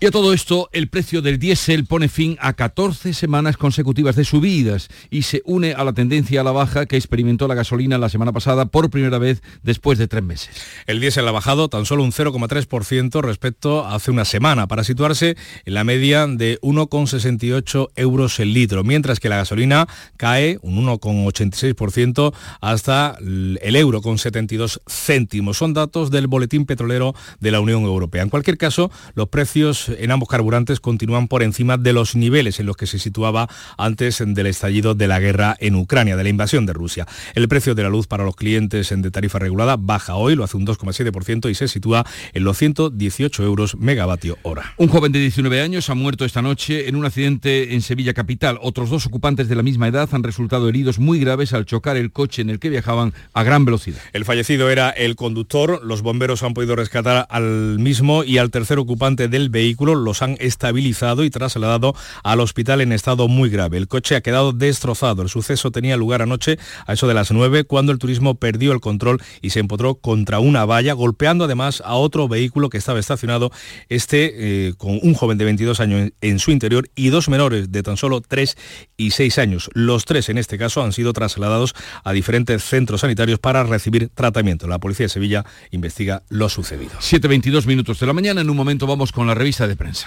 Y 0.00 0.06
a 0.06 0.12
todo 0.12 0.32
esto, 0.32 0.68
el 0.70 0.88
precio 0.88 1.22
del 1.22 1.40
diésel 1.40 1.84
pone 1.84 2.08
fin 2.08 2.36
a 2.40 2.52
14 2.52 3.12
semanas 3.14 3.56
consecutivas 3.56 4.14
de 4.14 4.24
subidas 4.24 4.90
y 5.10 5.22
se 5.22 5.42
une 5.44 5.72
a 5.72 5.82
la 5.82 5.92
tendencia 5.92 6.40
a 6.40 6.44
la 6.44 6.52
baja 6.52 6.86
que 6.86 6.96
experimentó 6.96 7.48
la 7.48 7.56
gasolina 7.56 7.98
la 7.98 8.08
semana 8.08 8.30
pasada 8.32 8.66
por 8.66 8.90
primera 8.90 9.18
vez 9.18 9.42
después 9.64 9.98
de 9.98 10.06
tres 10.06 10.22
meses. 10.22 10.50
El 10.86 11.00
diésel 11.00 11.26
ha 11.26 11.32
bajado 11.32 11.68
tan 11.68 11.84
solo 11.84 12.04
un 12.04 12.12
0,3% 12.12 13.20
respecto 13.22 13.84
a 13.84 13.96
hace 13.96 14.12
una 14.12 14.24
semana 14.24 14.68
para 14.68 14.84
situarse 14.84 15.36
en 15.64 15.74
la 15.74 15.82
media 15.82 16.28
de 16.28 16.60
1,68 16.60 17.88
euros 17.96 18.38
el 18.38 18.54
litro, 18.54 18.84
mientras 18.84 19.18
que 19.18 19.28
la 19.28 19.38
gasolina 19.38 19.88
cae 20.16 20.60
un 20.62 20.86
1,86% 20.86 22.32
hasta 22.60 23.16
el 23.18 23.74
euro 23.74 24.00
con 24.00 24.18
72 24.18 24.80
céntimos. 24.86 25.58
Son 25.58 25.74
datos 25.74 26.12
del 26.12 26.28
boletín 26.28 26.66
petrolero 26.66 27.16
de 27.40 27.50
la 27.50 27.58
Unión 27.58 27.82
Europea. 27.82 28.22
En 28.22 28.28
cualquier 28.28 28.58
caso, 28.58 28.92
los 29.16 29.28
precios 29.28 29.87
en 29.88 30.10
ambos 30.10 30.28
carburantes 30.28 30.80
continúan 30.80 31.28
por 31.28 31.42
encima 31.42 31.76
de 31.76 31.92
los 31.92 32.16
niveles 32.16 32.60
en 32.60 32.66
los 32.66 32.76
que 32.76 32.86
se 32.86 32.98
situaba 32.98 33.48
antes 33.76 34.22
del 34.24 34.46
estallido 34.46 34.94
de 34.94 35.08
la 35.08 35.20
guerra 35.20 35.56
en 35.60 35.74
Ucrania, 35.74 36.16
de 36.16 36.22
la 36.22 36.28
invasión 36.28 36.66
de 36.66 36.72
Rusia. 36.72 37.06
El 37.34 37.48
precio 37.48 37.74
de 37.74 37.82
la 37.82 37.88
luz 37.88 38.06
para 38.06 38.24
los 38.24 38.36
clientes 38.36 38.92
de 38.94 39.10
tarifa 39.10 39.38
regulada 39.38 39.76
baja 39.76 40.14
hoy, 40.14 40.34
lo 40.34 40.44
hace 40.44 40.56
un 40.56 40.66
2,7% 40.66 41.50
y 41.50 41.54
se 41.54 41.68
sitúa 41.68 42.04
en 42.32 42.44
los 42.44 42.58
118 42.58 43.42
euros 43.42 43.76
megavatio 43.76 44.38
hora. 44.42 44.74
Un 44.76 44.88
joven 44.88 45.12
de 45.12 45.20
19 45.20 45.60
años 45.60 45.90
ha 45.90 45.94
muerto 45.94 46.24
esta 46.24 46.42
noche 46.42 46.88
en 46.88 46.96
un 46.96 47.04
accidente 47.04 47.74
en 47.74 47.82
Sevilla 47.82 48.14
capital. 48.14 48.58
Otros 48.62 48.90
dos 48.90 49.06
ocupantes 49.06 49.48
de 49.48 49.54
la 49.54 49.62
misma 49.62 49.88
edad 49.88 50.08
han 50.12 50.22
resultado 50.22 50.68
heridos 50.68 50.98
muy 50.98 51.20
graves 51.20 51.52
al 51.52 51.66
chocar 51.66 51.96
el 51.96 52.12
coche 52.12 52.42
en 52.42 52.50
el 52.50 52.58
que 52.58 52.68
viajaban 52.68 53.12
a 53.32 53.42
gran 53.42 53.64
velocidad. 53.64 54.00
El 54.12 54.24
fallecido 54.24 54.70
era 54.70 54.90
el 54.90 55.16
conductor, 55.16 55.80
los 55.84 56.02
bomberos 56.02 56.42
han 56.42 56.54
podido 56.54 56.76
rescatar 56.76 57.26
al 57.30 57.78
mismo 57.78 58.24
y 58.24 58.38
al 58.38 58.50
tercer 58.50 58.78
ocupante 58.78 59.28
del 59.28 59.48
vehículo 59.48 59.77
los 59.86 60.22
han 60.22 60.36
estabilizado 60.40 61.24
y 61.24 61.30
trasladado 61.30 61.94
al 62.22 62.40
hospital 62.40 62.80
en 62.80 62.92
estado 62.92 63.28
muy 63.28 63.50
grave. 63.50 63.78
El 63.78 63.88
coche 63.88 64.16
ha 64.16 64.20
quedado 64.20 64.52
destrozado. 64.52 65.22
El 65.22 65.28
suceso 65.28 65.70
tenía 65.70 65.96
lugar 65.96 66.22
anoche 66.22 66.58
a 66.86 66.92
eso 66.92 67.06
de 67.08 67.14
las 67.14 67.30
9 67.30 67.64
cuando 67.64 67.92
el 67.92 67.98
turismo 67.98 68.36
perdió 68.36 68.72
el 68.72 68.80
control 68.80 69.22
y 69.40 69.50
se 69.50 69.60
empotró 69.60 69.96
contra 69.96 70.40
una 70.40 70.64
valla, 70.64 70.92
golpeando 70.92 71.44
además 71.44 71.82
a 71.84 71.94
otro 71.94 72.28
vehículo 72.28 72.70
que 72.70 72.78
estaba 72.78 72.98
estacionado, 72.98 73.50
este 73.88 74.68
eh, 74.68 74.74
con 74.76 74.98
un 75.02 75.14
joven 75.14 75.38
de 75.38 75.44
22 75.44 75.80
años 75.80 76.10
en 76.20 76.38
su 76.38 76.50
interior 76.50 76.88
y 76.94 77.08
dos 77.08 77.28
menores 77.28 77.72
de 77.72 77.82
tan 77.82 77.96
solo 77.96 78.20
3 78.20 78.56
y 78.96 79.10
6 79.12 79.38
años. 79.38 79.70
Los 79.74 80.04
tres 80.04 80.28
en 80.28 80.38
este 80.38 80.58
caso 80.58 80.82
han 80.82 80.92
sido 80.92 81.12
trasladados 81.12 81.74
a 82.04 82.12
diferentes 82.12 82.64
centros 82.64 83.02
sanitarios 83.02 83.38
para 83.38 83.64
recibir 83.64 84.08
tratamiento. 84.08 84.66
La 84.66 84.78
policía 84.78 85.04
de 85.04 85.10
Sevilla 85.10 85.44
investiga 85.70 86.22
lo 86.28 86.48
sucedido. 86.48 86.92
7.22 87.00 87.66
minutos 87.66 88.00
de 88.00 88.06
la 88.06 88.12
mañana. 88.12 88.40
En 88.40 88.50
un 88.50 88.56
momento 88.56 88.86
vamos 88.86 89.12
con 89.12 89.26
la 89.26 89.34
revista 89.34 89.66
de 89.66 89.67
prensa. 89.76 90.06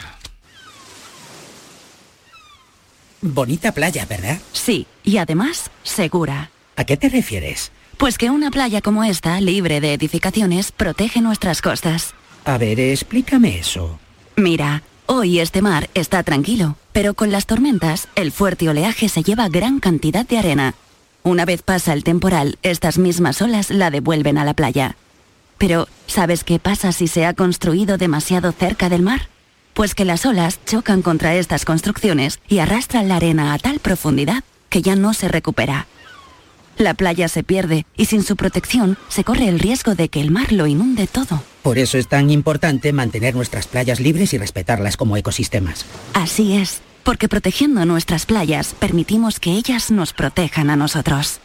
Bonita 3.22 3.72
playa, 3.72 4.06
¿verdad? 4.06 4.40
Sí, 4.52 4.88
y 5.04 5.18
además 5.18 5.70
segura. 5.84 6.50
¿A 6.76 6.86
qué 6.86 6.98
te 6.98 7.10
refieres? 7.10 7.72
Pues 7.98 8.18
que 8.18 8.32
una 8.32 8.50
playa 8.50 8.82
como 8.82 9.04
esta, 9.04 9.40
libre 9.40 9.80
de 9.80 9.94
edificaciones, 9.94 10.72
protege 10.72 11.22
nuestras 11.22 11.62
costas. 11.62 12.16
A 12.46 12.58
ver, 12.58 12.80
explícame 12.80 13.60
eso. 13.60 14.00
Mira, 14.36 14.82
hoy 15.06 15.40
este 15.40 15.62
mar 15.62 15.88
está 15.94 16.24
tranquilo, 16.24 16.78
pero 16.94 17.14
con 17.14 17.32
las 17.32 17.46
tormentas, 17.46 18.08
el 18.16 18.32
fuerte 18.32 18.68
oleaje 18.70 19.08
se 19.08 19.22
lleva 19.22 19.50
gran 19.50 19.80
cantidad 19.80 20.26
de 20.26 20.40
arena. 20.40 20.74
Una 21.22 21.46
vez 21.46 21.62
pasa 21.62 21.94
el 21.94 22.04
temporal, 22.04 22.58
estas 22.64 22.98
mismas 22.98 23.40
olas 23.44 23.70
la 23.70 23.92
devuelven 23.92 24.40
a 24.40 24.46
la 24.46 24.56
playa. 24.56 24.96
Pero, 25.60 25.88
¿sabes 26.08 26.44
qué 26.44 26.58
pasa 26.58 26.92
si 26.92 27.08
se 27.08 27.28
ha 27.28 27.36
construido 27.36 28.00
demasiado 28.00 28.52
cerca 28.52 28.90
del 28.90 29.04
mar? 29.04 29.30
Pues 29.74 29.96
que 29.96 30.06
las 30.06 30.26
olas 30.26 30.60
chocan 30.66 31.02
contra 31.02 31.36
estas 31.36 31.66
construcciones 31.66 32.40
y 32.48 32.60
arrastran 32.60 33.08
la 33.08 33.16
arena 33.18 33.54
a 33.54 33.60
tal 33.60 33.80
profundidad 33.80 34.44
que 34.70 34.82
ya 34.82 34.96
no 34.96 35.14
se 35.14 35.28
recupera. 35.28 35.88
La 36.78 36.94
playa 36.94 37.28
se 37.28 37.44
pierde 37.44 37.86
y 37.96 38.06
sin 38.06 38.24
su 38.24 38.36
protección 38.36 38.98
se 39.08 39.24
corre 39.24 39.48
el 39.48 39.60
riesgo 39.60 39.94
de 39.94 40.10
que 40.10 40.22
el 40.22 40.32
mar 40.32 40.52
lo 40.52 40.68
inunde 40.68 41.08
todo. 41.08 41.44
Por 41.62 41.78
eso 41.78 41.98
es 41.98 42.08
tan 42.08 42.32
importante 42.32 42.92
mantener 42.92 43.36
nuestras 43.36 43.68
playas 43.68 44.00
libres 44.00 44.34
y 44.34 44.38
respetarlas 44.38 44.98
como 44.98 45.16
ecosistemas. 45.16 45.86
Así 46.14 46.54
es, 46.54 46.82
porque 47.04 47.30
protegiendo 47.30 47.86
nuestras 47.86 48.26
playas 48.26 48.74
permitimos 48.74 49.40
que 49.40 49.52
ellas 49.52 49.92
nos 49.92 50.14
protejan 50.14 50.70
a 50.70 50.76
nosotros. 50.76 51.40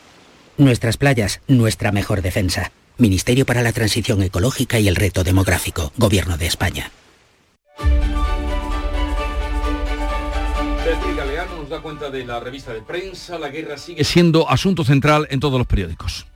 Nuestras 0.56 0.96
playas, 0.96 1.40
nuestra 1.48 1.92
mejor 1.92 2.22
defensa. 2.22 2.72
Ministerio 2.96 3.44
para 3.44 3.62
la 3.62 3.72
Transición 3.72 4.22
Ecológica 4.22 4.80
y 4.80 4.88
el 4.88 4.96
Reto 4.96 5.22
Demográfico, 5.22 5.92
Gobierno 5.98 6.38
de 6.38 6.46
España. 6.46 6.90
Nos 11.66 11.70
da 11.70 11.82
cuenta 11.82 12.10
de 12.10 12.24
la 12.24 12.38
revista 12.38 12.72
de 12.72 12.80
prensa, 12.80 13.40
la 13.40 13.48
guerra 13.48 13.76
sigue 13.76 14.04
siendo 14.04 14.48
asunto 14.48 14.84
central 14.84 15.26
en 15.30 15.40
todos 15.40 15.58
los 15.58 15.66
periódicos. 15.66 16.28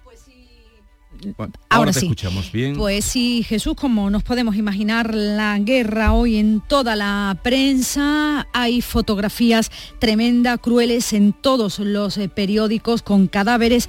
Ahora, 1.36 1.52
ahora, 1.68 1.92
te 1.92 2.00
sí. 2.00 2.06
escuchamos 2.06 2.50
bien. 2.52 2.76
Pues 2.76 3.04
sí, 3.04 3.42
Jesús, 3.42 3.74
como 3.74 4.10
nos 4.10 4.22
podemos 4.22 4.56
imaginar, 4.56 5.14
la 5.14 5.58
guerra 5.58 6.12
hoy 6.12 6.36
en 6.36 6.60
toda 6.60 6.96
la 6.96 7.38
prensa, 7.42 8.46
hay 8.52 8.80
fotografías 8.80 9.70
tremendas, 9.98 10.58
crueles 10.60 11.12
en 11.12 11.32
todos 11.32 11.78
los 11.78 12.18
eh, 12.18 12.28
periódicos, 12.28 13.02
con 13.02 13.26
cadáveres 13.26 13.88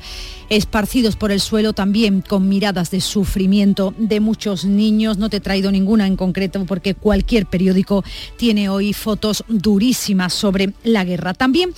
esparcidos 0.49 1.15
por 1.15 1.31
el 1.31 1.39
suelo, 1.39 1.73
también 1.73 2.21
con 2.21 2.49
miradas 2.49 2.91
de 2.91 3.01
sufrimiento 3.01 3.93
de 3.97 4.19
muchos 4.19 4.65
niños. 4.65 5.17
No 5.17 5.29
te 5.29 5.37
he 5.37 5.41
traído 5.41 5.71
ninguna 5.71 6.07
en 6.07 6.17
concreto 6.17 6.65
porque 6.65 6.95
cualquier 6.95 7.45
periódico 7.45 8.03
tiene 8.37 8.69
hoy 8.69 8.93
fotos 8.93 9.43
durísimas 9.47 10.33
sobre 10.33 10.73
la 10.83 11.03
guerra. 11.03 11.33
También 11.33 11.73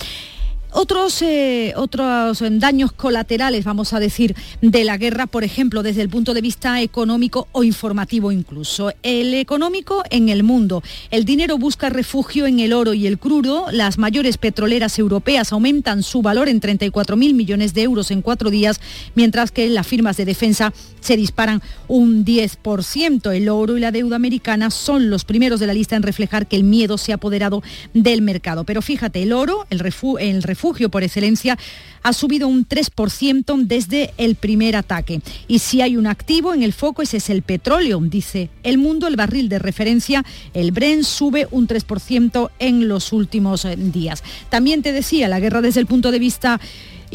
otros, 0.74 1.22
eh, 1.22 1.72
otros 1.76 2.42
daños 2.58 2.92
colaterales, 2.92 3.64
vamos 3.64 3.92
a 3.92 4.00
decir, 4.00 4.34
de 4.60 4.84
la 4.84 4.98
guerra, 4.98 5.26
por 5.26 5.44
ejemplo, 5.44 5.82
desde 5.82 6.02
el 6.02 6.08
punto 6.08 6.34
de 6.34 6.40
vista 6.40 6.82
económico 6.82 7.46
o 7.52 7.62
informativo 7.62 8.32
incluso. 8.32 8.92
El 9.02 9.34
económico 9.34 10.02
en 10.10 10.28
el 10.28 10.42
mundo. 10.42 10.82
El 11.10 11.24
dinero 11.24 11.58
busca 11.58 11.90
refugio 11.90 12.46
en 12.46 12.58
el 12.58 12.72
oro 12.72 12.92
y 12.92 13.06
el 13.06 13.18
crudo. 13.18 13.66
Las 13.70 13.98
mayores 13.98 14.36
petroleras 14.36 14.98
europeas 14.98 15.52
aumentan 15.52 16.02
su 16.02 16.22
valor 16.22 16.48
en 16.48 16.60
34.000 16.60 17.34
millones 17.34 17.72
de 17.72 17.82
euros 17.82 18.10
en 18.10 18.20
cuatro 18.20 18.50
días, 18.50 18.80
mientras 19.14 19.52
que 19.52 19.68
las 19.70 19.86
firmas 19.86 20.16
de 20.16 20.24
defensa 20.24 20.72
se 21.00 21.16
disparan 21.16 21.62
un 21.86 22.24
10%. 22.24 23.32
El 23.34 23.48
oro 23.48 23.76
y 23.76 23.80
la 23.80 23.92
deuda 23.92 24.16
americana 24.16 24.70
son 24.70 25.08
los 25.08 25.24
primeros 25.24 25.60
de 25.60 25.68
la 25.68 25.74
lista 25.74 25.94
en 25.94 26.02
reflejar 26.02 26.48
que 26.48 26.56
el 26.56 26.64
miedo 26.64 26.98
se 26.98 27.12
ha 27.12 27.16
apoderado 27.16 27.62
del 27.92 28.22
mercado. 28.22 28.64
Pero 28.64 28.82
fíjate, 28.82 29.22
el 29.22 29.32
oro, 29.32 29.66
el 29.70 29.78
refugio, 29.78 30.18
el 30.18 30.42
refugio 30.42 30.63
refugio 30.64 30.88
por 30.88 31.02
excelencia, 31.02 31.58
ha 32.02 32.14
subido 32.14 32.48
un 32.48 32.66
3% 32.66 33.66
desde 33.66 34.14
el 34.16 34.34
primer 34.34 34.76
ataque. 34.76 35.20
Y 35.46 35.58
si 35.58 35.82
hay 35.82 35.98
un 35.98 36.06
activo 36.06 36.54
en 36.54 36.62
el 36.62 36.72
foco, 36.72 37.02
ese 37.02 37.18
es 37.18 37.28
el 37.28 37.42
petróleo, 37.42 38.00
dice 38.00 38.48
El 38.62 38.78
Mundo, 38.78 39.06
el 39.06 39.16
barril 39.16 39.50
de 39.50 39.58
referencia, 39.58 40.24
el 40.54 40.72
Bren, 40.72 41.04
sube 41.04 41.46
un 41.50 41.68
3% 41.68 42.50
en 42.58 42.88
los 42.88 43.12
últimos 43.12 43.66
eh, 43.66 43.76
días. 43.76 44.22
También 44.48 44.80
te 44.80 44.92
decía, 44.92 45.28
la 45.28 45.38
guerra 45.38 45.60
desde 45.60 45.80
el 45.80 45.86
punto 45.86 46.10
de 46.10 46.18
vista 46.18 46.58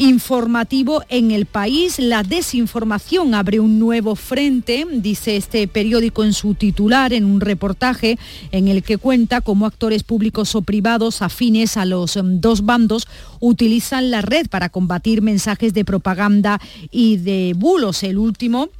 informativo 0.00 1.02
en 1.10 1.30
el 1.30 1.44
país. 1.44 1.98
La 1.98 2.22
desinformación 2.22 3.34
abre 3.34 3.60
un 3.60 3.78
nuevo 3.78 4.16
frente, 4.16 4.86
dice 4.90 5.36
este 5.36 5.68
periódico 5.68 6.24
en 6.24 6.32
su 6.32 6.54
titular, 6.54 7.12
en 7.12 7.26
un 7.26 7.40
reportaje 7.40 8.18
en 8.50 8.68
el 8.68 8.82
que 8.82 8.96
cuenta 8.96 9.42
cómo 9.42 9.66
actores 9.66 10.02
públicos 10.02 10.54
o 10.54 10.62
privados 10.62 11.20
afines 11.20 11.76
a 11.76 11.84
los 11.84 12.16
em, 12.16 12.40
dos 12.40 12.64
bandos 12.64 13.06
utilizan 13.40 14.10
la 14.10 14.22
red 14.22 14.48
para 14.48 14.70
combatir 14.70 15.20
mensajes 15.20 15.74
de 15.74 15.84
propaganda 15.84 16.60
y 16.90 17.18
de 17.18 17.52
bulos. 17.54 18.02
El 18.02 18.16
último 18.16 18.70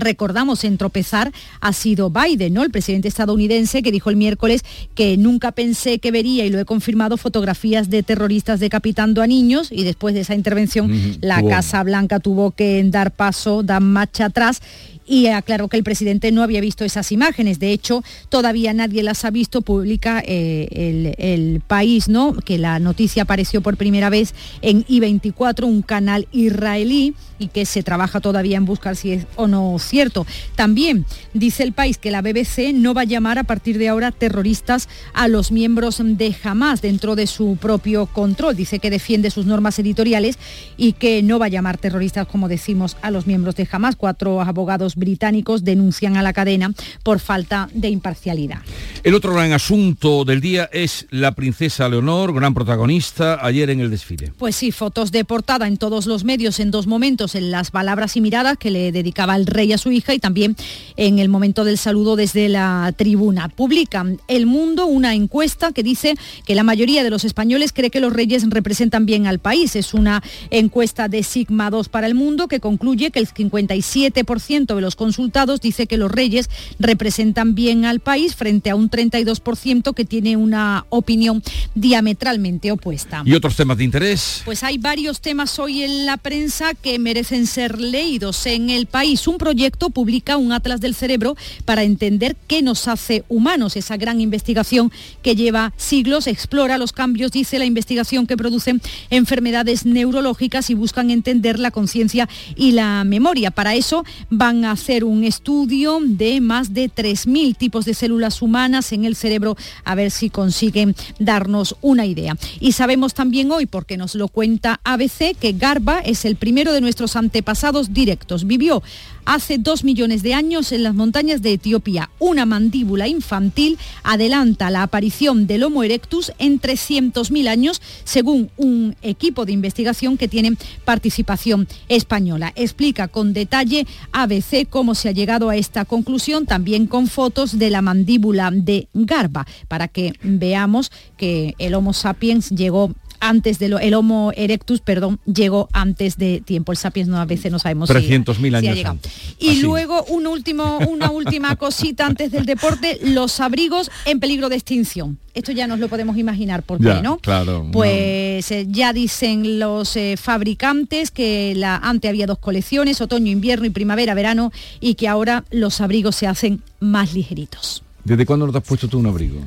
recordamos 0.00 0.64
en 0.64 0.78
tropezar 0.78 1.32
ha 1.60 1.72
sido 1.72 2.10
Biden, 2.10 2.54
¿no? 2.54 2.62
El 2.62 2.70
presidente 2.70 3.08
estadounidense 3.08 3.82
que 3.82 3.92
dijo 3.92 4.10
el 4.10 4.16
miércoles 4.16 4.62
que 4.94 5.16
nunca 5.16 5.52
pensé 5.52 5.98
que 5.98 6.10
vería 6.10 6.44
y 6.44 6.50
lo 6.50 6.58
he 6.58 6.64
confirmado 6.64 7.16
fotografías 7.16 7.90
de 7.90 8.02
terroristas 8.02 8.60
decapitando 8.60 9.22
a 9.22 9.26
niños 9.26 9.68
y 9.70 9.84
después 9.84 10.14
de 10.14 10.20
esa 10.20 10.34
intervención 10.34 11.18
la 11.20 11.42
Casa 11.42 11.82
Blanca 11.82 12.20
tuvo 12.20 12.50
que 12.50 12.82
dar 12.84 13.10
paso, 13.10 13.62
dar 13.62 13.82
marcha 13.82 14.26
atrás 14.26 14.60
y 15.06 15.28
aclaró 15.28 15.68
que 15.68 15.76
el 15.76 15.84
presidente 15.84 16.32
no 16.32 16.42
había 16.42 16.60
visto 16.60 16.84
esas 16.84 17.12
imágenes. 17.12 17.58
De 17.58 17.72
hecho, 17.72 18.02
todavía 18.28 18.74
nadie 18.74 19.02
las 19.02 19.24
ha 19.24 19.30
visto. 19.30 19.62
Publica 19.62 20.22
eh, 20.26 20.68
el, 20.72 21.14
el, 21.18 21.60
país, 21.60 22.08
¿no? 22.08 22.34
Que 22.34 22.58
la 22.58 22.78
noticia 22.78 23.22
apareció 23.22 23.60
por 23.60 23.76
primera 23.76 24.10
vez 24.10 24.34
en 24.62 24.84
I24, 24.84 25.64
un 25.64 25.82
canal 25.82 26.26
israelí 26.32 27.14
y 27.38 27.48
que 27.48 27.66
se 27.66 27.82
trabaja 27.82 28.20
todavía 28.20 28.56
en 28.56 28.64
buscar 28.64 28.96
si 28.96 29.12
es 29.12 29.26
o 29.36 29.46
no 29.46 29.78
cierto. 29.78 30.26
También 30.54 31.04
dice 31.34 31.62
el 31.62 31.72
país 31.72 31.98
que 31.98 32.10
la 32.10 32.22
BBC 32.22 32.72
no 32.74 32.94
va 32.94 33.02
a 33.02 33.04
llamar 33.04 33.38
a 33.38 33.44
partir 33.44 33.78
de 33.78 33.88
ahora 33.88 34.12
terroristas 34.12 34.88
a 35.12 35.28
los 35.28 35.52
miembros 35.52 36.00
de 36.02 36.34
Hamas 36.42 36.82
dentro 36.82 37.16
de 37.16 37.26
su 37.26 37.56
propio 37.60 38.06
control. 38.06 38.56
Dice 38.56 38.78
que 38.78 38.90
defiende 38.90 39.30
sus 39.30 39.46
normas 39.46 39.78
editoriales 39.78 40.38
y 40.76 40.92
que 40.92 41.22
no 41.22 41.38
va 41.38 41.46
a 41.46 41.50
llamar 41.50 41.78
terroristas, 41.78 42.26
como 42.26 42.48
decimos, 42.48 42.96
a 43.02 43.10
los 43.10 43.26
miembros 43.26 43.56
de 43.56 43.68
Hamas. 43.70 43.96
Cuatro 43.96 44.40
abogados 44.40 44.95
británicos 44.96 45.62
denuncian 45.62 46.16
a 46.16 46.22
la 46.22 46.32
cadena 46.32 46.72
por 47.02 47.20
falta 47.20 47.68
de 47.72 47.88
imparcialidad. 47.88 48.58
El 49.02 49.14
otro 49.14 49.34
gran 49.34 49.52
asunto 49.52 50.24
del 50.24 50.40
día 50.40 50.68
es 50.72 51.06
la 51.10 51.32
princesa 51.32 51.88
Leonor, 51.88 52.34
gran 52.34 52.54
protagonista, 52.54 53.38
ayer 53.44 53.70
en 53.70 53.80
el 53.80 53.90
desfile. 53.90 54.32
Pues 54.36 54.56
sí, 54.56 54.72
fotos 54.72 55.12
de 55.12 55.24
portada 55.24 55.68
en 55.68 55.76
todos 55.76 56.06
los 56.06 56.24
medios 56.24 56.58
en 56.60 56.70
dos 56.70 56.86
momentos 56.86 57.34
en 57.34 57.50
las 57.50 57.70
palabras 57.70 58.16
y 58.16 58.20
miradas 58.20 58.56
que 58.58 58.70
le 58.70 58.92
dedicaba 58.92 59.36
el 59.36 59.46
rey 59.46 59.72
a 59.72 59.78
su 59.78 59.92
hija 59.92 60.14
y 60.14 60.18
también 60.18 60.56
en 60.96 61.18
el 61.18 61.28
momento 61.28 61.64
del 61.64 61.78
saludo 61.78 62.16
desde 62.16 62.48
la 62.48 62.92
tribuna. 62.96 63.48
Publica 63.48 64.04
El 64.28 64.46
Mundo 64.46 64.86
una 64.86 65.14
encuesta 65.14 65.72
que 65.72 65.82
dice 65.82 66.14
que 66.44 66.54
la 66.54 66.62
mayoría 66.62 67.04
de 67.04 67.10
los 67.10 67.24
españoles 67.24 67.72
cree 67.72 67.90
que 67.90 68.00
los 68.00 68.12
reyes 68.12 68.48
representan 68.48 69.06
bien 69.06 69.26
al 69.26 69.38
país. 69.38 69.76
Es 69.76 69.94
una 69.94 70.22
encuesta 70.50 71.08
de 71.08 71.22
Sigma 71.22 71.70
2 71.70 71.88
para 71.88 72.06
el 72.06 72.14
mundo 72.14 72.48
que 72.48 72.60
concluye 72.60 73.10
que 73.10 73.18
el 73.18 73.28
57% 73.28 74.74
de 74.74 74.80
los 74.80 74.85
consultados 74.94 75.60
dice 75.60 75.88
que 75.88 75.96
los 75.96 76.12
reyes 76.12 76.48
representan 76.78 77.54
bien 77.54 77.84
al 77.84 78.00
país 78.00 78.36
frente 78.36 78.70
a 78.70 78.76
un 78.76 78.90
32% 78.90 79.94
que 79.94 80.04
tiene 80.04 80.36
una 80.36 80.86
opinión 80.90 81.42
diametralmente 81.74 82.70
opuesta. 82.70 83.22
¿Y 83.24 83.34
otros 83.34 83.56
temas 83.56 83.78
de 83.78 83.84
interés? 83.84 84.42
Pues 84.44 84.62
hay 84.62 84.78
varios 84.78 85.20
temas 85.20 85.58
hoy 85.58 85.82
en 85.82 86.06
la 86.06 86.16
prensa 86.18 86.74
que 86.74 86.98
merecen 86.98 87.46
ser 87.46 87.80
leídos. 87.80 88.46
En 88.46 88.70
el 88.70 88.86
país, 88.86 89.26
un 89.26 89.38
proyecto 89.38 89.90
publica 89.90 90.36
un 90.36 90.52
atlas 90.52 90.80
del 90.80 90.94
cerebro 90.94 91.36
para 91.64 91.82
entender 91.82 92.36
qué 92.46 92.62
nos 92.62 92.86
hace 92.88 93.24
humanos. 93.28 93.76
Esa 93.76 93.96
gran 93.96 94.20
investigación 94.20 94.92
que 95.22 95.34
lleva 95.34 95.72
siglos 95.76 96.26
explora 96.26 96.78
los 96.78 96.92
cambios, 96.92 97.32
dice 97.32 97.58
la 97.58 97.64
investigación 97.64 98.26
que 98.26 98.36
producen 98.36 98.80
enfermedades 99.10 99.86
neurológicas 99.86 100.70
y 100.70 100.74
buscan 100.74 101.10
entender 101.10 101.58
la 101.58 101.70
conciencia 101.70 102.28
y 102.54 102.72
la 102.72 103.04
memoria. 103.04 103.50
Para 103.50 103.74
eso 103.74 104.04
van 104.30 104.64
a 104.64 104.75
hacer 104.76 105.04
un 105.04 105.24
estudio 105.24 106.00
de 106.02 106.42
más 106.42 106.74
de 106.74 106.90
3.000 106.90 107.56
tipos 107.56 107.86
de 107.86 107.94
células 107.94 108.42
humanas 108.42 108.92
en 108.92 109.06
el 109.06 109.16
cerebro 109.16 109.56
a 109.84 109.94
ver 109.94 110.10
si 110.10 110.28
consiguen 110.28 110.94
darnos 111.18 111.76
una 111.80 112.04
idea. 112.04 112.36
Y 112.60 112.72
sabemos 112.72 113.14
también 113.14 113.50
hoy, 113.50 113.64
porque 113.64 113.96
nos 113.96 114.14
lo 114.14 114.28
cuenta 114.28 114.78
ABC, 114.84 115.34
que 115.40 115.52
Garba 115.52 116.00
es 116.00 116.26
el 116.26 116.36
primero 116.36 116.74
de 116.74 116.82
nuestros 116.82 117.16
antepasados 117.16 117.94
directos. 117.94 118.46
Vivió 118.46 118.82
hace 119.26 119.58
dos 119.58 119.84
millones 119.84 120.22
de 120.22 120.32
años 120.32 120.72
en 120.72 120.82
las 120.82 120.94
montañas 120.94 121.42
de 121.42 121.52
Etiopía. 121.52 122.10
Una 122.18 122.46
mandíbula 122.46 123.08
infantil 123.08 123.78
adelanta 124.02 124.70
la 124.70 124.82
aparición 124.82 125.46
del 125.46 125.64
Homo 125.64 125.82
erectus 125.82 126.32
en 126.38 126.60
300.000 126.60 127.48
años, 127.48 127.82
según 128.04 128.50
un 128.56 128.96
equipo 129.02 129.44
de 129.44 129.52
investigación 129.52 130.16
que 130.16 130.28
tiene 130.28 130.56
participación 130.84 131.68
española. 131.88 132.52
Explica 132.56 133.08
con 133.08 133.32
detalle 133.32 133.86
ABC 134.12 134.68
cómo 134.70 134.94
se 134.94 135.08
ha 135.08 135.12
llegado 135.12 135.50
a 135.50 135.56
esta 135.56 135.84
conclusión, 135.84 136.46
también 136.46 136.86
con 136.86 137.08
fotos 137.08 137.58
de 137.58 137.70
la 137.70 137.82
mandíbula 137.82 138.50
de 138.52 138.88
Garba, 138.94 139.46
para 139.68 139.88
que 139.88 140.14
veamos 140.22 140.92
que 141.16 141.54
el 141.58 141.74
Homo 141.74 141.92
sapiens 141.92 142.50
llegó 142.50 142.94
antes 143.20 143.58
de 143.58 143.68
lo, 143.68 143.78
el 143.78 143.94
Homo 143.94 144.32
erectus, 144.36 144.80
perdón, 144.80 145.18
llegó 145.24 145.68
antes 145.72 146.16
de 146.16 146.40
tiempo. 146.44 146.72
El 146.72 146.78
sapiens 146.78 147.08
no 147.08 147.18
a 147.18 147.24
veces 147.24 147.52
no 147.52 147.58
sabemos 147.58 147.90
300.000 147.90 148.56
años 148.56 148.84
antes. 148.84 149.12
Y 149.38 149.60
luego 149.60 150.04
un 150.04 150.26
último, 150.26 150.78
una 150.88 151.10
última 151.10 151.56
cosita 151.56 152.06
antes 152.06 152.30
del 152.30 152.46
deporte, 152.46 152.98
los 153.02 153.40
abrigos 153.40 153.90
en 154.04 154.20
peligro 154.20 154.48
de 154.48 154.56
extinción. 154.56 155.18
Esto 155.34 155.52
ya 155.52 155.66
nos 155.66 155.80
lo 155.80 155.88
podemos 155.88 156.16
imaginar 156.16 156.62
por 156.62 156.80
qué, 156.80 157.02
¿no? 157.02 157.18
Claro. 157.18 157.68
Pues 157.70 158.50
eh, 158.50 158.66
ya 158.70 158.94
dicen 158.94 159.58
los 159.58 159.94
eh, 159.96 160.16
fabricantes 160.16 161.10
que 161.10 161.54
la, 161.54 161.76
antes 161.76 162.08
había 162.08 162.26
dos 162.26 162.38
colecciones, 162.38 163.00
otoño, 163.02 163.30
invierno 163.30 163.66
y 163.66 163.70
primavera, 163.70 164.14
verano, 164.14 164.50
y 164.80 164.94
que 164.94 165.08
ahora 165.08 165.44
los 165.50 165.82
abrigos 165.82 166.16
se 166.16 166.26
hacen 166.26 166.62
más 166.80 167.12
ligeritos. 167.12 167.82
¿Desde 168.04 168.24
cuándo 168.24 168.46
no 168.46 168.52
te 168.52 168.58
has 168.58 168.64
puesto 168.64 168.88
tú 168.88 168.98
un 168.98 169.06
abrigo? 169.06 169.40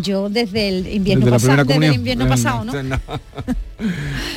Yo 0.00 0.28
desde 0.28 0.68
el 0.68 0.86
invierno, 0.88 1.30
pasado, 1.30 1.64
desde 1.64 1.86
el 1.86 1.94
invierno 1.94 2.28
pasado, 2.28 2.64
¿no? 2.64 2.72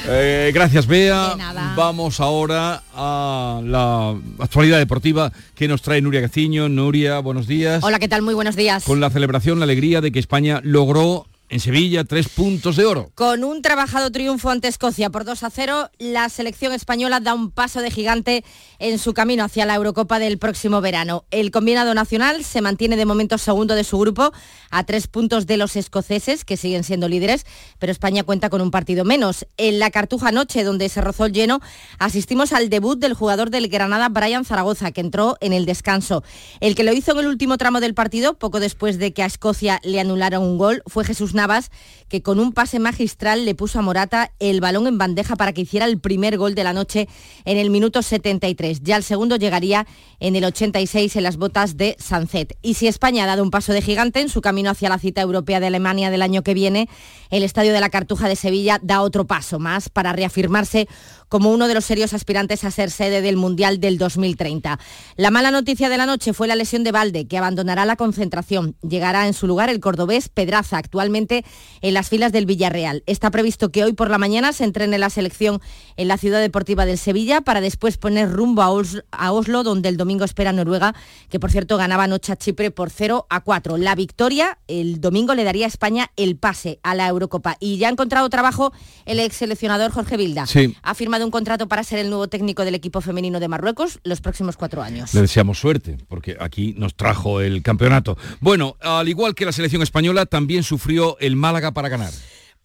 eh, 0.07 0.51
gracias, 0.53 0.87
Bea. 0.87 1.35
Vamos 1.75 2.19
ahora 2.19 2.83
a 2.93 3.61
la 3.63 4.15
actualidad 4.39 4.77
deportiva 4.77 5.31
que 5.55 5.67
nos 5.67 5.81
trae 5.81 6.01
Nuria 6.01 6.21
Caciño. 6.21 6.67
Nuria, 6.69 7.19
buenos 7.19 7.47
días. 7.47 7.83
Hola, 7.83 7.99
¿qué 7.99 8.07
tal? 8.07 8.21
Muy 8.21 8.33
buenos 8.33 8.55
días. 8.55 8.83
Con 8.83 8.99
la 8.99 9.09
celebración, 9.09 9.59
la 9.59 9.65
alegría 9.65 10.01
de 10.01 10.11
que 10.11 10.19
España 10.19 10.59
logró 10.63 11.27
en 11.47 11.60
Sevilla, 11.60 12.03
tres 12.03 12.27
puntos 12.27 12.75
de 12.75 12.86
oro. 12.86 13.12
Con 13.13 13.43
un 13.43 13.62
trabajado 13.62 14.12
triunfo 14.12 14.49
ante 14.49 14.67
Escocia 14.67 15.12
por 15.12 15.25
2 15.25 15.43
a 15.43 15.49
0, 15.51 15.91
la 15.99 16.27
selección 16.29 16.73
española 16.73 17.19
da 17.19 17.36
un 17.36 17.51
paso 17.51 17.81
de 17.81 17.91
gigante 17.91 18.43
en 18.79 18.97
su 18.97 19.13
camino 19.13 19.43
hacia 19.43 19.65
la 19.65 19.75
Eurocopa 19.75 20.17
del 20.17 20.39
próximo 20.39 20.81
verano. 20.81 21.25
El 21.29 21.51
combinado 21.51 21.93
nacional 21.93 22.43
se 22.43 22.62
mantiene 22.62 22.95
de 22.95 23.05
momento 23.05 23.38
segundo 23.38 23.75
de 23.75 23.84
su 23.84 23.99
grupo, 23.99 24.34
a 24.71 24.84
tres 24.86 25.08
puntos 25.08 25.45
de 25.45 25.58
los 25.58 25.75
escoceses, 25.75 26.45
que 26.45 26.58
siguen 26.58 26.84
siendo 26.84 27.08
líderes, 27.08 27.45
pero 27.77 27.91
España 27.91 28.23
cuenta 28.23 28.49
con 28.49 28.62
un 28.62 28.71
partido 28.71 29.05
menos. 29.05 29.45
En 29.58 29.77
la 29.77 29.91
Cartuja 29.91 30.31
Noche, 30.31 30.63
donde 30.63 30.89
se 30.89 31.01
rozó 31.01 31.25
el 31.25 31.34
lleno, 31.34 31.60
asistimos 31.99 32.53
al 32.53 32.69
debut 32.69 32.97
del 32.97 33.13
jugador 33.13 33.51
del 33.51 33.67
Granada, 33.67 34.10
Brian 34.10 34.45
Zaragoza, 34.45 34.91
que 34.91 35.01
entró 35.01 35.38
en 35.41 35.53
el 35.53 35.65
descanso. 35.65 36.23
El 36.60 36.73
que 36.73 36.84
lo 36.84 36.91
hizo 36.91 37.12
en 37.12 37.19
el 37.19 37.27
último 37.27 37.58
tramo 37.58 37.81
del 37.81 37.93
partido, 37.93 38.34
poco 38.34 38.60
después 38.60 38.97
de 38.97 39.13
que 39.13 39.21
a 39.21 39.27
Escocia 39.27 39.79
le 39.84 39.99
anularon 39.99 40.41
un 40.41 40.58
gol, 40.58 40.81
fue 40.88 41.05
Jesús 41.05 41.35
Navas, 41.36 41.69
que 42.08 42.21
con 42.21 42.39
un 42.39 42.54
pase 42.54 42.80
magistral 42.80 43.45
le 43.45 43.54
puso 43.54 43.80
a 43.80 43.82
Morata 43.82 44.32
el 44.39 44.62
balón 44.62 44.88
en 44.88 44.98
bandeja 44.98 45.36
para 45.36 45.54
que 45.54 45.62
hiciera 45.62 45.86
el 45.86 46.00
primer 46.00 46.38
gol 46.38 46.56
de 46.56 46.63
la 46.63 46.74
noche 46.74 47.08
en 47.45 47.58
el 47.58 47.69
minuto 47.69 48.02
73. 48.02 48.82
Ya 48.82 48.95
el 48.98 49.04
segundo 49.04 49.36
llegaría 49.36 49.86
en 50.19 50.36
el 50.36 50.45
86 50.45 51.15
en 51.15 51.24
las 51.24 51.38
botas 51.38 51.78
de 51.78 51.95
Sancet. 52.00 52.58
Y 52.62 52.76
si 52.76 52.88
España 52.88 53.24
ha 53.24 53.28
dado 53.28 53.43
un 53.43 53.52
paso 53.52 53.74
de 53.74 53.82
gigante 53.82 54.21
en 54.21 54.30
su 54.30 54.41
camino 54.41 54.69
hacia 54.69 54.89
la 54.89 55.00
cita 55.00 55.21
europea 55.21 55.60
de 55.60 55.67
Alemania 55.67 56.10
del 56.10 56.21
año 56.21 56.43
que 56.43 56.54
viene, 56.54 56.89
el 57.30 57.43
Estadio 57.43 57.74
de 57.74 57.82
la 57.82 57.89
Cartuja 57.89 58.28
de 58.28 58.36
Sevilla 58.36 58.80
da 58.82 59.02
otro 59.02 59.26
paso 59.26 59.60
más 59.60 59.89
para 59.89 60.13
reafirmarse 60.13 60.88
como 61.28 61.52
uno 61.52 61.67
de 61.67 61.74
los 61.74 61.86
serios 61.86 62.13
aspirantes 62.13 62.63
a 62.63 62.71
ser 62.71 62.91
sede 62.91 63.21
del 63.21 63.36
Mundial 63.36 63.80
del 63.80 63.98
2030. 63.98 64.80
La 65.15 65.32
mala 65.32 65.52
noticia 65.52 65.89
de 65.89 65.98
la 65.98 66.06
noche 66.06 66.34
fue 66.34 66.48
la 66.48 66.56
lesión 66.56 66.84
de 66.84 66.91
Valde, 66.91 67.28
que 67.28 67.38
abandonará 67.38 67.86
la 67.86 67.95
concentración. 67.95 68.76
Llegará 68.88 69.28
en 69.28 69.34
su 69.34 69.48
lugar 69.48 69.69
el 69.69 69.80
cordobés 69.80 70.30
Pedraza, 70.30 70.78
actualmente 70.78 71.24
en 71.29 71.93
las 71.93 72.09
filas 72.09 72.31
del 72.31 72.45
Villarreal. 72.45 73.03
Está 73.05 73.31
previsto 73.31 73.71
que 73.71 73.83
hoy 73.83 73.93
por 73.93 74.09
la 74.09 74.17
mañana 74.17 74.53
se 74.53 74.63
entrene 74.63 74.97
la 74.97 75.09
selección 75.09 75.61
en 75.97 76.07
la 76.07 76.17
ciudad 76.17 76.41
deportiva 76.41 76.85
del 76.85 76.97
Sevilla 76.97 77.41
para 77.41 77.61
después 77.61 77.97
poner 77.97 78.31
rumbo 78.31 78.61
a 78.61 79.31
Oslo, 79.31 79.63
donde 79.63 79.89
el 79.89 79.97
domingo 79.97 80.25
espera 80.25 80.51
Noruega, 80.51 80.95
que 81.29 81.39
por 81.39 81.51
cierto 81.51 81.77
ganaba 81.77 82.03
anoche 82.03 82.31
a 82.31 82.35
Chipre 82.35 82.71
por 82.71 82.89
0 82.89 83.27
a 83.29 83.41
4. 83.41 83.77
La 83.77 83.95
victoria 83.95 84.57
el 84.67 85.01
domingo 85.01 85.35
le 85.35 85.43
daría 85.43 85.65
a 85.65 85.69
España 85.69 86.11
el 86.15 86.38
pase 86.38 86.79
a 86.83 86.95
la 86.95 87.07
Eurocopa. 87.07 87.57
Y 87.59 87.77
ya 87.77 87.88
ha 87.88 87.91
encontrado 87.91 88.29
trabajo 88.29 88.73
el 89.05 89.19
ex 89.19 89.38
seleccionador 89.38 89.91
Jorge 89.91 90.17
Vilda. 90.17 90.45
Ha 90.83 90.93
firmado 90.93 91.25
un 91.25 91.31
contrato 91.31 91.67
para 91.67 91.83
ser 91.83 91.99
el 91.99 92.09
nuevo 92.09 92.27
técnico 92.27 92.65
del 92.65 92.75
equipo 92.75 93.01
femenino 93.01 93.39
de 93.39 93.47
Marruecos 93.47 93.99
los 94.03 94.21
próximos 94.21 94.57
cuatro 94.57 94.81
años. 94.81 95.13
Le 95.13 95.21
deseamos 95.21 95.59
suerte, 95.59 95.97
porque 96.07 96.38
aquí 96.39 96.73
nos 96.77 96.95
trajo 96.95 97.41
el 97.41 97.61
campeonato. 97.61 98.17
Bueno, 98.39 98.77
al 98.81 99.07
igual 99.07 99.35
que 99.35 99.45
la 99.45 99.51
selección 99.51 99.81
española, 99.81 100.25
también 100.25 100.63
sufrió 100.63 101.14
el 101.19 101.36
Málaga 101.36 101.71
para 101.71 101.89
ganar. 101.89 102.13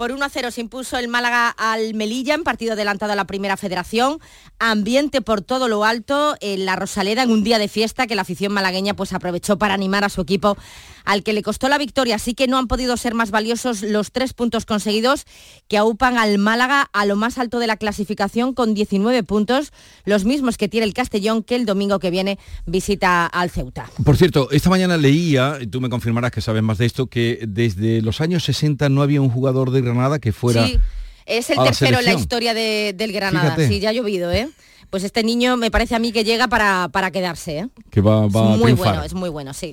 Por 0.01 0.13
1 0.13 0.25
a 0.25 0.31
0 0.31 0.51
se 0.51 0.63
impuso 0.63 0.97
el 0.97 1.09
Málaga 1.09 1.51
al 1.51 1.93
Melilla 1.93 2.33
en 2.33 2.43
partido 2.43 2.73
adelantado 2.73 3.13
a 3.13 3.17
la 3.17 3.27
primera 3.27 3.59
federación. 3.59 4.19
Ambiente 4.59 5.21
por 5.21 5.43
todo 5.43 5.69
lo 5.69 5.85
alto 5.85 6.37
en 6.41 6.65
la 6.65 6.75
Rosaleda 6.75 7.23
en 7.23 7.31
un 7.31 7.45
día 7.45 7.59
de 7.59 7.69
fiesta 7.69 8.07
que 8.07 8.15
la 8.15 8.23
afición 8.23 8.51
malagueña 8.51 8.95
pues 8.95 9.13
aprovechó 9.13 9.59
para 9.59 9.75
animar 9.75 10.03
a 10.05 10.09
su 10.09 10.23
equipo 10.23 10.57
al 11.05 11.23
que 11.23 11.33
le 11.33 11.43
costó 11.43 11.69
la 11.69 11.79
victoria. 11.79 12.17
Así 12.17 12.35
que 12.35 12.47
no 12.47 12.59
han 12.59 12.67
podido 12.67 12.97
ser 12.97 13.15
más 13.15 13.31
valiosos 13.31 13.83
los 13.83 14.13
tres 14.13 14.33
puntos 14.33 14.67
conseguidos 14.67 15.25
que 15.69 15.77
aupan 15.77 16.19
al 16.19 16.39
Málaga 16.39 16.89
a 16.93 17.07
lo 17.07 17.17
más 17.17 17.39
alto 17.39 17.59
de 17.59 17.67
la 17.67 17.77
clasificación 17.77 18.55
con 18.55 18.75
19 18.75 19.23
puntos, 19.23 19.73
los 20.05 20.25
mismos 20.25 20.57
que 20.57 20.69
tiene 20.69 20.87
el 20.87 20.95
Castellón 20.95 21.43
que 21.43 21.57
el 21.57 21.67
domingo 21.67 21.99
que 21.99 22.11
viene 22.11 22.39
visita 22.67 23.27
al 23.27 23.51
Ceuta. 23.51 23.91
Por 24.05 24.17
cierto, 24.17 24.51
esta 24.51 24.71
mañana 24.71 24.97
leía, 24.97 25.59
y 25.61 25.67
tú 25.67 25.81
me 25.81 25.89
confirmarás 25.89 26.31
que 26.31 26.41
sabes 26.41 26.63
más 26.63 26.79
de 26.79 26.87
esto, 26.87 27.07
que 27.07 27.41
desde 27.47 28.03
los 28.03 28.21
años 28.21 28.45
60 28.45 28.89
no 28.89 29.03
había 29.03 29.21
un 29.21 29.31
jugador 29.31 29.71
de 29.71 29.81
Granada 29.81 30.19
que 30.19 30.33
fuera... 30.33 30.67
Sí, 30.67 30.79
es 31.27 31.51
el 31.51 31.59
tercero 31.63 31.99
en 31.99 32.05
la 32.05 32.15
historia 32.15 32.55
del 32.55 33.13
Granada. 33.13 33.57
Sí, 33.57 33.81
ya 33.81 33.91
ha 33.91 33.93
llovido, 33.93 34.31
¿eh? 34.33 34.49
Pues 34.91 35.05
este 35.05 35.23
niño 35.23 35.57
me 35.57 35.71
parece 35.71 35.95
a 35.95 36.01
mí 36.01 36.11
que 36.11 36.25
llega 36.25 36.49
para, 36.49 36.89
para 36.89 37.13
quedarse, 37.13 37.59
¿eh? 37.59 37.69
Que 37.91 38.01
va, 38.01 38.27
va 38.27 38.55
es 38.55 38.59
muy 38.59 38.73
bueno, 38.73 39.05
es 39.05 39.15
muy 39.15 39.29
bueno, 39.29 39.55
sí. 39.55 39.71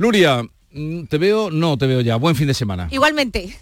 Luria, 0.00 0.42
mm, 0.72 1.04
¿te 1.10 1.18
veo? 1.18 1.50
No, 1.50 1.76
te 1.76 1.86
veo 1.86 2.00
ya. 2.00 2.16
Buen 2.16 2.34
fin 2.34 2.46
de 2.46 2.54
semana. 2.54 2.88
Igualmente. 2.90 3.54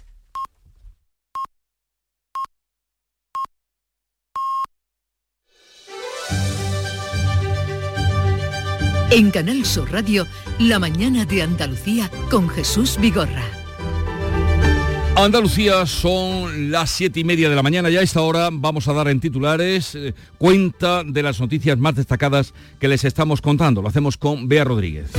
En 9.10 9.32
Canal 9.32 9.64
Sur 9.64 9.90
Radio, 9.90 10.28
La 10.60 10.78
mañana 10.78 11.24
de 11.24 11.42
Andalucía 11.42 12.08
con 12.30 12.48
Jesús 12.48 12.98
Vigorra. 13.00 13.42
Andalucía 15.16 15.86
son 15.86 16.70
las 16.70 16.90
siete 16.90 17.18
y 17.18 17.24
media 17.24 17.50
de 17.50 17.56
la 17.56 17.64
mañana. 17.64 17.90
Ya 17.90 17.98
a 17.98 18.04
esta 18.04 18.20
hora 18.20 18.50
vamos 18.52 18.86
a 18.86 18.92
dar 18.92 19.08
en 19.08 19.18
titulares 19.18 19.96
eh, 19.96 20.14
cuenta 20.38 21.02
de 21.02 21.24
las 21.24 21.40
noticias 21.40 21.76
más 21.78 21.96
destacadas 21.96 22.54
que 22.78 22.86
les 22.86 23.04
estamos 23.04 23.40
contando. 23.40 23.82
Lo 23.82 23.88
hacemos 23.88 24.16
con 24.16 24.46
Bea 24.46 24.62
Rodríguez. 24.62 25.10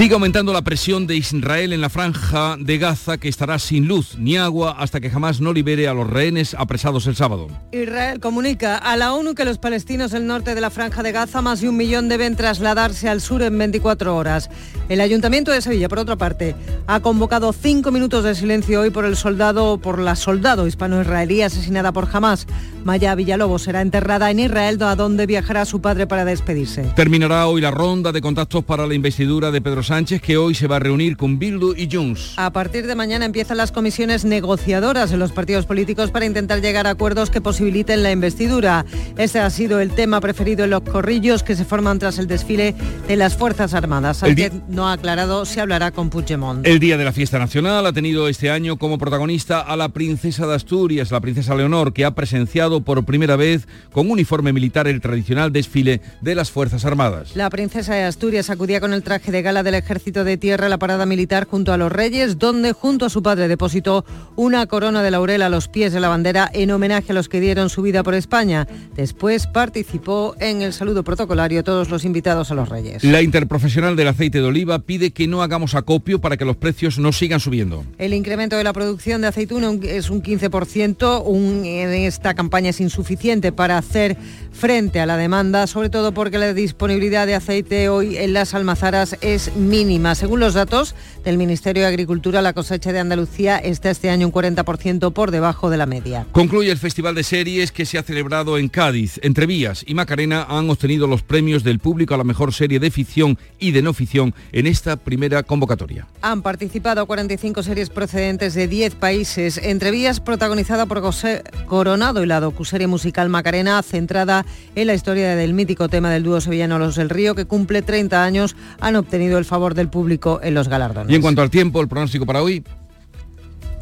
Sigue 0.00 0.14
aumentando 0.14 0.54
la 0.54 0.62
presión 0.62 1.06
de 1.06 1.14
Israel 1.14 1.74
en 1.74 1.82
la 1.82 1.90
franja 1.90 2.56
de 2.58 2.78
Gaza 2.78 3.18
que 3.18 3.28
estará 3.28 3.58
sin 3.58 3.86
luz 3.86 4.16
ni 4.16 4.38
agua 4.38 4.76
hasta 4.78 4.98
que 4.98 5.10
jamás 5.10 5.42
no 5.42 5.52
libere 5.52 5.88
a 5.88 5.92
los 5.92 6.08
rehenes 6.08 6.54
apresados 6.54 7.06
el 7.06 7.16
sábado. 7.16 7.48
Israel 7.70 8.18
comunica 8.18 8.78
a 8.78 8.96
la 8.96 9.12
ONU 9.12 9.34
que 9.34 9.44
los 9.44 9.58
palestinos 9.58 10.12
del 10.12 10.26
norte 10.26 10.54
de 10.54 10.62
la 10.62 10.70
franja 10.70 11.02
de 11.02 11.12
Gaza, 11.12 11.42
más 11.42 11.60
de 11.60 11.68
un 11.68 11.76
millón, 11.76 12.08
deben 12.08 12.34
trasladarse 12.34 13.10
al 13.10 13.20
sur 13.20 13.42
en 13.42 13.58
24 13.58 14.16
horas. 14.16 14.48
El 14.88 15.02
Ayuntamiento 15.02 15.50
de 15.50 15.60
Sevilla, 15.60 15.90
por 15.90 15.98
otra 15.98 16.16
parte, 16.16 16.56
ha 16.86 17.00
convocado 17.00 17.52
cinco 17.52 17.90
minutos 17.90 18.24
de 18.24 18.34
silencio 18.34 18.80
hoy 18.80 18.88
por 18.88 19.04
el 19.04 19.16
soldado, 19.16 19.76
por 19.76 19.98
la 19.98 20.16
soldado 20.16 20.66
hispano-israelí 20.66 21.42
asesinada 21.42 21.92
por 21.92 22.08
Hamas. 22.10 22.46
Maya 22.84 23.14
Villalobos 23.14 23.64
será 23.64 23.82
enterrada 23.82 24.30
en 24.30 24.40
Israel, 24.40 24.82
a 24.82 24.96
donde 24.96 25.26
viajará 25.26 25.66
su 25.66 25.82
padre 25.82 26.06
para 26.06 26.24
despedirse. 26.24 26.84
Terminará 26.96 27.46
hoy 27.48 27.60
la 27.60 27.70
ronda 27.70 28.12
de 28.12 28.22
contactos 28.22 28.64
para 28.64 28.86
la 28.86 28.94
investidura 28.94 29.50
de 29.50 29.60
Pedro 29.60 29.82
Sánchez, 29.90 30.22
que 30.22 30.36
hoy 30.36 30.54
se 30.54 30.68
va 30.68 30.76
a 30.76 30.78
reunir 30.78 31.16
con 31.16 31.40
Bildu 31.40 31.74
y 31.76 31.88
Junts. 31.90 32.34
A 32.36 32.52
partir 32.52 32.86
de 32.86 32.94
mañana 32.94 33.24
empiezan 33.24 33.56
las 33.56 33.72
comisiones 33.72 34.24
negociadoras 34.24 35.10
en 35.10 35.18
los 35.18 35.32
partidos 35.32 35.66
políticos 35.66 36.12
para 36.12 36.26
intentar 36.26 36.60
llegar 36.60 36.86
a 36.86 36.90
acuerdos 36.90 37.28
que 37.28 37.40
posibiliten 37.40 38.04
la 38.04 38.12
investidura. 38.12 38.86
Ese 39.18 39.40
ha 39.40 39.50
sido 39.50 39.80
el 39.80 39.90
tema 39.90 40.20
preferido 40.20 40.62
en 40.62 40.70
los 40.70 40.82
corrillos 40.82 41.42
que 41.42 41.56
se 41.56 41.64
forman 41.64 41.98
tras 41.98 42.20
el 42.20 42.28
desfile 42.28 42.76
de 43.08 43.16
las 43.16 43.36
Fuerzas 43.36 43.74
Armadas. 43.74 44.18
Sánchez 44.18 44.52
no 44.68 44.88
ha 44.88 44.92
aclarado 44.92 45.44
si 45.44 45.58
hablará 45.58 45.90
con 45.90 46.08
Puigdemont. 46.08 46.64
El 46.64 46.78
Día 46.78 46.96
de 46.96 47.04
la 47.04 47.10
Fiesta 47.10 47.40
Nacional 47.40 47.84
ha 47.84 47.92
tenido 47.92 48.28
este 48.28 48.48
año 48.48 48.76
como 48.76 48.96
protagonista 48.96 49.58
a 49.58 49.76
la 49.76 49.88
princesa 49.88 50.46
de 50.46 50.54
Asturias, 50.54 51.10
la 51.10 51.20
princesa 51.20 51.56
Leonor, 51.56 51.92
que 51.92 52.04
ha 52.04 52.14
presenciado 52.14 52.82
por 52.82 53.04
primera 53.04 53.34
vez 53.34 53.66
con 53.90 54.08
uniforme 54.08 54.52
militar 54.52 54.86
el 54.86 55.00
tradicional 55.00 55.52
desfile 55.52 56.00
de 56.20 56.36
las 56.36 56.52
Fuerzas 56.52 56.84
Armadas. 56.84 57.34
La 57.34 57.50
princesa 57.50 57.92
de 57.94 58.04
Asturias 58.04 58.50
acudía 58.50 58.80
con 58.80 58.92
el 58.92 59.02
traje 59.02 59.32
de 59.32 59.42
gala 59.42 59.64
del 59.64 59.79
Ejército 59.80 60.24
de 60.24 60.36
Tierra 60.36 60.66
a 60.66 60.68
la 60.68 60.78
parada 60.78 61.04
militar 61.04 61.46
junto 61.46 61.72
a 61.72 61.76
los 61.76 61.90
Reyes, 61.90 62.38
donde 62.38 62.72
junto 62.72 63.04
a 63.06 63.10
su 63.10 63.22
padre 63.22 63.48
depositó 63.48 64.04
una 64.36 64.66
corona 64.66 65.02
de 65.02 65.10
laurel 65.10 65.42
a 65.42 65.48
los 65.48 65.68
pies 65.68 65.92
de 65.92 66.00
la 66.00 66.08
bandera 66.08 66.48
en 66.52 66.70
homenaje 66.70 67.12
a 67.12 67.14
los 67.14 67.28
que 67.28 67.40
dieron 67.40 67.68
su 67.68 67.82
vida 67.82 68.02
por 68.02 68.14
España. 68.14 68.66
Después 68.94 69.46
participó 69.46 70.34
en 70.38 70.62
el 70.62 70.72
saludo 70.72 71.02
protocolario 71.02 71.60
a 71.60 71.62
todos 71.62 71.90
los 71.90 72.04
invitados 72.04 72.50
a 72.50 72.54
los 72.54 72.68
Reyes. 72.68 73.02
La 73.04 73.22
interprofesional 73.22 73.96
del 73.96 74.08
aceite 74.08 74.38
de 74.38 74.46
oliva 74.46 74.78
pide 74.78 75.10
que 75.10 75.26
no 75.26 75.42
hagamos 75.42 75.74
acopio 75.74 76.20
para 76.20 76.36
que 76.36 76.44
los 76.44 76.56
precios 76.56 76.98
no 76.98 77.12
sigan 77.12 77.40
subiendo. 77.40 77.84
El 77.98 78.14
incremento 78.14 78.56
de 78.56 78.64
la 78.64 78.72
producción 78.72 79.20
de 79.20 79.28
aceituna 79.28 79.72
es 79.82 80.10
un 80.10 80.22
15%, 80.22 81.22
un, 81.24 81.64
en 81.64 81.90
esta 81.90 82.34
campaña 82.34 82.70
es 82.70 82.80
insuficiente 82.80 83.52
para 83.52 83.78
hacer 83.78 84.16
frente 84.52 85.00
a 85.00 85.06
la 85.06 85.16
demanda, 85.16 85.66
sobre 85.66 85.90
todo 85.90 86.12
porque 86.12 86.38
la 86.38 86.52
disponibilidad 86.52 87.26
de 87.26 87.34
aceite 87.34 87.88
hoy 87.88 88.16
en 88.16 88.32
las 88.32 88.54
almazaras 88.54 89.16
es 89.20 89.54
mínima. 89.70 90.14
Según 90.14 90.40
los 90.40 90.52
datos 90.52 90.94
del 91.24 91.38
Ministerio 91.38 91.84
de 91.84 91.88
Agricultura, 91.88 92.42
la 92.42 92.52
cosecha 92.52 92.92
de 92.92 92.98
Andalucía 92.98 93.56
está 93.56 93.90
este 93.90 94.10
año 94.10 94.26
un 94.26 94.32
40% 94.32 95.12
por 95.12 95.30
debajo 95.30 95.70
de 95.70 95.76
la 95.76 95.86
media. 95.86 96.26
Concluye 96.32 96.70
el 96.70 96.78
Festival 96.78 97.14
de 97.14 97.22
Series 97.22 97.72
que 97.72 97.86
se 97.86 97.96
ha 97.96 98.02
celebrado 98.02 98.58
en 98.58 98.68
Cádiz. 98.68 99.20
Entrevías 99.22 99.84
y 99.86 99.94
Macarena 99.94 100.44
han 100.48 100.68
obtenido 100.68 101.06
los 101.06 101.22
premios 101.22 101.62
del 101.62 101.78
público 101.78 102.14
a 102.14 102.18
la 102.18 102.24
mejor 102.24 102.52
serie 102.52 102.80
de 102.80 102.90
ficción 102.90 103.38
y 103.58 103.70
de 103.70 103.80
no 103.80 103.94
ficción 103.94 104.34
en 104.52 104.66
esta 104.66 104.96
primera 104.96 105.42
convocatoria. 105.44 106.06
Han 106.20 106.42
participado 106.42 107.06
45 107.06 107.62
series 107.62 107.90
procedentes 107.90 108.54
de 108.54 108.66
10 108.66 108.96
países. 108.96 109.56
Entrevías 109.58 110.20
protagonizada 110.20 110.86
por 110.86 111.00
José 111.00 111.44
Coronado 111.66 112.24
y 112.24 112.26
la 112.26 112.40
docuserie 112.40 112.88
musical 112.88 113.28
Macarena, 113.28 113.80
centrada 113.82 114.44
en 114.74 114.88
la 114.88 114.94
historia 114.94 115.36
del 115.36 115.54
mítico 115.54 115.88
tema 115.88 116.10
del 116.10 116.24
dúo 116.24 116.40
sevillano 116.40 116.78
Los 116.78 116.96
del 116.96 117.08
Río, 117.08 117.36
que 117.36 117.44
cumple 117.44 117.82
30 117.82 118.24
años, 118.24 118.56
han 118.80 118.96
obtenido 118.96 119.38
el 119.38 119.44
favor 119.50 119.74
del 119.74 119.88
público 119.88 120.40
en 120.42 120.54
los 120.54 120.68
galardones. 120.68 121.12
Y 121.12 121.16
en 121.16 121.22
cuanto 121.22 121.42
al 121.42 121.50
tiempo, 121.50 121.80
el 121.80 121.88
pronóstico 121.88 122.24
para 122.24 122.40
hoy. 122.42 122.64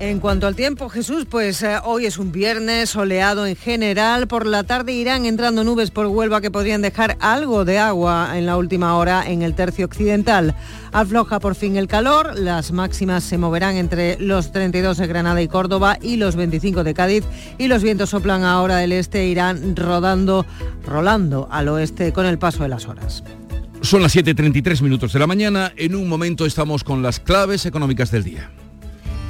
En 0.00 0.20
cuanto 0.20 0.46
al 0.46 0.54
tiempo, 0.54 0.88
Jesús, 0.88 1.26
pues 1.28 1.60
eh, 1.62 1.76
hoy 1.82 2.06
es 2.06 2.18
un 2.18 2.30
viernes 2.30 2.90
soleado 2.90 3.46
en 3.46 3.56
general. 3.56 4.28
Por 4.28 4.46
la 4.46 4.62
tarde 4.62 4.92
irán 4.92 5.26
entrando 5.26 5.64
nubes 5.64 5.90
por 5.90 6.06
Huelva 6.06 6.40
que 6.40 6.52
podrían 6.52 6.82
dejar 6.82 7.16
algo 7.20 7.64
de 7.64 7.78
agua 7.78 8.38
en 8.38 8.46
la 8.46 8.56
última 8.56 8.96
hora 8.96 9.24
en 9.26 9.42
el 9.42 9.54
tercio 9.54 9.84
occidental. 9.84 10.54
Afloja 10.92 11.40
por 11.40 11.56
fin 11.56 11.76
el 11.76 11.88
calor, 11.88 12.38
las 12.38 12.70
máximas 12.70 13.24
se 13.24 13.38
moverán 13.38 13.76
entre 13.76 14.16
los 14.20 14.52
32 14.52 14.98
de 14.98 15.06
Granada 15.08 15.42
y 15.42 15.48
Córdoba 15.48 15.98
y 16.00 16.16
los 16.16 16.36
25 16.36 16.84
de 16.84 16.94
Cádiz 16.94 17.24
y 17.58 17.66
los 17.66 17.82
vientos 17.82 18.10
soplan 18.10 18.44
ahora 18.44 18.76
del 18.76 18.92
este 18.92 19.22
e 19.22 19.26
irán 19.26 19.74
rodando, 19.74 20.46
rolando 20.86 21.48
al 21.50 21.68
oeste 21.68 22.12
con 22.12 22.24
el 22.24 22.38
paso 22.38 22.62
de 22.62 22.68
las 22.68 22.86
horas. 22.86 23.24
Son 23.82 24.02
las 24.02 24.14
7.33 24.14 24.82
minutos 24.82 25.12
de 25.12 25.18
la 25.18 25.26
mañana. 25.26 25.72
En 25.76 25.94
un 25.94 26.08
momento 26.08 26.46
estamos 26.46 26.84
con 26.84 27.02
las 27.02 27.20
claves 27.20 27.64
económicas 27.66 28.10
del 28.10 28.24
día. 28.24 28.50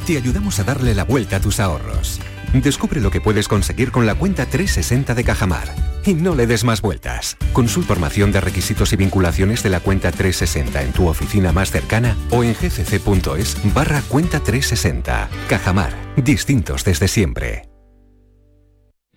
Te 0.06 0.16
ayudamos 0.16 0.58
a 0.58 0.64
darle 0.64 0.94
la 0.94 1.04
vuelta 1.04 1.37
a 1.37 1.40
tus 1.40 1.61
ahorros. 1.61 2.18
Descubre 2.52 3.00
lo 3.00 3.11
que 3.11 3.20
puedes 3.20 3.46
conseguir 3.46 3.90
con 3.90 4.06
la 4.06 4.14
cuenta 4.14 4.46
360 4.46 5.14
de 5.14 5.24
Cajamar. 5.24 5.74
Y 6.06 6.14
no 6.14 6.34
le 6.34 6.46
des 6.46 6.64
más 6.64 6.80
vueltas. 6.80 7.37
Consulta 7.52 7.88
información 7.88 8.32
de 8.32 8.40
requisitos 8.40 8.92
y 8.92 8.96
vinculaciones 8.96 9.62
de 9.62 9.70
la 9.70 9.80
cuenta 9.80 10.11
360 10.11 10.82
en 10.82 10.92
tu 10.92 11.08
oficina 11.08 11.52
más 11.52 11.70
cercana 11.70 12.16
o 12.30 12.42
en 12.42 12.54
gcc.es 12.54 13.56
barra 13.74 14.02
cuenta 14.08 14.40
360. 14.40 15.28
Cajamar. 15.48 15.92
Distintos 16.16 16.84
desde 16.84 17.08
siempre. 17.08 17.67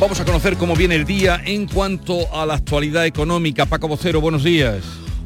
Vamos 0.00 0.18
a 0.18 0.24
conocer 0.24 0.56
cómo 0.56 0.74
viene 0.74 0.94
el 0.94 1.04
día 1.04 1.42
en 1.44 1.66
cuanto 1.66 2.34
a 2.34 2.46
la 2.46 2.54
actualidad 2.54 3.04
económica. 3.04 3.66
Paco 3.66 3.86
Vocero, 3.86 4.18
buenos 4.18 4.42
días. 4.42 4.82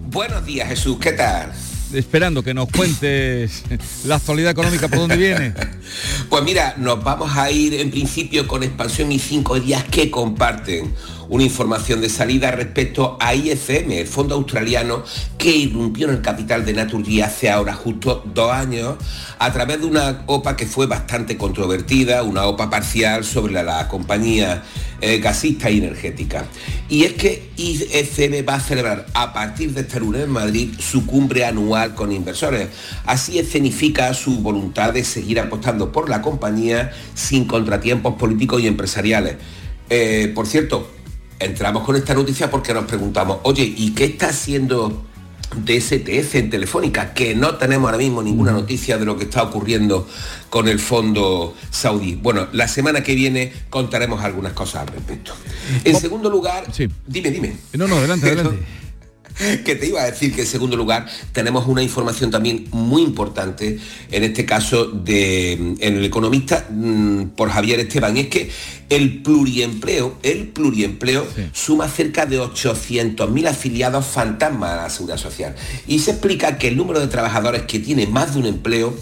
Buenos 0.06 0.44
días, 0.44 0.68
Jesús, 0.68 0.98
¿qué 0.98 1.12
tal? 1.12 1.52
Esperando 1.92 2.42
que 2.42 2.54
nos 2.54 2.68
cuentes 2.68 3.62
la 4.04 4.16
actualidad 4.16 4.50
económica 4.50 4.88
por 4.88 4.98
dónde 4.98 5.16
viene. 5.16 5.54
Pues 6.28 6.42
mira, 6.42 6.74
nos 6.76 7.04
vamos 7.04 7.36
a 7.36 7.52
ir 7.52 7.74
en 7.74 7.92
principio 7.92 8.48
con 8.48 8.64
expansión 8.64 9.12
y 9.12 9.20
cinco 9.20 9.60
días 9.60 9.84
que 9.84 10.10
comparten 10.10 10.92
una 11.28 11.44
información 11.44 12.00
de 12.00 12.08
salida 12.08 12.50
respecto 12.50 13.16
a 13.20 13.34
IFM, 13.34 14.00
el 14.00 14.06
fondo 14.06 14.34
australiano 14.34 15.02
que 15.38 15.50
irrumpió 15.50 16.08
en 16.08 16.14
el 16.14 16.22
capital 16.22 16.64
de 16.64 16.72
Naturgy 16.72 17.20
hace 17.20 17.50
ahora 17.50 17.74
justo 17.74 18.22
dos 18.34 18.50
años 18.52 18.96
a 19.38 19.52
través 19.52 19.80
de 19.80 19.86
una 19.86 20.24
OPA 20.26 20.56
que 20.56 20.66
fue 20.66 20.86
bastante 20.86 21.36
controvertida, 21.36 22.22
una 22.22 22.46
OPA 22.46 22.70
parcial 22.70 23.24
sobre 23.24 23.52
la, 23.52 23.88
compañía 23.88 24.62
eh, 25.00 25.18
gasista 25.18 25.70
y 25.70 25.78
energética. 25.78 26.46
Y 26.88 27.04
es 27.04 27.14
que 27.14 27.50
IFM 27.56 28.42
va 28.42 28.54
a 28.54 28.60
celebrar 28.60 29.06
a 29.14 29.32
partir 29.32 29.72
de 29.72 29.82
este 29.82 30.00
lunes 30.00 30.22
en 30.22 30.30
Madrid 30.30 30.74
su 30.78 31.06
cumbre 31.06 31.44
anual 31.44 31.94
con 31.94 32.12
inversores. 32.12 32.68
Así 33.04 33.38
escenifica 33.38 34.12
su 34.14 34.40
voluntad 34.40 34.92
de 34.92 35.04
seguir 35.04 35.40
apostando 35.40 35.92
por 35.92 36.08
la 36.08 36.22
compañía 36.22 36.92
sin 37.14 37.44
contratiempos 37.44 38.14
políticos 38.14 38.62
y 38.62 38.66
empresariales. 38.66 39.36
Eh, 39.90 40.32
por 40.34 40.46
cierto, 40.46 40.88
entramos 41.38 41.84
con 41.84 41.96
esta 41.96 42.14
noticia 42.14 42.50
porque 42.50 42.74
nos 42.74 42.84
preguntamos, 42.84 43.38
oye, 43.42 43.62
¿y 43.62 43.92
qué 43.92 44.04
está 44.04 44.28
haciendo 44.28 45.04
DSTF 45.56 46.34
en 46.36 46.50
Telefónica? 46.50 47.14
Que 47.14 47.34
no 47.34 47.56
tenemos 47.56 47.86
ahora 47.86 47.98
mismo 47.98 48.22
ninguna 48.22 48.52
noticia 48.52 48.98
de 48.98 49.04
lo 49.04 49.16
que 49.16 49.24
está 49.24 49.42
ocurriendo 49.42 50.08
con 50.50 50.68
el 50.68 50.78
fondo 50.78 51.54
saudí. 51.70 52.14
Bueno, 52.14 52.48
la 52.52 52.68
semana 52.68 53.02
que 53.02 53.14
viene 53.14 53.52
contaremos 53.70 54.22
algunas 54.22 54.52
cosas 54.52 54.82
al 54.82 54.88
respecto. 54.88 55.32
En 55.84 55.98
segundo 55.98 56.30
lugar, 56.30 56.64
dime, 57.06 57.30
dime. 57.30 57.56
No, 57.74 57.86
no, 57.88 57.96
adelante, 57.96 58.26
adelante. 58.26 58.58
que 59.64 59.74
te 59.74 59.86
iba 59.86 60.02
a 60.02 60.10
decir 60.10 60.34
que 60.34 60.42
en 60.42 60.46
segundo 60.46 60.76
lugar 60.76 61.06
tenemos 61.32 61.66
una 61.66 61.82
información 61.82 62.30
también 62.30 62.66
muy 62.70 63.02
importante, 63.02 63.78
en 64.10 64.24
este 64.24 64.44
caso 64.44 64.86
de 64.86 65.52
en 65.52 65.96
el 65.96 66.04
economista 66.04 66.66
mm, 66.70 67.30
por 67.36 67.50
Javier 67.50 67.80
Esteban, 67.80 68.16
es 68.16 68.28
que 68.28 68.50
el 68.90 69.22
pluriempleo, 69.22 70.18
el 70.22 70.48
pluriempleo 70.48 71.26
suma 71.52 71.88
cerca 71.88 72.26
de 72.26 72.40
800.000 72.40 73.48
afiliados 73.48 74.06
fantasmas 74.06 74.70
a 74.70 74.76
la 74.76 74.90
seguridad 74.90 75.18
social. 75.18 75.54
Y 75.86 75.98
se 76.00 76.12
explica 76.12 76.58
que 76.58 76.68
el 76.68 76.76
número 76.76 77.00
de 77.00 77.08
trabajadores 77.08 77.62
que 77.62 77.78
tiene 77.78 78.06
más 78.06 78.34
de 78.34 78.40
un 78.40 78.46
empleo 78.46 78.94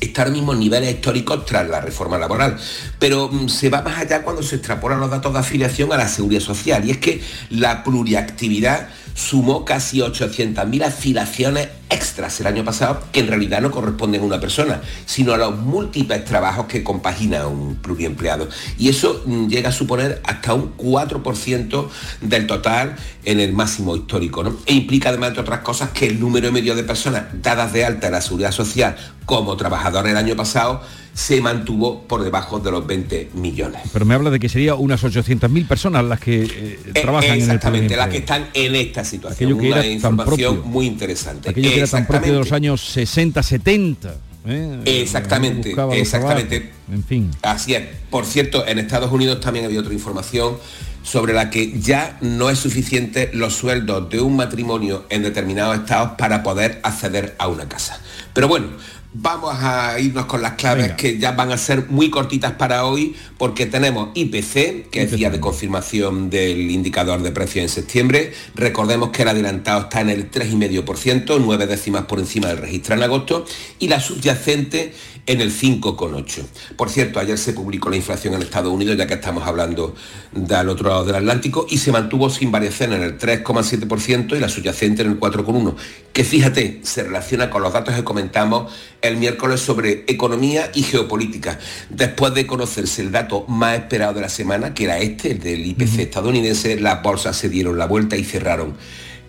está 0.00 0.22
ahora 0.22 0.32
mismo 0.32 0.52
en 0.52 0.60
niveles 0.60 0.94
históricos 0.94 1.44
tras 1.46 1.68
la 1.68 1.80
reforma 1.80 2.18
laboral. 2.18 2.56
Pero 2.98 3.28
mm, 3.30 3.48
se 3.48 3.70
va 3.70 3.82
más 3.82 3.98
allá 3.98 4.22
cuando 4.22 4.42
se 4.42 4.56
extrapolan 4.56 5.00
los 5.00 5.10
datos 5.10 5.32
de 5.32 5.38
afiliación 5.38 5.92
a 5.92 5.96
la 5.96 6.08
seguridad 6.08 6.40
social. 6.40 6.84
Y 6.86 6.92
es 6.92 6.98
que 6.98 7.20
la 7.50 7.84
pluriactividad 7.84 8.88
sumó 9.14 9.64
casi 9.64 9.98
800.000 10.00 10.84
afiliaciones 10.84 11.68
extras 11.94 12.40
el 12.40 12.46
año 12.46 12.64
pasado 12.64 13.00
que 13.12 13.20
en 13.20 13.28
realidad 13.28 13.60
no 13.60 13.70
corresponden 13.70 14.22
a 14.22 14.24
una 14.24 14.40
persona, 14.40 14.80
sino 15.06 15.32
a 15.32 15.36
los 15.36 15.56
múltiples 15.56 16.24
trabajos 16.24 16.66
que 16.66 16.82
compagina 16.82 17.46
un 17.46 17.76
pluriempleado. 17.76 18.48
Y 18.78 18.88
eso 18.88 19.22
mm, 19.24 19.48
llega 19.48 19.68
a 19.68 19.72
suponer 19.72 20.20
hasta 20.24 20.54
un 20.54 20.76
4% 20.76 21.88
del 22.20 22.46
total 22.46 22.96
en 23.24 23.40
el 23.40 23.52
máximo 23.52 23.96
histórico. 23.96 24.42
¿no? 24.42 24.56
E 24.66 24.74
implica 24.74 25.08
además, 25.10 25.30
entre 25.30 25.42
otras 25.42 25.60
cosas, 25.60 25.90
que 25.90 26.06
el 26.06 26.20
número 26.20 26.50
medio 26.52 26.74
de 26.74 26.84
personas 26.84 27.24
dadas 27.42 27.72
de 27.72 27.84
alta 27.84 28.08
en 28.08 28.12
la 28.12 28.20
seguridad 28.20 28.52
social 28.52 28.96
como 29.24 29.56
trabajadores 29.56 30.12
el 30.12 30.18
año 30.18 30.36
pasado 30.36 30.82
se 31.14 31.40
mantuvo 31.40 32.02
por 32.02 32.24
debajo 32.24 32.58
de 32.58 32.72
los 32.72 32.86
20 32.86 33.30
millones. 33.34 33.82
Pero 33.92 34.04
me 34.04 34.14
habla 34.14 34.30
de 34.30 34.40
que 34.40 34.48
sería 34.48 34.74
unas 34.74 35.02
800.000 35.02 35.66
personas 35.66 36.04
las 36.04 36.18
que 36.18 36.42
eh, 36.42 36.48
eh, 36.86 36.92
trabajan 36.92 37.30
en 37.30 37.36
el 37.36 37.42
Exactamente, 37.42 37.96
las 37.96 38.08
que 38.08 38.16
están 38.18 38.48
en 38.52 38.74
esta 38.74 39.04
situación. 39.04 39.52
Aquello 39.52 39.60
que 39.60 39.72
Una 39.72 39.86
información 39.86 40.62
muy 40.64 40.86
interesante. 40.86 41.50
Aquello 41.50 41.70
que 41.70 41.83
era 41.84 41.90
tan 41.90 42.06
propio 42.06 42.32
de 42.32 42.38
los 42.40 42.52
años 42.52 42.80
60, 42.80 43.42
70. 43.42 44.14
¿eh? 44.46 44.80
Exactamente, 44.84 45.68
Buscaba 45.70 45.94
exactamente. 45.96 46.70
En 46.92 47.04
fin. 47.04 47.30
Así 47.42 47.74
es. 47.74 47.82
Por 48.10 48.26
cierto, 48.26 48.66
en 48.66 48.78
Estados 48.78 49.10
Unidos 49.12 49.40
también 49.40 49.64
había 49.64 49.80
otra 49.80 49.92
información 49.92 50.56
sobre 51.02 51.34
la 51.34 51.50
que 51.50 51.78
ya 51.78 52.16
no 52.22 52.50
es 52.50 52.58
suficiente 52.58 53.30
los 53.34 53.54
sueldos 53.54 54.08
de 54.08 54.20
un 54.20 54.36
matrimonio 54.36 55.04
en 55.10 55.22
determinados 55.22 55.76
estados 55.76 56.12
para 56.16 56.42
poder 56.42 56.80
acceder 56.82 57.34
a 57.38 57.48
una 57.48 57.68
casa. 57.68 58.00
Pero 58.32 58.48
bueno, 58.48 58.68
vamos 59.14 59.54
a 59.60 59.98
irnos 60.00 60.26
con 60.26 60.42
las 60.42 60.54
claves 60.54 60.92
que 60.92 61.18
ya 61.18 61.32
van 61.32 61.52
a 61.52 61.56
ser 61.56 61.86
muy 61.88 62.10
cortitas 62.10 62.52
para 62.52 62.84
hoy 62.84 63.14
porque 63.38 63.64
tenemos 63.64 64.08
IPC, 64.14 64.90
que 64.90 65.02
es 65.02 65.12
día 65.12 65.30
de 65.30 65.38
confirmación 65.38 66.30
del 66.30 66.70
indicador 66.70 67.22
de 67.22 67.30
precios 67.30 67.62
en 67.62 67.68
septiembre. 67.68 68.32
Recordemos 68.56 69.10
que 69.10 69.22
el 69.22 69.28
adelantado 69.28 69.82
está 69.82 70.00
en 70.00 70.10
el 70.10 70.30
3,5%, 70.30 71.38
nueve 71.40 71.66
décimas 71.68 72.06
por 72.06 72.18
encima 72.18 72.48
del 72.48 72.58
registro 72.58 72.96
en 72.96 73.02
agosto, 73.04 73.46
y 73.78 73.86
la 73.86 74.00
subyacente 74.00 74.92
en 75.26 75.40
el 75.40 75.52
5,8. 75.52 76.42
Por 76.76 76.90
cierto, 76.90 77.18
ayer 77.18 77.38
se 77.38 77.52
publicó 77.52 77.88
la 77.88 77.96
inflación 77.96 78.34
en 78.34 78.42
Estados 78.42 78.72
Unidos, 78.72 78.96
ya 78.96 79.06
que 79.06 79.14
estamos 79.14 79.46
hablando 79.46 79.94
del 80.32 80.68
otro 80.68 80.88
lado 80.88 81.04
del 81.04 81.16
Atlántico, 81.16 81.66
y 81.68 81.78
se 81.78 81.92
mantuvo 81.92 82.28
sin 82.28 82.52
variación 82.52 82.92
en 82.92 83.02
el 83.02 83.18
3,7% 83.18 84.36
y 84.36 84.40
la 84.40 84.48
subyacente 84.48 85.02
en 85.02 85.12
el 85.12 85.20
4,1%, 85.20 85.74
que 86.12 86.24
fíjate, 86.24 86.80
se 86.82 87.04
relaciona 87.04 87.50
con 87.50 87.62
los 87.62 87.72
datos 87.72 87.94
que 87.94 88.04
comentamos 88.04 88.72
el 89.00 89.16
miércoles 89.16 89.60
sobre 89.60 90.04
economía 90.06 90.70
y 90.74 90.82
geopolítica, 90.82 91.58
después 91.88 92.34
de 92.34 92.46
conocerse 92.46 93.02
el 93.02 93.12
dato 93.12 93.46
más 93.48 93.78
esperado 93.78 94.14
de 94.14 94.20
la 94.20 94.28
semana, 94.28 94.74
que 94.74 94.84
era 94.84 94.98
este, 94.98 95.32
el 95.32 95.40
del 95.40 95.64
IPC 95.66 96.00
estadounidense, 96.00 96.78
las 96.78 97.02
bolsas 97.02 97.36
se 97.36 97.48
dieron 97.48 97.78
la 97.78 97.86
vuelta 97.86 98.16
y 98.16 98.24
cerraron 98.24 98.74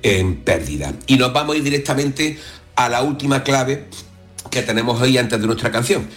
en 0.04 0.36
pérdida. 0.36 0.94
Y 1.08 1.18
nos 1.18 1.34
vamos 1.34 1.56
a 1.56 1.58
ir 1.58 1.64
directamente 1.64 2.38
a 2.76 2.90
la 2.90 3.02
última 3.02 3.44
clave 3.44 3.86
que 4.50 4.62
tenemos 4.62 5.02
hoy 5.02 5.18
antes 5.18 5.40
de 5.40 5.48
nuestra 5.48 5.72
canción, 5.72 6.08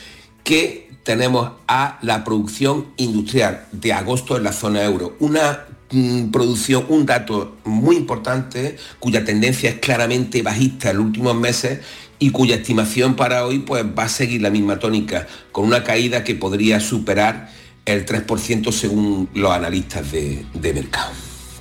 que 0.45 0.89
tenemos 1.03 1.53
a 1.67 1.99
la 2.03 2.25
producción 2.25 2.89
industrial 2.97 3.67
de 3.73 3.93
agosto 3.93 4.37
en 4.37 4.45
la 4.45 4.53
zona 4.53 4.85
euro. 4.85 5.17
Una 5.21 5.65
mm, 5.91 6.31
producción, 6.31 6.85
un 6.89 7.07
dato 7.07 7.57
muy 7.65 7.97
importante 7.97 8.77
cuya 8.99 9.25
tendencia 9.25 9.71
es 9.71 9.77
claramente 9.77 10.43
bajista 10.43 10.91
en 10.91 10.99
los 10.99 11.07
últimos 11.07 11.35
meses 11.35 11.81
y 12.19 12.31
cuya 12.31 12.57
estimación 12.57 13.15
para 13.17 13.47
hoy 13.47 13.61
pues, 13.61 13.85
va 13.85 14.05
a 14.05 14.09
seguir 14.09 14.43
la 14.43 14.51
misma 14.51 14.79
tónica, 14.79 15.27
con 15.53 15.65
una 15.65 15.85
caída 15.85 16.25
que 16.25 16.35
podría 16.35 16.81
superar 16.81 17.51
el 17.87 18.05
3% 18.05 18.71
según 18.71 19.31
los 19.35 19.51
analistas 19.51 20.13
de, 20.13 20.45
de 20.53 20.75
mercado. 20.75 21.11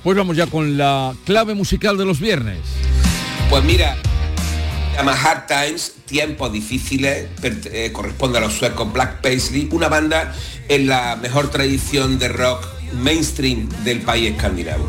Pues 0.02 0.16
vamos 0.16 0.36
ya 0.36 0.46
con 0.46 0.76
la 0.76 1.14
clave 1.24 1.54
musical 1.54 1.96
de 1.96 2.04
los 2.04 2.20
viernes. 2.20 2.58
Pues 3.48 3.64
mira, 3.64 3.96
llama 4.98 5.12
Hard 5.12 5.46
Times, 5.46 5.92
tiempos 6.06 6.52
difíciles, 6.52 7.28
eh, 7.42 7.92
corresponde 7.92 8.38
a 8.38 8.40
los 8.40 8.54
suecos 8.54 8.92
Black 8.92 9.20
Paisley, 9.20 9.68
una 9.70 9.88
banda 9.88 10.34
en 10.68 10.88
la 10.88 11.14
mejor 11.14 11.50
tradición 11.50 12.18
de 12.18 12.28
rock 12.28 12.66
mainstream 12.94 13.68
del 13.84 14.00
país 14.00 14.32
escandinavo. 14.32 14.88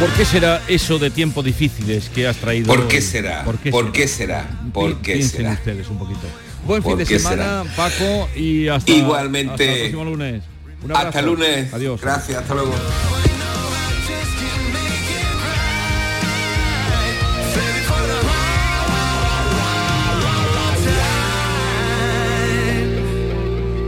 ¿Por 0.00 0.10
qué 0.12 0.24
será 0.24 0.62
eso 0.68 0.98
de 0.98 1.10
tiempos 1.10 1.44
difíciles 1.44 2.08
que 2.08 2.28
has 2.28 2.36
traído? 2.36 2.68
¿Por 2.68 2.86
qué 2.86 3.00
será? 3.00 3.42
¿Por 3.44 3.58
qué 3.58 3.70
¿Por 3.70 3.84
será? 3.86 3.92
qué 3.92 4.08
será? 4.08 4.50
¿Por 4.72 4.96
qué 5.00 5.12
Piensen 5.14 5.36
será? 5.38 5.52
ustedes 5.54 5.88
un 5.88 5.98
poquito. 5.98 6.20
Buen 6.64 6.82
fin 6.82 6.90
¿Por 6.92 6.98
de 6.98 7.18
semana, 7.18 7.64
Paco, 7.76 8.28
y 8.36 8.68
hasta, 8.68 8.92
Igualmente. 8.92 9.50
hasta 9.52 9.64
el 9.64 9.78
próximo 9.80 10.04
lunes. 10.04 10.42
Un. 10.84 10.92
Hasta 10.96 11.22
lunes. 11.22 11.72
Adiós. 11.74 12.00
Gracias, 12.00 12.38
hasta 12.38 12.54
luego. 12.54 12.74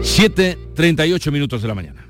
Siete, 0.03 0.59
38 0.75 1.31
minutos 1.33 1.63
de 1.63 1.69
la 1.69 1.75
mañana. 1.75 2.10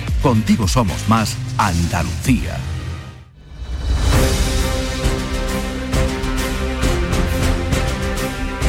Contigo 0.21 0.67
somos 0.67 1.09
más 1.09 1.35
Andalucía. 1.57 2.70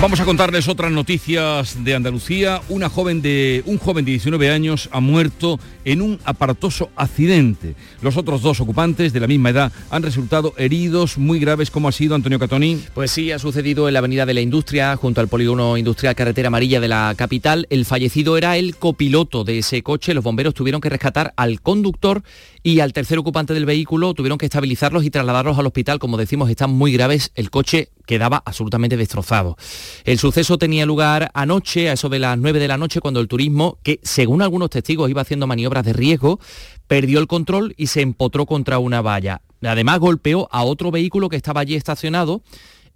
Vamos 0.03 0.18
a 0.18 0.24
contarles 0.24 0.66
otras 0.66 0.90
noticias 0.90 1.84
de 1.84 1.94
Andalucía. 1.94 2.61
Una 2.68 2.88
joven 2.88 3.22
de, 3.22 3.62
un 3.66 3.78
joven 3.78 4.05
de 4.05 4.11
19 4.11 4.50
años 4.50 4.88
ha 4.90 4.98
muerto 4.98 5.61
en 5.84 6.03
un 6.03 6.18
aparatoso 6.24 6.90
accidente. 6.96 7.76
Los 8.00 8.16
otros 8.16 8.42
dos 8.42 8.61
ocupantes 8.61 9.12
de 9.12 9.20
la 9.20 9.28
misma 9.28 9.50
edad 9.50 9.72
han 9.90 10.03
resultado 10.03 10.55
heridos 10.57 11.18
muy 11.18 11.38
graves. 11.38 11.70
¿Cómo 11.70 11.86
ha 11.86 11.92
sido, 11.92 12.16
Antonio 12.16 12.40
Catoni? 12.40 12.82
Pues 12.94 13.12
sí, 13.12 13.30
ha 13.30 13.38
sucedido 13.38 13.86
en 13.86 13.94
la 13.94 14.00
Avenida 14.00 14.26
de 14.26 14.34
la 14.34 14.40
Industria, 14.40 14.96
junto 14.96 15.20
al 15.20 15.28
polígono 15.28 15.76
industrial 15.76 16.16
Carretera 16.16 16.48
Amarilla 16.48 16.80
de 16.80 16.88
la 16.88 17.14
capital. 17.16 17.68
El 17.70 17.84
fallecido 17.84 18.36
era 18.36 18.57
el 18.57 18.74
copiloto 18.74 19.44
de 19.44 19.59
ese 19.59 19.84
coche. 19.84 20.14
Los 20.14 20.24
bomberos 20.24 20.53
tuvieron 20.53 20.80
que 20.80 20.88
rescatar 20.88 21.32
al 21.36 21.61
conductor 21.61 22.24
y 22.62 22.80
al 22.80 22.92
tercer 22.92 23.18
ocupante 23.18 23.54
del 23.54 23.66
vehículo 23.66 24.14
tuvieron 24.14 24.38
que 24.38 24.46
estabilizarlos 24.46 25.04
y 25.04 25.10
trasladarlos 25.10 25.58
al 25.58 25.66
hospital. 25.66 25.98
Como 25.98 26.16
decimos, 26.16 26.48
están 26.48 26.70
muy 26.70 26.92
graves. 26.92 27.32
El 27.34 27.50
coche 27.50 27.90
quedaba 28.06 28.42
absolutamente 28.44 28.96
destrozado. 28.96 29.56
El 30.04 30.18
suceso 30.18 30.58
tenía 30.58 30.86
lugar 30.86 31.30
anoche, 31.34 31.90
a 31.90 31.94
eso 31.94 32.08
de 32.08 32.20
las 32.20 32.38
9 32.38 32.60
de 32.60 32.68
la 32.68 32.78
noche, 32.78 33.00
cuando 33.00 33.20
el 33.20 33.28
turismo, 33.28 33.78
que 33.82 33.98
según 34.02 34.42
algunos 34.42 34.70
testigos 34.70 35.10
iba 35.10 35.22
haciendo 35.22 35.46
maniobras 35.46 35.84
de 35.84 35.92
riesgo, 35.92 36.38
perdió 36.86 37.18
el 37.18 37.26
control 37.26 37.74
y 37.76 37.88
se 37.88 38.00
empotró 38.00 38.46
contra 38.46 38.78
una 38.78 39.02
valla. 39.02 39.42
Además 39.62 39.98
golpeó 39.98 40.48
a 40.52 40.62
otro 40.62 40.90
vehículo 40.90 41.28
que 41.28 41.36
estaba 41.36 41.60
allí 41.60 41.74
estacionado, 41.74 42.42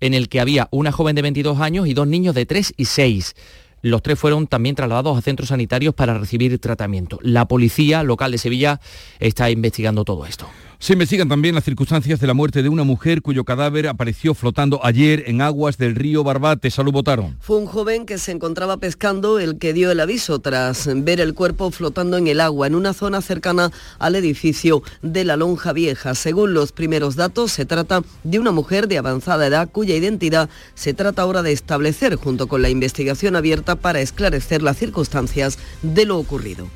en 0.01 0.15
el 0.15 0.29
que 0.29 0.41
había 0.41 0.69
una 0.71 0.93
joven 0.93 1.17
de 1.17 1.23
22 1.23 1.61
años 1.61 1.87
y 1.87 1.95
dos 1.95 2.07
niños 2.07 2.35
de 2.35 2.47
3 2.47 2.75
y 2.77 2.85
6. 2.85 3.35
Los 3.83 4.03
tres 4.03 4.19
fueron 4.19 4.47
también 4.47 4.75
trasladados 4.75 5.17
a 5.17 5.23
centros 5.23 5.51
sanitarios 5.51 5.95
para 5.95 6.19
recibir 6.19 6.59
tratamiento. 6.59 7.19
La 7.23 7.47
policía 7.47 8.03
local 8.03 8.33
de 8.33 8.39
Sevilla 8.39 8.81
está 9.21 9.51
investigando 9.51 10.05
todo 10.05 10.27
esto. 10.27 10.47
Se 10.79 10.93
investigan 10.93 11.29
también 11.29 11.55
las 11.55 11.65
circunstancias 11.65 12.21
de 12.21 12.27
la 12.27 12.35
muerte 12.35 12.63
de 12.63 12.69
una 12.69 12.85
mujer 12.85 13.23
cuyo 13.23 13.45
cadáver 13.45 13.89
apareció 13.89 14.35
flotando 14.35 14.85
ayer 14.85 15.25
en 15.27 15.41
aguas 15.41 15.79
del 15.79 15.95
río 15.95 16.23
Barbate. 16.23 16.71
Salud 16.71 16.93
votaron. 16.93 17.37
Fue 17.41 17.57
un 17.57 17.67
joven 17.67 18.05
que 18.05 18.19
se 18.19 18.33
encontraba 18.33 18.77
pescando 18.77 19.39
el 19.39 19.59
que 19.59 19.73
dio 19.73 19.91
el 19.91 20.01
aviso 20.01 20.39
tras 20.39 20.89
ver 21.03 21.21
el 21.21 21.35
cuerpo 21.35 21.71
flotando 21.71 22.19
en 22.19 22.27
el 22.27 22.41
agua 22.41 22.67
en 22.67 22.75
una 22.75 22.93
zona 22.93 23.23
cercana 23.23 23.73
al 23.99 24.17
edificio 24.17 24.83
de 25.01 25.25
la 25.25 25.37
Lonja 25.37 25.73
Vieja. 25.73 26.15
Según 26.15 26.53
los 26.53 26.73
primeros 26.73 27.17
datos, 27.17 27.53
se 27.53 27.65
trata 27.65 28.03
de 28.23 28.39
una 28.39 28.53
mujer 28.53 28.87
de 28.87 28.99
avanzada 28.99 29.47
edad 29.47 29.71
cuya 29.71 29.97
identidad 29.97 30.51
se 30.75 30.93
trata 30.93 31.23
ahora 31.23 31.43
de 31.43 31.53
establecer 31.53 32.17
junto 32.17 32.49
con 32.49 32.61
la 32.61 32.69
investigación 32.69 33.35
abierta 33.35 33.77
para 33.77 34.03
esclarecer 34.03 34.63
las 34.63 34.77
circunstancias 34.77 35.59
de 35.83 36.05
lo 36.05 36.19
ocurrido. 36.19 36.69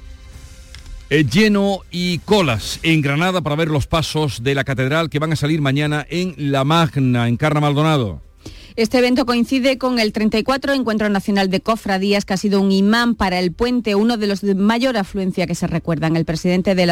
Eh, 1.12 1.24
lleno 1.24 1.80
y 1.90 2.18
colas 2.20 2.78
en 2.84 3.00
Granada 3.00 3.40
para 3.40 3.56
ver 3.56 3.66
los 3.66 3.88
pasos 3.88 4.44
de 4.44 4.54
la 4.54 4.62
catedral 4.62 5.10
que 5.10 5.18
van 5.18 5.32
a 5.32 5.36
salir 5.36 5.60
mañana 5.60 6.06
en 6.08 6.36
La 6.36 6.62
Magna, 6.62 7.26
en 7.26 7.36
Carna 7.36 7.58
Maldonado. 7.58 8.22
Este 8.76 8.98
evento 8.98 9.26
coincide 9.26 9.76
con 9.76 9.98
el 9.98 10.12
34 10.12 10.72
Encuentro 10.72 11.08
Nacional 11.08 11.50
de 11.50 11.60
Cofradías, 11.60 12.24
que 12.24 12.34
ha 12.34 12.36
sido 12.36 12.60
un 12.60 12.70
imán 12.70 13.16
para 13.16 13.40
el 13.40 13.50
puente, 13.50 13.96
uno 13.96 14.18
de 14.18 14.28
los 14.28 14.40
de 14.40 14.54
mayor 14.54 14.96
afluencia 14.96 15.48
que 15.48 15.56
se 15.56 15.66
recuerdan. 15.66 16.14
El 16.14 16.24
presidente 16.24 16.76
de, 16.76 16.86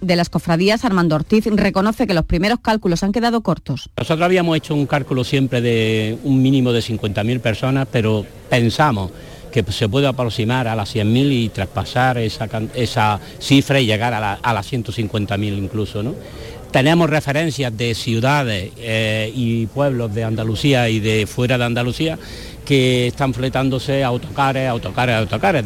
de 0.00 0.16
las 0.16 0.30
cofradías, 0.30 0.86
Armando 0.86 1.16
Ortiz, 1.16 1.44
reconoce 1.44 2.06
que 2.06 2.14
los 2.14 2.24
primeros 2.24 2.60
cálculos 2.60 3.02
han 3.02 3.12
quedado 3.12 3.42
cortos. 3.42 3.90
Nosotros 3.98 4.24
habíamos 4.24 4.56
hecho 4.56 4.74
un 4.74 4.86
cálculo 4.86 5.24
siempre 5.24 5.60
de 5.60 6.18
un 6.24 6.40
mínimo 6.40 6.72
de 6.72 6.80
50.000 6.80 7.40
personas, 7.40 7.86
pero 7.92 8.24
pensamos 8.48 9.10
que 9.52 9.64
se 9.72 9.88
puede 9.88 10.06
aproximar 10.06 10.68
a 10.68 10.76
las 10.76 10.94
100.000 10.94 11.32
y 11.32 11.48
traspasar 11.48 12.18
esa, 12.18 12.48
esa, 12.74 13.20
cifra 13.38 13.80
y 13.80 13.86
llegar 13.86 14.14
a, 14.14 14.20
la, 14.20 14.32
a 14.34 14.52
las 14.52 14.72
150.000 14.72 15.58
incluso. 15.58 16.02
¿no? 16.02 16.14
Tenemos 16.70 17.08
referencias 17.08 17.74
de 17.76 17.94
ciudades 17.94 18.72
eh, 18.76 19.32
y 19.34 19.66
pueblos 19.66 20.14
de 20.14 20.24
Andalucía 20.24 20.88
y 20.90 21.00
de 21.00 21.26
fuera 21.26 21.56
de 21.56 21.64
Andalucía 21.64 22.18
que 22.66 23.06
están 23.06 23.32
fletándose 23.32 24.04
autocares, 24.04 24.68
autocares, 24.68 25.16
autocares. 25.16 25.64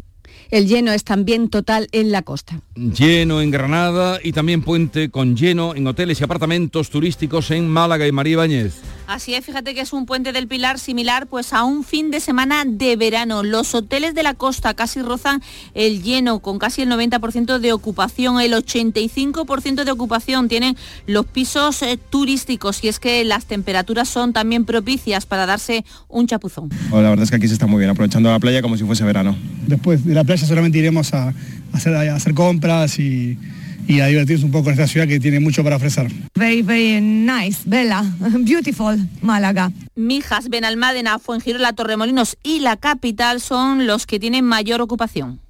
El 0.53 0.69
lleno 0.69 0.93
es 0.93 1.03
también 1.03 1.49
total 1.49 1.89
en 1.93 2.13
la 2.13 2.23
costa. 2.23 2.61
Lleno 2.77 3.41
en 3.41 3.51
Granada 3.51 4.21
y 4.23 4.33
también 4.33 4.63
puente 4.63 5.09
con 5.09 5.35
lleno 5.35 5.75
en 5.75 5.87
hoteles 5.87 6.21
y 6.21 6.25
apartamentos 6.25 6.91
turísticos 6.91 7.51
en 7.51 7.67
Málaga 7.69 8.07
y 8.07 8.13
María 8.13 8.35
Ibáñez. 8.35 8.75
Así 9.13 9.35
es, 9.35 9.45
fíjate 9.45 9.75
que 9.75 9.83
es 9.83 9.93
un 9.93 10.07
puente 10.07 10.33
del 10.33 10.49
Pilar 10.49 10.79
similar 10.79 11.27
pues 11.27 11.53
a 11.53 11.65
un 11.65 11.85
fin 11.85 12.11
de 12.11 12.19
semana 12.19 12.65
de 12.65 12.97
verano. 12.97 13.43
Los 13.43 13.75
hoteles 13.75 14.15
de 14.15 14.23
la 14.23 14.33
costa 14.33 14.73
casi 14.73 15.03
rozan 15.03 15.43
el 15.75 16.03
lleno 16.03 16.39
con 16.39 16.59
casi 16.59 16.81
el 16.81 16.89
90% 16.89 17.59
de 17.59 17.75
ocupación, 17.75 18.41
el 18.41 18.55
85% 18.55 19.85
de 19.85 19.91
ocupación 19.91 20.49
tienen 20.49 20.79
los 21.07 21.27
pisos 21.27 21.83
eh, 21.83 21.99
turísticos 22.09 22.83
y 22.85 22.89
es 22.89 22.99
que 22.99 23.23
las 23.27 23.45
temperaturas 23.45 24.09
son 24.09 24.33
también 24.33 24.65
propicias 24.65 25.27
para 25.27 25.45
darse 25.45 25.85
un 26.09 26.27
chapuzón. 26.27 26.71
la 26.91 27.01
verdad 27.03 27.25
es 27.25 27.31
que 27.31 27.37
aquí 27.37 27.49
se 27.49 27.53
está 27.53 27.67
muy 27.67 27.81
bien, 27.81 27.91
aprovechando 27.91 28.31
la 28.31 28.39
playa 28.39 28.63
como 28.63 28.79
si 28.79 28.85
fuese 28.85 29.05
verano. 29.05 29.37
Después 29.67 30.07
de 30.07 30.15
la 30.15 30.25
playa 30.25 30.47
solamente 30.47 30.79
iremos 30.79 31.13
a, 31.13 31.35
hacer, 31.75 31.95
a 31.95 32.17
hacer 32.17 32.33
compras 32.33 32.99
y 32.99 33.37
y 33.87 34.01
a 34.01 34.07
divertirse 34.07 34.45
un 34.45 34.51
poco 34.51 34.69
en 34.69 34.75
esta 34.75 34.87
ciudad 34.87 35.07
que 35.07 35.21
tiene 35.21 35.41
mucho 35.41 35.63
para 35.63 35.77
ofrecer. 35.77 36.11
Very, 36.35 36.63
very 36.63 37.01
nice, 37.01 37.61
bella, 37.65 38.03
beautiful, 38.41 38.97
Málaga. 39.21 39.73
Mijas, 39.95 40.49
Benalmádena, 40.49 41.19
Fuengirola, 41.19 41.73
Torremolinos 41.73 42.37
y 42.43 42.61
la 42.61 42.77
capital 42.77 43.41
son 43.41 43.87
los 43.87 44.07
que 44.07 44.21
tienen 44.21 44.45
mayor 44.45 44.81
ocupación. 44.81 45.41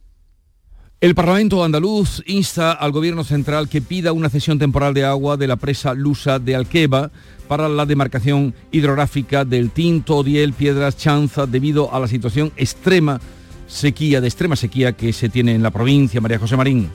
El 1.03 1.17
Parlamento 1.17 1.65
andaluz 1.65 2.23
insta 2.27 2.71
al 2.71 2.93
Gobierno 2.93 3.25
central 3.25 3.69
que 3.69 3.83
pida 3.83 4.13
una 4.13 4.31
cesión 4.31 4.61
temporal 4.61 4.95
de 4.95 5.05
agua 5.05 5.37
de 5.37 5.49
la 5.49 5.57
presa 5.57 5.95
Lusa 5.95 6.39
de 6.39 6.55
Alqueva 6.55 7.11
para 7.49 7.69
la 7.69 7.87
demarcación 7.87 8.55
hidrográfica 8.71 9.45
del 9.45 9.71
Tinto, 9.71 10.19
Odiel, 10.19 10.53
Piedras, 10.53 10.97
Chanza, 10.97 11.47
debido 11.47 11.93
a 11.93 11.99
la 11.99 12.07
situación 12.07 12.53
extrema 12.57 13.21
sequía, 13.67 14.21
de 14.21 14.29
extrema 14.29 14.55
sequía 14.55 14.93
que 14.93 15.13
se 15.13 15.29
tiene 15.29 15.57
en 15.57 15.63
la 15.65 15.73
provincia. 15.73 16.21
María 16.21 16.39
José 16.39 16.57
Marín. 16.57 16.89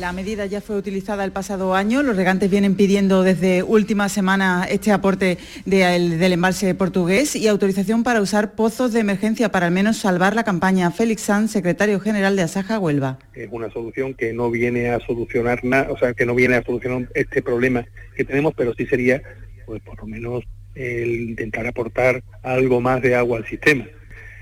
La 0.00 0.12
medida 0.12 0.44
ya 0.46 0.60
fue 0.60 0.76
utilizada 0.76 1.24
el 1.24 1.30
pasado 1.30 1.74
año. 1.74 2.02
Los 2.02 2.16
regantes 2.16 2.50
vienen 2.50 2.74
pidiendo 2.74 3.22
desde 3.22 3.62
última 3.62 4.08
semana 4.08 4.66
este 4.68 4.90
aporte 4.90 5.38
del 5.66 6.32
embalse 6.32 6.74
portugués 6.74 7.36
y 7.36 7.46
autorización 7.46 8.02
para 8.02 8.20
usar 8.20 8.56
pozos 8.56 8.92
de 8.92 9.00
emergencia 9.00 9.50
para 9.50 9.66
al 9.66 9.72
menos 9.72 9.98
salvar 9.98 10.34
la 10.34 10.42
campaña. 10.42 10.90
Félix 10.90 11.22
Sanz, 11.22 11.52
secretario 11.52 12.00
general 12.00 12.34
de 12.34 12.42
Asaja 12.42 12.80
Huelva. 12.80 13.20
Es 13.34 13.48
una 13.52 13.70
solución 13.70 14.14
que 14.14 14.32
no 14.32 14.50
viene 14.50 14.90
a 14.90 14.98
solucionar 14.98 15.64
nada, 15.64 15.92
o 15.92 15.96
sea, 15.96 16.12
que 16.12 16.26
no 16.26 16.34
viene 16.34 16.56
a 16.56 16.64
solucionar 16.64 17.08
este 17.14 17.40
problema 17.40 17.86
que 18.16 18.24
tenemos, 18.24 18.52
pero 18.56 18.74
sí 18.74 18.86
sería, 18.86 19.22
pues 19.64 19.80
por 19.82 19.96
lo 20.00 20.06
menos, 20.06 20.42
el 20.74 21.30
intentar 21.30 21.68
aportar 21.68 22.24
algo 22.42 22.80
más 22.80 23.00
de 23.00 23.14
agua 23.14 23.38
al 23.38 23.46
sistema. 23.46 23.86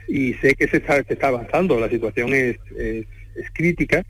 Y 0.08 0.32
sé 0.34 0.54
que 0.54 0.66
se 0.66 0.78
está, 0.78 1.28
avanzando, 1.28 1.78
la 1.78 1.90
situación 1.90 2.32
es 2.32 2.56
crítica 3.52 4.02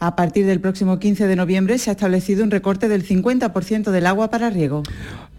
a 0.00 0.16
partir 0.16 0.46
del 0.46 0.60
próximo 0.60 0.98
15 0.98 1.26
de 1.26 1.36
noviembre 1.36 1.78
se 1.78 1.90
ha 1.90 1.92
establecido 1.92 2.44
un 2.44 2.50
recorte 2.50 2.88
del 2.88 3.06
50% 3.06 3.90
del 3.90 4.06
agua 4.06 4.30
para 4.30 4.50
riego. 4.50 4.82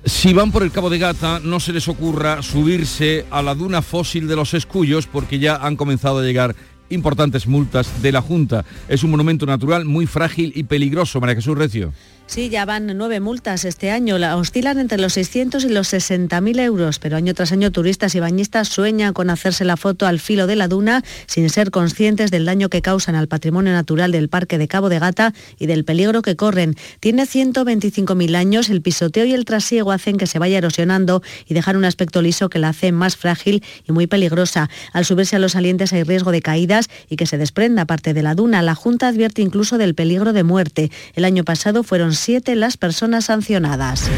Si 0.05 0.34
van 0.34 0.51
por 0.51 0.64
el 0.64 0.72
Cabo 0.72 0.89
de 0.89 0.97
Gata, 0.97 1.39
no 1.43 1.60
se 1.60 1.74
les 1.74 1.88
ocurra 1.88 2.41
subirse 2.41 3.26
a 3.32 3.41
la 3.41 3.53
duna 3.53 3.82
fósil 3.82 4.28
de 4.28 4.36
los 4.36 4.53
escullos 4.53 5.07
porque 5.07 5.39
ya 5.39 5.57
han 5.57 5.76
comenzado 5.76 6.20
a 6.20 6.24
llegar 6.24 6.55
importantes 6.89 7.47
multas 7.47 8.01
de 8.01 8.12
la 8.12 8.22
Junta. 8.22 8.66
Es 8.88 9.03
un 9.03 9.12
monumento 9.12 9.45
natural 9.45 9.86
muy 9.86 10.07
frágil 10.07 10.51
y 10.55 10.64
peligroso, 10.64 11.20
María 11.20 11.36
Jesús 11.36 11.57
Recio. 11.57 11.93
Sí, 12.30 12.49
ya 12.49 12.63
van 12.63 12.86
nueve 12.95 13.19
multas 13.19 13.65
este 13.65 13.89
año. 13.89 14.19
La 14.19 14.38
oscilan 14.38 14.77
entre 14.77 14.99
los 14.99 15.13
600 15.13 15.65
y 15.65 15.69
los 15.69 15.91
60.000 15.91 16.59
euros, 16.59 16.99
pero 16.99 17.17
año 17.17 17.34
tras 17.34 17.51
año 17.51 17.71
turistas 17.71 18.13
y 18.13 18.19
bañistas 18.19 18.67
sueñan 18.67 19.13
con 19.13 19.32
hacerse 19.32 19.65
la 19.65 19.77
foto 19.77 20.05
al 20.05 20.19
filo 20.19 20.45
de 20.45 20.55
la 20.55 20.67
duna 20.67 21.03
sin 21.25 21.49
ser 21.49 21.71
conscientes 21.71 22.30
del 22.30 22.45
daño 22.45 22.69
que 22.69 22.84
causan 22.84 23.15
al 23.15 23.27
patrimonio 23.27 23.73
natural 23.73 24.11
del 24.11 24.30
Parque 24.30 24.59
de 24.59 24.67
Cabo 24.67 24.89
de 24.89 24.99
Gata 24.99 25.34
y 25.57 25.65
del 25.65 25.86
peligro 25.86 26.21
que 26.21 26.36
corren. 26.36 26.75
Tiene 26.99 27.23
125.000 27.23 28.36
años, 28.36 28.69
el 28.69 28.84
pisoteo 28.84 29.25
y 29.25 29.34
el 29.34 29.43
trasiego 29.43 29.91
hacen 29.91 30.17
que 30.17 30.27
se 30.27 30.38
vaya 30.38 30.59
erosionando 30.59 31.23
y 31.47 31.55
dejar 31.55 31.77
un 31.77 31.86
aspecto 31.86 32.21
liso 32.21 32.47
que 32.47 32.59
la 32.59 32.69
hace 32.69 32.91
más 32.91 33.17
frágil 33.17 33.63
y 33.88 33.91
muy 33.91 34.05
peligrosa. 34.05 34.69
Al 34.93 35.03
subirse 35.03 35.36
a 35.36 35.39
los 35.39 35.53
salientes 35.53 35.93
hay 35.93 36.03
riesgo 36.03 36.32
de 36.32 36.43
caídas 36.43 36.89
y 37.09 37.15
que 37.15 37.25
se 37.25 37.39
desprenda 37.39 37.86
parte 37.86 38.13
de 38.13 38.21
la 38.21 38.36
duna. 38.36 38.61
La 38.61 38.75
Junta 38.75 39.07
advierte 39.07 39.41
incluso 39.41 39.80
del 39.80 39.95
peligro 39.95 40.32
de 40.32 40.43
muerte. 40.43 40.91
El 41.15 41.25
año 41.25 41.43
pasado 41.43 41.82
fueron 41.82 42.18
siete 42.20 42.55
las 42.55 42.78
personas 42.78 43.26
sancionadas. 43.26 44.09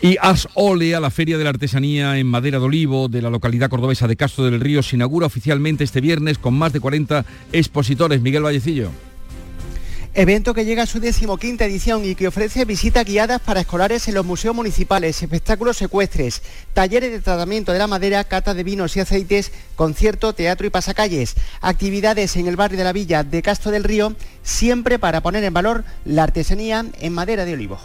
Y 0.00 0.16
Ars 0.20 0.48
Olea, 0.54 1.00
la 1.00 1.10
Feria 1.10 1.38
de 1.38 1.44
la 1.44 1.50
Artesanía 1.50 2.18
en 2.18 2.26
Madera 2.26 2.58
de 2.58 2.64
Olivo 2.64 3.08
de 3.08 3.22
la 3.22 3.30
localidad 3.30 3.68
cordobesa 3.68 4.08
de 4.08 4.16
Castro 4.16 4.44
del 4.44 4.60
Río, 4.60 4.82
se 4.82 4.96
inaugura 4.96 5.26
oficialmente 5.26 5.84
este 5.84 6.00
viernes 6.00 6.38
con 6.38 6.54
más 6.54 6.72
de 6.72 6.80
40 6.80 7.24
expositores. 7.52 8.20
Miguel 8.22 8.42
Vallecillo. 8.42 8.90
Evento 10.12 10.54
que 10.54 10.64
llega 10.64 10.82
a 10.82 10.86
su 10.86 10.98
decimoquinta 10.98 11.64
edición 11.64 12.04
y 12.04 12.16
que 12.16 12.26
ofrece 12.26 12.64
visitas 12.64 13.04
guiadas 13.04 13.40
para 13.40 13.60
escolares 13.60 14.08
en 14.08 14.14
los 14.14 14.26
museos 14.26 14.56
municipales, 14.56 15.22
espectáculos 15.22 15.76
secuestres, 15.76 16.42
talleres 16.74 17.12
de 17.12 17.20
tratamiento 17.20 17.72
de 17.72 17.78
la 17.78 17.86
madera, 17.86 18.24
cata 18.24 18.52
de 18.52 18.64
vinos 18.64 18.96
y 18.96 19.00
aceites, 19.00 19.52
concierto, 19.76 20.32
teatro 20.32 20.66
y 20.66 20.70
pasacalles, 20.70 21.36
actividades 21.60 22.34
en 22.34 22.48
el 22.48 22.56
barrio 22.56 22.76
de 22.76 22.84
la 22.84 22.92
villa 22.92 23.22
de 23.22 23.40
Castro 23.40 23.70
del 23.70 23.84
Río, 23.84 24.16
siempre 24.42 24.98
para 24.98 25.20
poner 25.20 25.44
en 25.44 25.54
valor 25.54 25.84
la 26.04 26.24
artesanía 26.24 26.84
en 27.00 27.12
madera 27.12 27.44
de 27.44 27.54
olivo. 27.54 27.78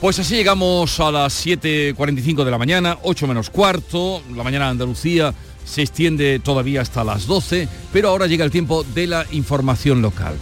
Pues 0.00 0.18
así 0.18 0.34
llegamos 0.34 0.98
a 0.98 1.12
las 1.12 1.46
7.45 1.46 2.42
de 2.42 2.50
la 2.50 2.58
mañana, 2.58 2.98
8 3.02 3.28
menos 3.28 3.50
cuarto, 3.50 4.20
la 4.34 4.42
mañana 4.42 4.64
de 4.64 4.70
Andalucía 4.72 5.32
se 5.64 5.82
extiende 5.82 6.40
todavía 6.40 6.80
hasta 6.80 7.04
las 7.04 7.26
12, 7.26 7.68
pero 7.92 8.08
ahora 8.08 8.26
llega 8.26 8.44
el 8.44 8.50
tiempo 8.50 8.82
de 8.82 9.06
la 9.06 9.26
información 9.30 10.02
local. 10.02 10.34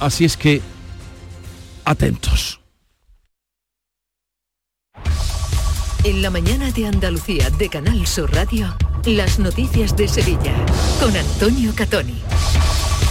Así 0.00 0.24
es 0.24 0.36
que, 0.36 0.60
atentos. 1.84 2.60
En 6.04 6.20
la 6.20 6.30
mañana 6.30 6.70
de 6.70 6.86
Andalucía 6.86 7.48
de 7.50 7.70
Canal 7.70 8.06
Sur 8.06 8.30
Radio, 8.34 8.76
las 9.06 9.38
noticias 9.38 9.96
de 9.96 10.06
Sevilla 10.06 10.54
con 11.00 11.16
Antonio 11.16 11.72
Catoni. 11.74 12.20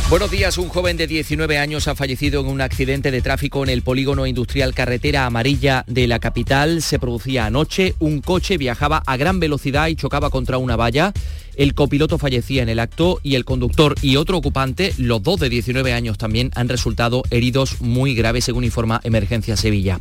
Buenos 0.10 0.30
días, 0.30 0.60
un 0.60 0.70
joven 0.70 0.96
de 0.96 1.08
19 1.08 1.58
años 1.58 1.88
ha 1.88 1.96
fallecido 1.96 2.42
en 2.42 2.48
un 2.48 2.62
accidente 2.62 3.10
de 3.10 3.24
tráfico 3.24 3.64
en 3.64 3.70
el 3.70 3.82
polígono 3.82 4.28
industrial 4.28 4.76
Carretera 4.76 5.26
Amarilla 5.26 5.86
de 5.88 6.06
la 6.06 6.20
capital. 6.20 6.84
Se 6.84 7.00
producía 7.00 7.48
anoche, 7.48 7.96
un 7.98 8.22
coche 8.22 8.60
viajaba 8.60 9.02
a 9.08 9.18
gran 9.18 9.40
velocidad 9.40 9.88
y 9.88 9.96
chocaba 9.96 10.30
contra 10.30 10.60
una 10.60 10.76
valla. 10.76 11.14
El 11.56 11.74
copiloto 11.74 12.18
fallecía 12.18 12.64
en 12.64 12.70
el 12.70 12.80
acto 12.80 13.20
y 13.24 13.36
el 13.36 13.46
conductor 13.46 13.96
y 14.02 14.16
otro 14.16 14.38
ocupante, 14.38 14.94
los 14.98 15.22
dos 15.22 15.40
de 15.40 15.50
19 15.50 15.94
años 15.94 16.18
también, 16.18 16.52
han 16.56 16.70
resultado 16.70 17.24
heridos 17.30 17.82
muy 17.82 18.16
graves, 18.16 18.46
según 18.46 18.64
informa 18.64 19.02
Emergencia 19.04 19.56
Sevilla. 19.56 20.00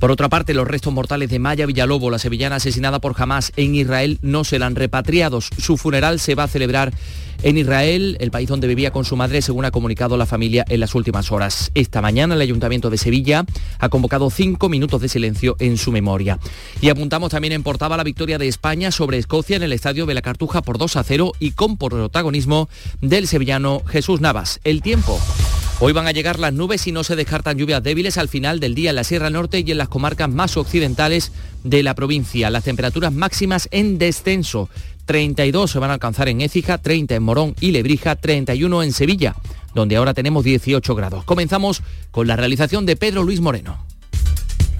Por 0.00 0.10
otra 0.10 0.28
parte, 0.28 0.54
los 0.54 0.66
restos 0.66 0.92
mortales 0.92 1.28
de 1.28 1.38
Maya 1.38 1.66
Villalobo, 1.66 2.10
la 2.10 2.18
sevillana 2.18 2.56
asesinada 2.56 3.00
por 3.00 3.14
Hamas 3.20 3.52
en 3.56 3.74
Israel, 3.74 4.18
no 4.22 4.44
serán 4.44 4.74
repatriados. 4.74 5.50
Su 5.58 5.76
funeral 5.76 6.18
se 6.18 6.34
va 6.34 6.44
a 6.44 6.48
celebrar 6.48 6.92
en 7.42 7.56
Israel, 7.56 8.18
el 8.20 8.30
país 8.30 8.48
donde 8.48 8.66
vivía 8.66 8.90
con 8.90 9.06
su 9.06 9.16
madre, 9.16 9.40
según 9.40 9.64
ha 9.64 9.70
comunicado 9.70 10.18
la 10.18 10.26
familia 10.26 10.64
en 10.68 10.80
las 10.80 10.94
últimas 10.94 11.32
horas. 11.32 11.70
Esta 11.74 12.02
mañana 12.02 12.34
el 12.34 12.40
Ayuntamiento 12.42 12.90
de 12.90 12.98
Sevilla 12.98 13.46
ha 13.78 13.88
convocado 13.88 14.28
cinco 14.28 14.68
minutos 14.68 15.00
de 15.00 15.08
silencio 15.08 15.56
en 15.58 15.78
su 15.78 15.90
memoria. 15.90 16.38
Y 16.82 16.90
apuntamos 16.90 17.30
también 17.30 17.52
en 17.52 17.62
portada 17.62 17.96
la 17.96 18.04
victoria 18.04 18.36
de 18.36 18.46
España 18.46 18.90
sobre 18.90 19.16
Escocia 19.16 19.56
en 19.56 19.62
el 19.62 19.72
Estadio 19.72 20.04
de 20.04 20.14
la 20.14 20.22
Cartuja 20.22 20.60
por 20.60 20.76
2 20.80 20.96
a 20.96 21.04
0 21.04 21.32
y 21.38 21.50
con 21.52 21.76
protagonismo 21.76 22.70
del 23.02 23.28
sevillano 23.28 23.82
Jesús 23.86 24.22
Navas. 24.22 24.60
El 24.64 24.80
tiempo. 24.80 25.20
Hoy 25.78 25.92
van 25.92 26.06
a 26.06 26.12
llegar 26.12 26.38
las 26.38 26.54
nubes 26.54 26.86
y 26.86 26.92
no 26.92 27.04
se 27.04 27.16
descartan 27.16 27.58
lluvias 27.58 27.82
débiles 27.82 28.16
al 28.16 28.28
final 28.28 28.60
del 28.60 28.74
día 28.74 28.90
en 28.90 28.96
la 28.96 29.04
Sierra 29.04 29.28
Norte 29.28 29.62
y 29.64 29.70
en 29.70 29.76
las 29.76 29.88
comarcas 29.88 30.30
más 30.30 30.56
occidentales 30.56 31.32
de 31.64 31.82
la 31.82 31.94
provincia. 31.94 32.48
Las 32.48 32.64
temperaturas 32.64 33.12
máximas 33.12 33.68
en 33.70 33.98
descenso. 33.98 34.70
32 35.04 35.70
se 35.70 35.78
van 35.78 35.90
a 35.90 35.94
alcanzar 35.94 36.30
en 36.30 36.40
Écija, 36.40 36.78
30 36.78 37.14
en 37.14 37.22
Morón 37.22 37.54
y 37.60 37.72
Lebrija, 37.72 38.16
31 38.16 38.82
en 38.82 38.92
Sevilla, 38.92 39.36
donde 39.74 39.96
ahora 39.96 40.14
tenemos 40.14 40.44
18 40.44 40.94
grados. 40.94 41.24
Comenzamos 41.24 41.82
con 42.10 42.26
la 42.26 42.36
realización 42.36 42.86
de 42.86 42.96
Pedro 42.96 43.22
Luis 43.22 43.40
Moreno. 43.40 43.89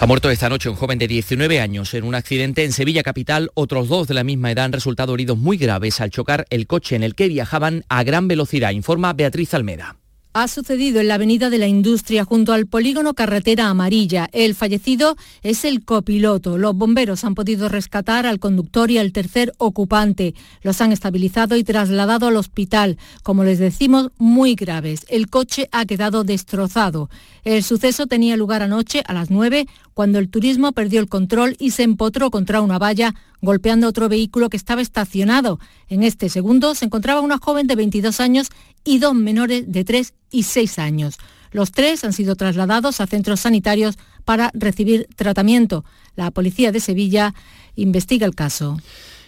Ha 0.00 0.06
muerto 0.06 0.30
esta 0.30 0.48
noche 0.48 0.70
un 0.70 0.76
joven 0.76 0.98
de 0.98 1.06
19 1.06 1.60
años 1.60 1.92
en 1.92 2.04
un 2.04 2.14
accidente 2.14 2.64
en 2.64 2.72
Sevilla 2.72 3.02
Capital. 3.02 3.50
Otros 3.52 3.88
dos 3.88 4.08
de 4.08 4.14
la 4.14 4.24
misma 4.24 4.50
edad 4.50 4.64
han 4.64 4.72
resultado 4.72 5.12
heridos 5.12 5.36
muy 5.36 5.58
graves 5.58 6.00
al 6.00 6.08
chocar 6.08 6.46
el 6.48 6.66
coche 6.66 6.96
en 6.96 7.02
el 7.02 7.14
que 7.14 7.28
viajaban 7.28 7.84
a 7.90 8.02
gran 8.02 8.26
velocidad, 8.26 8.70
informa 8.70 9.12
Beatriz 9.12 9.52
Almeda 9.52 10.00
ha 10.32 10.46
sucedido 10.46 11.00
en 11.00 11.08
la 11.08 11.14
Avenida 11.14 11.50
de 11.50 11.58
la 11.58 11.66
Industria 11.66 12.24
junto 12.24 12.52
al 12.52 12.66
polígono 12.66 13.14
Carretera 13.14 13.68
Amarilla. 13.68 14.28
El 14.32 14.54
fallecido 14.54 15.16
es 15.42 15.64
el 15.64 15.84
copiloto. 15.84 16.56
Los 16.56 16.76
bomberos 16.76 17.24
han 17.24 17.34
podido 17.34 17.68
rescatar 17.68 18.26
al 18.26 18.38
conductor 18.38 18.90
y 18.90 18.98
al 18.98 19.12
tercer 19.12 19.52
ocupante. 19.58 20.34
Los 20.62 20.80
han 20.80 20.92
estabilizado 20.92 21.56
y 21.56 21.64
trasladado 21.64 22.28
al 22.28 22.36
hospital. 22.36 22.96
Como 23.24 23.42
les 23.42 23.58
decimos, 23.58 24.10
muy 24.18 24.54
graves. 24.54 25.04
El 25.08 25.28
coche 25.28 25.68
ha 25.72 25.84
quedado 25.84 26.22
destrozado. 26.22 27.10
El 27.42 27.64
suceso 27.64 28.06
tenía 28.06 28.36
lugar 28.36 28.62
anoche 28.62 29.02
a 29.06 29.14
las 29.14 29.30
9 29.30 29.66
cuando 30.00 30.18
el 30.18 30.30
turismo 30.30 30.72
perdió 30.72 30.98
el 30.98 31.10
control 31.10 31.56
y 31.58 31.72
se 31.72 31.82
empotró 31.82 32.30
contra 32.30 32.62
una 32.62 32.78
valla 32.78 33.14
golpeando 33.42 33.86
otro 33.86 34.08
vehículo 34.08 34.48
que 34.48 34.56
estaba 34.56 34.80
estacionado. 34.80 35.60
En 35.90 36.02
este 36.04 36.30
segundo 36.30 36.74
se 36.74 36.86
encontraba 36.86 37.20
una 37.20 37.36
joven 37.36 37.66
de 37.66 37.76
22 37.76 38.18
años 38.18 38.48
y 38.82 38.98
dos 38.98 39.14
menores 39.14 39.70
de 39.70 39.84
3 39.84 40.14
y 40.30 40.44
6 40.44 40.78
años. 40.78 41.18
Los 41.52 41.70
tres 41.70 42.02
han 42.02 42.14
sido 42.14 42.34
trasladados 42.34 43.02
a 43.02 43.06
centros 43.06 43.40
sanitarios 43.40 43.98
para 44.24 44.50
recibir 44.54 45.06
tratamiento. 45.16 45.84
La 46.16 46.30
policía 46.30 46.72
de 46.72 46.80
Sevilla 46.80 47.34
investiga 47.76 48.24
el 48.24 48.34
caso 48.34 48.78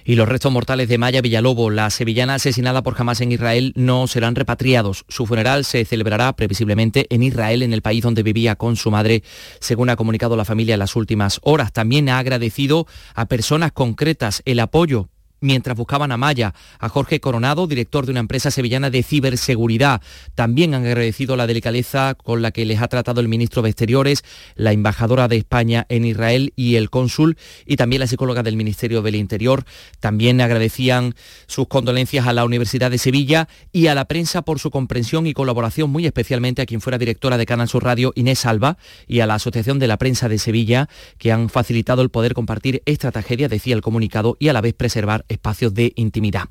y 0.04 0.14
los 0.14 0.28
restos 0.28 0.52
mortales 0.52 0.88
de 0.88 0.98
Maya 0.98 1.20
Villalobo, 1.20 1.70
la 1.70 1.90
sevillana 1.90 2.34
asesinada 2.34 2.82
por 2.82 2.94
Hamas 2.98 3.20
en 3.20 3.32
Israel, 3.32 3.72
no 3.76 4.06
serán 4.06 4.34
repatriados. 4.34 5.04
Su 5.08 5.26
funeral 5.26 5.64
se 5.64 5.84
celebrará 5.84 6.32
previsiblemente 6.34 7.06
en 7.10 7.22
Israel, 7.22 7.62
en 7.62 7.72
el 7.72 7.82
país 7.82 8.02
donde 8.02 8.22
vivía 8.22 8.56
con 8.56 8.76
su 8.76 8.90
madre, 8.90 9.22
según 9.60 9.90
ha 9.90 9.96
comunicado 9.96 10.36
la 10.36 10.44
familia 10.44 10.74
en 10.74 10.80
las 10.80 10.96
últimas 10.96 11.40
horas. 11.42 11.72
También 11.72 12.08
ha 12.08 12.18
agradecido 12.18 12.86
a 13.14 13.26
personas 13.26 13.72
concretas 13.72 14.42
el 14.44 14.60
apoyo 14.60 15.08
mientras 15.42 15.76
buscaban 15.76 16.12
a 16.12 16.16
Maya, 16.16 16.54
a 16.78 16.88
Jorge 16.88 17.20
Coronado, 17.20 17.66
director 17.66 18.06
de 18.06 18.12
una 18.12 18.20
empresa 18.20 18.50
sevillana 18.50 18.88
de 18.88 19.02
ciberseguridad. 19.02 20.00
También 20.34 20.74
han 20.74 20.86
agradecido 20.86 21.36
la 21.36 21.46
delicadeza 21.46 22.14
con 22.14 22.40
la 22.40 22.50
que 22.50 22.64
les 22.64 22.80
ha 22.80 22.88
tratado 22.88 23.20
el 23.20 23.28
ministro 23.28 23.60
de 23.60 23.70
Exteriores, 23.70 24.24
la 24.54 24.72
embajadora 24.72 25.28
de 25.28 25.36
España 25.36 25.86
en 25.88 26.04
Israel 26.04 26.52
y 26.56 26.76
el 26.76 26.88
cónsul, 26.88 27.36
y 27.66 27.76
también 27.76 28.00
la 28.00 28.06
psicóloga 28.06 28.42
del 28.42 28.56
Ministerio 28.56 29.02
del 29.02 29.16
Interior. 29.16 29.64
También 30.00 30.40
agradecían 30.40 31.14
sus 31.46 31.68
condolencias 31.68 32.26
a 32.26 32.32
la 32.32 32.44
Universidad 32.44 32.90
de 32.90 32.98
Sevilla 32.98 33.48
y 33.72 33.88
a 33.88 33.94
la 33.94 34.06
prensa 34.06 34.42
por 34.42 34.58
su 34.58 34.70
comprensión 34.70 35.26
y 35.26 35.32
colaboración, 35.32 35.90
muy 35.90 36.06
especialmente 36.06 36.62
a 36.62 36.66
quien 36.66 36.80
fuera 36.80 36.98
directora 36.98 37.36
de 37.36 37.46
Canal 37.46 37.68
Sur 37.68 37.84
Radio, 37.84 38.12
Inés 38.14 38.46
Alba, 38.46 38.78
y 39.06 39.20
a 39.20 39.26
la 39.26 39.34
Asociación 39.34 39.78
de 39.78 39.88
la 39.88 39.98
Prensa 39.98 40.28
de 40.28 40.38
Sevilla, 40.38 40.88
que 41.18 41.32
han 41.32 41.48
facilitado 41.48 42.02
el 42.02 42.10
poder 42.10 42.34
compartir 42.34 42.82
esta 42.86 43.10
tragedia, 43.10 43.48
decía 43.48 43.74
el 43.74 43.82
comunicado, 43.82 44.36
y 44.38 44.48
a 44.48 44.52
la 44.52 44.60
vez 44.60 44.74
preservar 44.74 45.24
espacios 45.32 45.74
de 45.74 45.92
intimidad. 45.96 46.44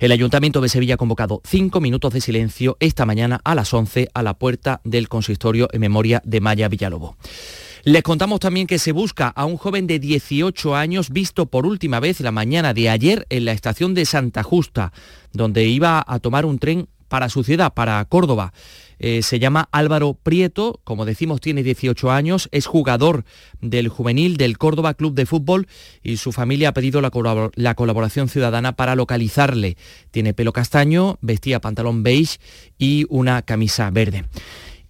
El 0.00 0.12
Ayuntamiento 0.12 0.60
de 0.60 0.68
Sevilla 0.68 0.94
ha 0.94 0.98
convocado 0.98 1.40
cinco 1.44 1.80
minutos 1.80 2.12
de 2.12 2.20
silencio 2.20 2.76
esta 2.80 3.06
mañana 3.06 3.40
a 3.44 3.54
las 3.54 3.72
11 3.72 4.08
a 4.12 4.22
la 4.22 4.34
puerta 4.34 4.80
del 4.84 5.08
consistorio 5.08 5.68
en 5.72 5.80
memoria 5.80 6.22
de 6.24 6.40
Maya 6.40 6.68
Villalobo. 6.68 7.16
Les 7.84 8.04
contamos 8.04 8.38
también 8.38 8.68
que 8.68 8.78
se 8.78 8.92
busca 8.92 9.26
a 9.26 9.44
un 9.44 9.56
joven 9.56 9.88
de 9.88 9.98
18 9.98 10.76
años 10.76 11.10
visto 11.10 11.46
por 11.46 11.66
última 11.66 11.98
vez 11.98 12.20
la 12.20 12.30
mañana 12.30 12.74
de 12.74 12.88
ayer 12.88 13.26
en 13.28 13.44
la 13.44 13.52
estación 13.52 13.92
de 13.94 14.06
Santa 14.06 14.44
Justa, 14.44 14.92
donde 15.32 15.64
iba 15.64 16.04
a 16.06 16.18
tomar 16.20 16.46
un 16.46 16.60
tren 16.60 16.88
para 17.08 17.28
su 17.28 17.42
ciudad, 17.42 17.74
para 17.74 18.04
Córdoba. 18.04 18.52
Eh, 19.02 19.22
se 19.22 19.40
llama 19.40 19.68
Álvaro 19.72 20.14
Prieto, 20.14 20.80
como 20.84 21.04
decimos 21.04 21.40
tiene 21.40 21.64
18 21.64 22.12
años, 22.12 22.48
es 22.52 22.66
jugador 22.66 23.24
del 23.60 23.88
juvenil 23.88 24.36
del 24.36 24.58
Córdoba 24.58 24.94
Club 24.94 25.14
de 25.14 25.26
Fútbol 25.26 25.66
y 26.04 26.18
su 26.18 26.30
familia 26.30 26.68
ha 26.68 26.72
pedido 26.72 27.00
la, 27.00 27.10
la 27.56 27.74
colaboración 27.74 28.28
ciudadana 28.28 28.76
para 28.76 28.94
localizarle. 28.94 29.76
Tiene 30.12 30.34
pelo 30.34 30.52
castaño, 30.52 31.18
vestía 31.20 31.60
pantalón 31.60 32.04
beige 32.04 32.38
y 32.78 33.04
una 33.08 33.42
camisa 33.42 33.90
verde 33.90 34.24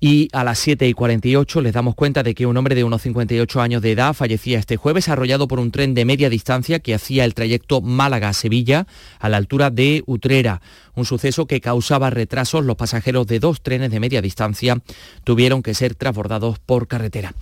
y 0.05 0.29
a 0.33 0.43
las 0.43 0.59
7 0.59 0.89
y 0.89 0.95
48 0.95 1.61
les 1.61 1.73
damos 1.73 1.95
cuenta 1.95 2.25
de 2.25 2.35
que 2.35 2.45
un 2.45 2.57
hombre 2.57 2.75
de 2.75 2.83
unos 2.83 3.03
58 3.03 3.61
años 3.61 3.83
de 3.83 3.93
edad 3.93 4.15
fallecía 4.15 4.59
este 4.59 4.77
jueves 4.77 5.09
arrollado 5.09 5.47
por 5.47 5.61
un 5.61 5.71
tren 5.71 5.95
de 5.95 6.05
media 6.05 6.29
distancia 6.29 6.81
que 6.81 6.93
hacía 6.93 7.25
el 7.25 7.35
trayecto 7.35 7.81
Málaga-Sevilla 7.81 8.89
a 9.21 9.29
la 9.29 9.37
altura 9.37 9.71
de 9.71 10.03
Utrera. 10.07 10.61
Un 10.97 11.05
suceso 11.05 11.47
que 11.47 11.61
causaba 11.61 12.11
retrasos. 12.11 12.65
Los 12.65 12.75
pasajeros 12.75 13.29
de 13.29 13.39
dos 13.39 13.63
trenes 13.63 13.93
de 13.93 14.01
media 14.01 14.21
distancia 14.21 14.83
tuvieron 15.23 15.63
que 15.63 15.73
ser 15.73 15.95
transbordados 15.95 16.59
por 16.59 16.89
carretera. 16.89 17.33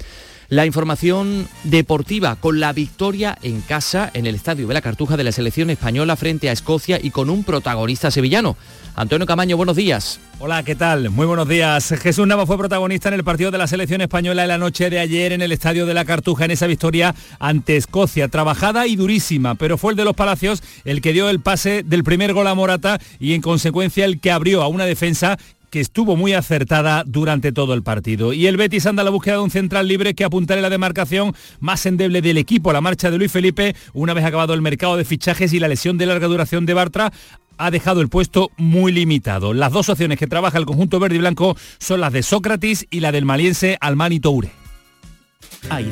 La 0.51 0.67
información 0.67 1.47
deportiva 1.63 2.35
con 2.35 2.59
la 2.59 2.73
victoria 2.73 3.39
en 3.41 3.61
casa 3.61 4.11
en 4.15 4.27
el 4.27 4.35
Estadio 4.35 4.67
de 4.67 4.75
la 4.75 4.81
Cartuja 4.81 5.17
de 5.17 5.23
la 5.23 5.31
selección 5.31 5.71
española 5.71 6.17
frente 6.17 6.49
a 6.49 6.53
Escocia 6.53 6.99
y 7.01 7.13
con 7.13 7.31
un 7.31 7.45
protagonista 7.45 8.11
sevillano. 8.11 8.57
Antonio 8.97 9.29
Camaño, 9.29 9.57
buenos 9.57 9.77
días. 9.77 10.19
Hola, 10.41 10.65
¿qué 10.65 10.75
tal? 10.75 11.11
Muy 11.11 11.25
buenos 11.25 11.47
días. 11.47 11.95
Jesús 12.03 12.27
Nava 12.27 12.47
fue 12.47 12.59
protagonista 12.59 13.07
en 13.07 13.15
el 13.15 13.23
partido 13.23 13.53
de 13.53 13.59
la 13.59 13.69
selección 13.69 14.01
española 14.01 14.43
en 14.43 14.49
la 14.49 14.59
noche 14.59 14.91
de 14.91 14.99
ayer 14.99 15.31
en 15.31 15.41
el 15.41 15.53
Estadio 15.53 15.87
de 15.87 15.95
la 15.95 16.05
Cartuja 16.05 16.47
en 16.47 16.51
esa 16.51 16.67
victoria 16.67 17.15
ante 17.39 17.77
Escocia, 17.77 18.27
trabajada 18.27 18.89
y 18.89 18.97
durísima, 18.97 19.55
pero 19.55 19.79
fue 19.79 19.93
el 19.93 19.97
de 19.97 20.05
los 20.05 20.17
Palacios 20.17 20.65
el 20.85 21.01
que 21.01 21.13
dio 21.13 21.31
el 21.31 21.39
pase 21.39 21.85
del 21.85 22.03
primer 22.03 22.33
gol 22.33 22.49
a 22.49 22.57
Morata 22.57 22.99
y 23.21 23.35
en 23.35 23.41
consecuencia 23.41 24.05
el 24.05 24.19
que 24.19 24.33
abrió 24.33 24.63
a 24.63 24.69
una 24.69 24.85
defensa 24.85 25.39
que 25.71 25.81
estuvo 25.81 26.17
muy 26.17 26.33
acertada 26.33 27.05
durante 27.07 27.53
todo 27.53 27.75
el 27.75 27.83
partido. 27.83 28.33
Y 28.33 28.47
el 28.47 28.57
Betis 28.57 28.87
anda 28.87 29.03
a 29.03 29.05
la 29.05 29.11
búsqueda 29.11 29.37
de 29.37 29.43
un 29.43 29.51
central 29.51 29.89
libre 29.89 30.15
que 30.15 30.25
apuntará 30.25 30.61
la 30.61 30.71
demarcación 30.71 31.35
más 31.61 31.87
endeble 31.87 32.23
del 32.23 32.39
equipo. 32.39 32.73
La 32.73 32.81
marcha 32.81 33.11
de 33.11 33.19
Luis 33.19 33.33
Felipe, 33.33 33.75
una 33.93 34.15
vez 34.15 34.25
acabado 34.25 34.53
el 34.53 34.63
mercado 34.63 34.97
de 34.97 35.05
fichajes 35.05 35.53
y 35.53 35.61
la 35.61 35.69
lesión 35.69 35.97
de 35.97 36.07
larga 36.07 36.27
duración 36.27 36.67
de 36.67 36.75
Bartra, 36.75 37.13
ha 37.57 37.71
dejado 37.71 38.01
el 38.01 38.09
puesto 38.09 38.51
muy 38.57 38.91
limitado. 38.91 39.53
Las 39.53 39.73
dos 39.73 39.89
opciones 39.89 40.19
que 40.19 40.27
trabaja 40.27 40.59
el 40.59 40.67
conjunto 40.67 40.99
verde 40.99 41.17
y 41.17 41.19
blanco 41.19 41.57
son 41.79 42.01
las 42.01 42.13
de 42.13 42.23
Sócrates 42.23 42.87
y 42.91 43.01
la 43.01 43.13
del 43.13 43.25
maliense 43.25 43.77
Almani 43.81 44.19
Toure. 44.19 44.60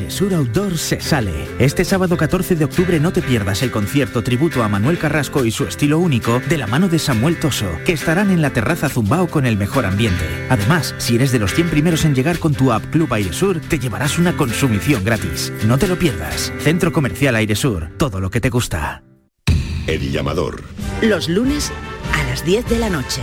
Sur 0.08 0.34
Outdoor 0.34 0.78
se 0.78 1.00
sale. 1.00 1.46
Este 1.58 1.84
sábado 1.84 2.16
14 2.16 2.56
de 2.56 2.64
octubre 2.64 2.98
no 2.98 3.12
te 3.12 3.22
pierdas 3.22 3.62
el 3.62 3.70
concierto 3.70 4.22
tributo 4.22 4.62
a 4.64 4.68
Manuel 4.68 4.98
Carrasco 4.98 5.44
y 5.44 5.50
su 5.50 5.64
estilo 5.64 5.98
único 5.98 6.40
de 6.48 6.58
la 6.58 6.66
mano 6.66 6.88
de 6.88 6.98
Samuel 6.98 7.38
Toso, 7.38 7.70
que 7.84 7.92
estarán 7.92 8.30
en 8.30 8.42
la 8.42 8.50
terraza 8.50 8.88
Zumbao 8.88 9.28
con 9.28 9.46
el 9.46 9.56
mejor 9.56 9.86
ambiente. 9.86 10.24
Además, 10.48 10.94
si 10.98 11.16
eres 11.16 11.30
de 11.30 11.38
los 11.38 11.54
100 11.54 11.70
primeros 11.70 12.04
en 12.04 12.14
llegar 12.14 12.38
con 12.38 12.54
tu 12.54 12.72
app 12.72 12.84
Club 12.86 13.08
Sur, 13.32 13.60
te 13.60 13.78
llevarás 13.78 14.18
una 14.18 14.36
consumición 14.36 15.04
gratis. 15.04 15.52
No 15.66 15.78
te 15.78 15.86
lo 15.86 15.98
pierdas. 15.98 16.52
Centro 16.60 16.92
Comercial 16.92 17.36
Sur, 17.54 17.90
todo 17.98 18.20
lo 18.20 18.30
que 18.30 18.40
te 18.40 18.50
gusta. 18.50 19.02
El 19.86 20.10
llamador. 20.10 20.64
Los 21.02 21.28
lunes 21.28 21.70
a 22.12 22.24
las 22.24 22.44
10 22.44 22.66
de 22.68 22.78
la 22.78 22.90
noche. 22.90 23.22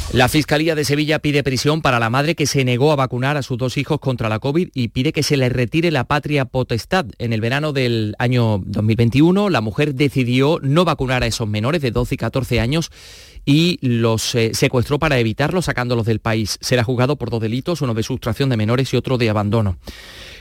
La 0.13 0.27
Fiscalía 0.27 0.75
de 0.75 0.83
Sevilla 0.83 1.19
pide 1.19 1.41
prisión 1.41 1.81
para 1.81 1.97
la 1.97 2.09
madre 2.09 2.35
que 2.35 2.45
se 2.45 2.65
negó 2.65 2.91
a 2.91 2.97
vacunar 2.97 3.37
a 3.37 3.43
sus 3.43 3.57
dos 3.57 3.77
hijos 3.77 4.01
contra 4.01 4.27
la 4.27 4.39
COVID 4.39 4.67
y 4.73 4.89
pide 4.89 5.13
que 5.13 5.23
se 5.23 5.37
le 5.37 5.47
retire 5.47 5.89
la 5.89 6.03
patria 6.03 6.43
potestad. 6.43 7.05
En 7.17 7.31
el 7.31 7.39
verano 7.39 7.71
del 7.71 8.13
año 8.19 8.61
2021, 8.65 9.49
la 9.49 9.61
mujer 9.61 9.95
decidió 9.95 10.59
no 10.61 10.83
vacunar 10.83 11.23
a 11.23 11.27
esos 11.27 11.47
menores 11.47 11.81
de 11.81 11.91
12 11.91 12.15
y 12.15 12.17
14 12.17 12.59
años 12.59 12.91
y 13.45 13.79
los 13.81 14.35
eh, 14.35 14.51
secuestró 14.53 14.99
para 14.99 15.17
evitarlos 15.17 15.65
sacándolos 15.65 16.05
del 16.05 16.19
país. 16.19 16.57
Será 16.59 16.83
juzgado 16.83 17.15
por 17.15 17.29
dos 17.29 17.41
delitos, 17.41 17.81
uno 17.81 17.93
de 17.93 18.03
sustracción 18.03 18.49
de 18.49 18.57
menores 18.57 18.93
y 18.93 18.97
otro 18.97 19.17
de 19.17 19.29
abandono. 19.29 19.77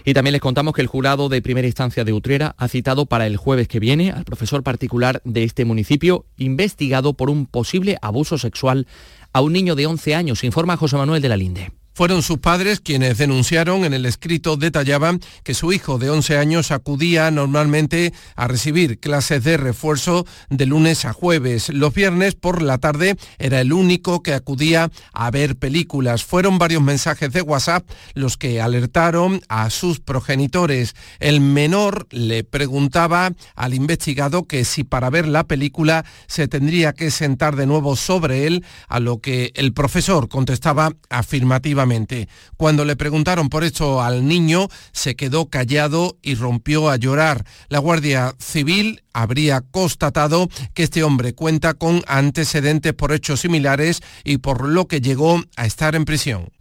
Y 0.05 0.15
también 0.15 0.33
les 0.33 0.43
contamos 0.43 0.75
que 0.75 0.83
el 0.83 0.89
jurado 0.89 1.29
de 1.29 1.43
primera 1.43 1.67
instancia 1.67 2.05
de 2.05 2.13
Utrera 2.13 2.55
ha 2.59 2.69
citado 2.69 3.07
para 3.07 3.27
el 3.27 3.37
jueves 3.37 3.69
que 3.69 3.81
viene 3.81 4.11
al 4.11 4.25
profesor 4.25 4.63
particular 4.63 5.21
de 5.25 5.45
este 5.45 5.65
municipio 5.65 6.27
investigado 6.39 7.13
por 7.13 7.31
un 7.31 7.47
posible 7.47 7.99
abuso 8.03 8.37
sexual 8.37 8.87
a 9.33 9.41
un 9.41 9.53
niño 9.53 9.75
de 9.75 9.87
11 9.87 10.15
años, 10.15 10.45
informa 10.45 10.77
José 10.77 10.97
Manuel 10.97 11.23
de 11.23 11.29
la 11.29 11.37
Linde. 11.37 11.80
Fueron 12.01 12.23
sus 12.23 12.39
padres 12.39 12.81
quienes 12.81 13.19
denunciaron, 13.19 13.85
en 13.85 13.93
el 13.93 14.07
escrito 14.07 14.57
detallaban 14.57 15.21
que 15.45 15.53
su 15.53 15.71
hijo 15.71 15.99
de 15.99 16.09
11 16.09 16.39
años 16.39 16.71
acudía 16.71 17.31
normalmente 17.31 18.15
a 18.37 18.49
recibir 18.49 18.99
clases 18.99 19.45
de 19.45 19.59
refuerzo 19.59 20.25
de 20.49 20.65
lunes 20.65 21.05
a 21.05 21.13
jueves. 21.13 21.69
Los 21.69 21.93
viernes 21.93 22.37
por 22.37 22.63
la 22.63 22.79
tarde 22.79 23.19
era 23.39 23.61
el 23.61 23.75
único 23.75 24.23
que 24.23 24.33
acudía 24.33 24.91
a 25.13 25.31
ver 25.31 25.57
películas. 25.57 26.25
Fueron 26.25 26.57
varios 26.57 26.81
mensajes 26.81 27.35
de 27.35 27.43
WhatsApp 27.43 27.87
los 28.15 28.39
que 28.39 28.63
alertaron 28.63 29.43
a 29.51 29.69
sus 29.69 30.01
progenitores. 30.01 30.95
El 31.19 31.43
menor 31.43 32.07
le 32.13 32.45
preguntaba 32.45 33.33
al 33.55 33.75
investigado 33.75 34.45
que 34.45 34.65
si 34.65 34.85
para 34.85 35.11
ver 35.11 35.29
la 35.29 35.45
película 35.45 36.07
se 36.29 36.49
tendría 36.49 36.95
que 36.95 37.11
sentar 37.11 37.57
de 37.57 37.67
nuevo 37.67 37.95
sobre 37.95 38.47
él, 38.47 38.65
a 38.89 39.01
lo 39.01 39.21
que 39.21 39.53
el 39.55 39.75
profesor 39.75 40.31
contestaba 40.31 40.95
afirmativamente 41.11 41.90
cuando 42.57 42.85
le 42.85 42.97
preguntaron 42.97 43.49
por 43.49 43.65
esto 43.65 44.03
al 44.03 44.27
niño, 44.27 44.69
se 44.93 45.17
quedó 45.17 45.47
callado 45.47 46.17
y 46.23 46.35
rompió 46.35 46.89
a 46.89 46.97
llorar. 46.97 47.45
La 47.69 47.79
Guardia 47.79 48.35
Civil 48.39 49.03
habría 49.13 49.61
constatado 49.61 50.49
que 50.75 50.85
este 50.85 51.03
hombre 51.03 51.35
cuenta 51.35 51.75
con 51.75 52.03
antecedentes 52.07 52.95
por 52.95 53.13
hechos 53.13 53.41
similares 53.41 54.03
y 54.25 54.39
por 54.39 54.69
lo 54.69 54.87
que 54.87 55.01
llegó 55.01 55.43
a 55.57 55.67
estar 55.67 55.95
en 55.95 56.05
prisión. 56.05 56.60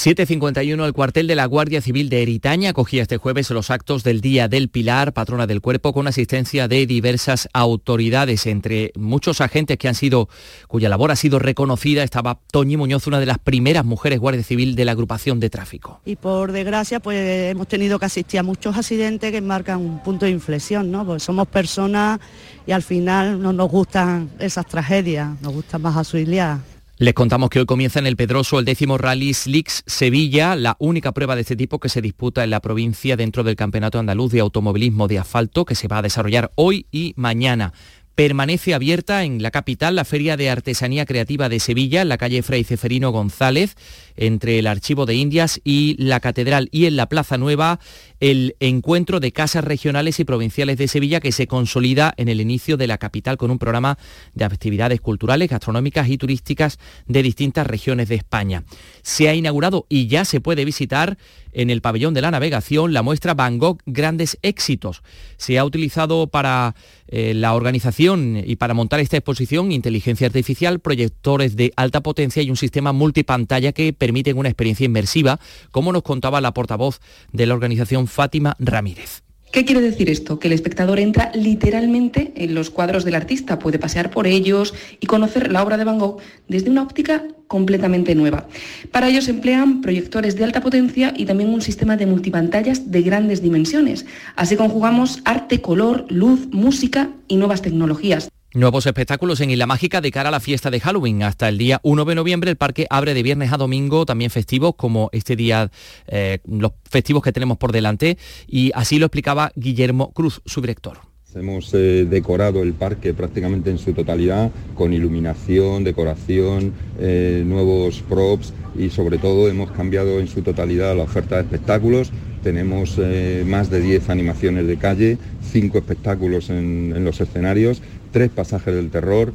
7.51, 0.00 0.86
el 0.86 0.94
cuartel 0.94 1.26
de 1.26 1.34
la 1.34 1.44
Guardia 1.44 1.82
Civil 1.82 2.08
de 2.08 2.22
Eritaña 2.22 2.70
acogía 2.70 3.02
este 3.02 3.18
jueves 3.18 3.50
los 3.50 3.70
actos 3.70 4.02
del 4.02 4.22
Día 4.22 4.48
del 4.48 4.70
Pilar, 4.70 5.12
patrona 5.12 5.46
del 5.46 5.60
cuerpo, 5.60 5.92
con 5.92 6.08
asistencia 6.08 6.68
de 6.68 6.86
diversas 6.86 7.50
autoridades. 7.52 8.46
Entre 8.46 8.92
muchos 8.96 9.42
agentes 9.42 9.76
que 9.76 9.88
han 9.88 9.94
sido, 9.94 10.30
cuya 10.68 10.88
labor 10.88 11.10
ha 11.10 11.16
sido 11.16 11.38
reconocida, 11.38 12.02
estaba 12.02 12.38
Toñi 12.50 12.78
Muñoz, 12.78 13.06
una 13.08 13.20
de 13.20 13.26
las 13.26 13.38
primeras 13.38 13.84
mujeres 13.84 14.20
Guardia 14.20 14.42
Civil 14.42 14.74
de 14.74 14.86
la 14.86 14.92
agrupación 14.92 15.38
de 15.38 15.50
tráfico. 15.50 16.00
Y 16.06 16.16
por 16.16 16.52
desgracia, 16.52 17.00
pues 17.00 17.50
hemos 17.50 17.68
tenido 17.68 17.98
que 17.98 18.06
asistir 18.06 18.40
a 18.40 18.42
muchos 18.42 18.78
accidentes 18.78 19.30
que 19.30 19.42
marcan 19.42 19.80
un 19.80 20.02
punto 20.02 20.24
de 20.24 20.30
inflexión, 20.30 20.90
¿no? 20.90 21.04
Pues 21.04 21.24
somos 21.24 21.46
personas 21.46 22.20
y 22.66 22.72
al 22.72 22.82
final 22.82 23.42
no 23.42 23.52
nos 23.52 23.70
gustan 23.70 24.30
esas 24.38 24.64
tragedias, 24.64 25.38
nos 25.42 25.52
gustan 25.52 25.82
más 25.82 25.94
auxiliar. 25.94 26.69
Les 27.00 27.14
contamos 27.14 27.48
que 27.48 27.60
hoy 27.60 27.64
comienza 27.64 27.98
en 27.98 28.06
el 28.06 28.14
Pedroso 28.14 28.58
el 28.58 28.66
décimo 28.66 28.98
Rally 28.98 29.32
Slicks 29.32 29.84
Sevilla, 29.86 30.54
la 30.54 30.76
única 30.78 31.12
prueba 31.12 31.34
de 31.34 31.40
este 31.40 31.56
tipo 31.56 31.80
que 31.80 31.88
se 31.88 32.02
disputa 32.02 32.44
en 32.44 32.50
la 32.50 32.60
provincia 32.60 33.16
dentro 33.16 33.42
del 33.42 33.56
Campeonato 33.56 33.98
Andaluz 33.98 34.30
de 34.32 34.40
Automovilismo 34.40 35.08
de 35.08 35.18
Asfalto 35.18 35.64
que 35.64 35.74
se 35.74 35.88
va 35.88 35.96
a 35.96 36.02
desarrollar 36.02 36.52
hoy 36.56 36.84
y 36.92 37.14
mañana. 37.16 37.72
Permanece 38.16 38.74
abierta 38.74 39.24
en 39.24 39.42
la 39.42 39.50
capital 39.50 39.96
la 39.96 40.04
Feria 40.04 40.36
de 40.36 40.50
Artesanía 40.50 41.06
Creativa 41.06 41.48
de 41.48 41.58
Sevilla, 41.58 42.02
en 42.02 42.10
la 42.10 42.18
calle 42.18 42.42
Fray 42.42 42.64
Ceferino 42.64 43.12
González, 43.12 43.76
entre 44.20 44.58
el 44.58 44.68
Archivo 44.68 45.06
de 45.06 45.16
Indias 45.16 45.60
y 45.64 45.96
la 45.98 46.20
Catedral, 46.20 46.68
y 46.70 46.84
en 46.84 46.96
la 46.96 47.08
Plaza 47.08 47.38
Nueva 47.38 47.80
el 48.20 48.54
encuentro 48.60 49.18
de 49.18 49.32
casas 49.32 49.64
regionales 49.64 50.20
y 50.20 50.24
provinciales 50.24 50.76
de 50.76 50.88
Sevilla 50.88 51.20
que 51.20 51.32
se 51.32 51.46
consolida 51.46 52.12
en 52.18 52.28
el 52.28 52.40
inicio 52.40 52.76
de 52.76 52.86
la 52.86 52.98
capital 52.98 53.38
con 53.38 53.50
un 53.50 53.58
programa 53.58 53.98
de 54.34 54.44
actividades 54.44 55.00
culturales, 55.00 55.48
gastronómicas 55.48 56.08
y 56.08 56.18
turísticas 56.18 56.78
de 57.06 57.22
distintas 57.22 57.66
regiones 57.66 58.10
de 58.10 58.16
España. 58.16 58.64
Se 59.02 59.28
ha 59.30 59.34
inaugurado 59.34 59.86
y 59.88 60.06
ya 60.06 60.26
se 60.26 60.40
puede 60.40 60.66
visitar 60.66 61.16
en 61.52 61.70
el 61.70 61.80
pabellón 61.80 62.14
de 62.14 62.20
la 62.20 62.30
navegación 62.30 62.92
la 62.92 63.02
muestra 63.02 63.34
Van 63.34 63.58
Gogh 63.58 63.80
Grandes 63.86 64.38
Éxitos. 64.42 65.02
Se 65.36 65.58
ha 65.58 65.64
utilizado 65.64 66.28
para 66.28 66.74
eh, 67.08 67.34
la 67.34 67.54
organización 67.54 68.40
y 68.44 68.56
para 68.56 68.74
montar 68.74 69.00
esta 69.00 69.16
exposición 69.16 69.72
inteligencia 69.72 70.26
artificial, 70.26 70.80
proyectores 70.80 71.56
de 71.56 71.72
alta 71.76 72.02
potencia 72.02 72.42
y 72.42 72.50
un 72.50 72.56
sistema 72.56 72.92
multipantalla 72.92 73.72
que 73.72 73.92
permiten 74.10 74.38
una 74.38 74.48
experiencia 74.48 74.86
inmersiva, 74.86 75.38
como 75.70 75.92
nos 75.92 76.02
contaba 76.02 76.40
la 76.40 76.52
portavoz 76.52 77.00
de 77.32 77.46
la 77.46 77.54
organización 77.54 78.08
Fátima 78.08 78.56
Ramírez. 78.58 79.22
¿Qué 79.52 79.64
quiere 79.64 79.80
decir 79.80 80.10
esto? 80.10 80.40
Que 80.40 80.48
el 80.48 80.52
espectador 80.52 80.98
entra 80.98 81.30
literalmente 81.32 82.32
en 82.34 82.54
los 82.54 82.70
cuadros 82.70 83.04
del 83.04 83.14
artista, 83.14 83.60
puede 83.60 83.78
pasear 83.78 84.10
por 84.10 84.26
ellos 84.26 84.74
y 84.98 85.06
conocer 85.06 85.52
la 85.52 85.62
obra 85.62 85.76
de 85.76 85.84
Van 85.84 86.00
Gogh 86.00 86.18
desde 86.48 86.70
una 86.70 86.82
óptica 86.82 87.22
completamente 87.46 88.16
nueva. 88.16 88.48
Para 88.90 89.08
ello 89.08 89.22
se 89.22 89.30
emplean 89.30 89.80
proyectores 89.80 90.34
de 90.34 90.42
alta 90.42 90.60
potencia 90.60 91.14
y 91.16 91.24
también 91.24 91.50
un 91.50 91.62
sistema 91.62 91.96
de 91.96 92.06
multipantallas 92.06 92.90
de 92.90 93.02
grandes 93.02 93.42
dimensiones. 93.42 94.06
Así 94.34 94.56
conjugamos 94.56 95.20
arte, 95.24 95.60
color, 95.60 96.06
luz, 96.08 96.48
música 96.50 97.10
y 97.28 97.36
nuevas 97.36 97.62
tecnologías. 97.62 98.28
Nuevos 98.52 98.84
espectáculos 98.84 99.40
en 99.40 99.50
Isla 99.50 99.68
Mágica 99.68 100.00
de 100.00 100.10
cara 100.10 100.28
a 100.28 100.32
la 100.32 100.40
fiesta 100.40 100.72
de 100.72 100.80
Halloween. 100.80 101.22
Hasta 101.22 101.48
el 101.48 101.56
día 101.56 101.78
1 101.84 102.04
de 102.04 102.16
noviembre 102.16 102.50
el 102.50 102.56
parque 102.56 102.84
abre 102.90 103.14
de 103.14 103.22
viernes 103.22 103.52
a 103.52 103.56
domingo, 103.56 104.04
también 104.04 104.32
festivos 104.32 104.74
como 104.76 105.08
este 105.12 105.36
día, 105.36 105.70
eh, 106.08 106.40
los 106.48 106.72
festivos 106.82 107.22
que 107.22 107.30
tenemos 107.30 107.58
por 107.58 107.70
delante. 107.70 108.18
Y 108.48 108.72
así 108.74 108.98
lo 108.98 109.06
explicaba 109.06 109.52
Guillermo 109.54 110.10
Cruz, 110.10 110.42
su 110.46 110.60
director. 110.60 110.98
Hemos 111.32 111.72
eh, 111.74 112.08
decorado 112.10 112.64
el 112.64 112.72
parque 112.72 113.14
prácticamente 113.14 113.70
en 113.70 113.78
su 113.78 113.92
totalidad 113.92 114.50
con 114.74 114.92
iluminación, 114.92 115.84
decoración, 115.84 116.72
eh, 116.98 117.44
nuevos 117.46 118.02
props 118.08 118.52
y 118.76 118.90
sobre 118.90 119.18
todo 119.18 119.48
hemos 119.48 119.70
cambiado 119.70 120.18
en 120.18 120.26
su 120.26 120.42
totalidad 120.42 120.96
la 120.96 121.04
oferta 121.04 121.36
de 121.36 121.42
espectáculos. 121.42 122.10
Tenemos 122.42 122.98
más 123.44 123.68
de 123.68 123.82
10 123.82 124.08
animaciones 124.08 124.66
de 124.66 124.78
calle, 124.78 125.18
5 125.52 125.76
espectáculos 125.76 126.48
en 126.48 127.04
los 127.04 127.20
escenarios 127.20 127.82
tres 128.10 128.30
pasajes 128.30 128.74
del 128.74 128.90
terror. 128.90 129.32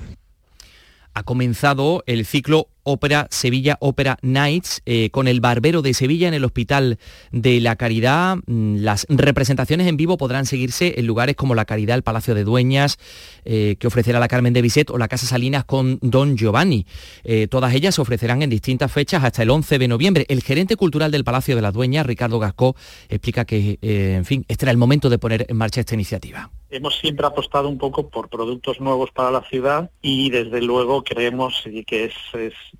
Ha 1.13 1.23
comenzado 1.23 2.03
el 2.07 2.25
ciclo 2.25 2.67
Ópera 2.83 3.27
Sevilla 3.31 3.77
Ópera 3.79 4.17
Nights 4.21 4.81
eh, 4.85 5.09
con 5.11 5.27
el 5.27 5.39
Barbero 5.39 5.81
de 5.81 5.93
Sevilla 5.93 6.27
en 6.27 6.33
el 6.33 6.43
Hospital 6.43 6.99
de 7.31 7.61
la 7.61 7.77
Caridad. 7.77 8.37
Mm, 8.45 8.79
las 8.79 9.07
representaciones 9.09 9.87
en 9.87 9.95
vivo 9.95 10.17
podrán 10.17 10.45
seguirse 10.45 10.93
en 10.97 11.07
lugares 11.07 11.37
como 11.37 11.55
la 11.55 11.63
Caridad, 11.63 11.95
el 11.95 12.03
Palacio 12.03 12.35
de 12.35 12.43
Dueñas, 12.43 12.97
eh, 13.45 13.77
que 13.79 13.87
ofrecerá 13.87 14.19
la 14.19 14.27
Carmen 14.27 14.53
de 14.53 14.61
Bizet 14.61 14.89
o 14.91 14.97
la 14.97 15.07
Casa 15.07 15.25
Salinas 15.25 15.63
con 15.63 15.99
Don 16.01 16.35
Giovanni. 16.35 16.85
Eh, 17.23 17.47
todas 17.47 17.73
ellas 17.73 17.95
se 17.95 18.01
ofrecerán 18.01 18.41
en 18.41 18.49
distintas 18.49 18.91
fechas 18.91 19.23
hasta 19.23 19.41
el 19.41 19.49
11 19.49 19.79
de 19.79 19.87
noviembre. 19.87 20.25
El 20.27 20.43
gerente 20.43 20.75
cultural 20.75 21.11
del 21.11 21.23
Palacio 21.23 21.55
de 21.55 21.61
las 21.61 21.73
Dueñas, 21.73 22.05
Ricardo 22.05 22.39
Gascó, 22.39 22.75
explica 23.09 23.45
que, 23.45 23.79
en 23.81 24.25
fin, 24.25 24.45
este 24.47 24.65
era 24.65 24.71
el 24.71 24.77
momento 24.77 25.09
de 25.09 25.17
poner 25.17 25.45
en 25.49 25.55
marcha 25.57 25.79
esta 25.79 25.95
iniciativa 25.95 26.51
hemos 26.75 26.97
siempre 26.97 27.25
apostado 27.25 27.69
un 27.69 27.77
poco 27.77 28.09
por 28.09 28.29
productos 28.29 28.79
nuevos 28.79 29.11
para 29.11 29.31
la 29.31 29.41
ciudad 29.43 29.89
y 30.01 30.29
desde 30.29 30.61
luego 30.61 31.03
creemos 31.03 31.63
que 31.87 32.05
es, 32.05 32.13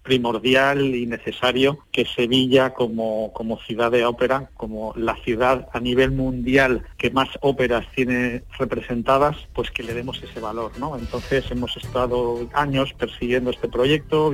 primordial 0.04 0.96
y 0.96 1.06
necesario 1.06 1.80
que 1.92 2.06
Sevilla 2.06 2.74
como, 2.74 3.32
ciudad 3.66 3.92
de 3.92 4.06
ópera, 4.06 4.50
como 4.56 4.94
la 4.96 5.16
ciudad 5.24 5.68
a 5.74 5.80
nivel 5.80 6.12
mundial 6.12 6.84
que 6.98 7.10
más 7.10 7.30
óperas 7.42 7.86
tiene 7.96 8.44
representadas, 8.60 9.38
pues 9.54 9.72
que 9.72 9.84
le 9.84 9.94
demos 9.94 10.22
ese 10.22 10.40
valor. 10.40 10.72
Entonces 11.00 11.46
hemos 11.50 11.76
estado 11.78 12.48
años 12.54 12.94
persiguiendo 12.94 13.50
este 13.50 13.68
proyecto. 13.68 14.32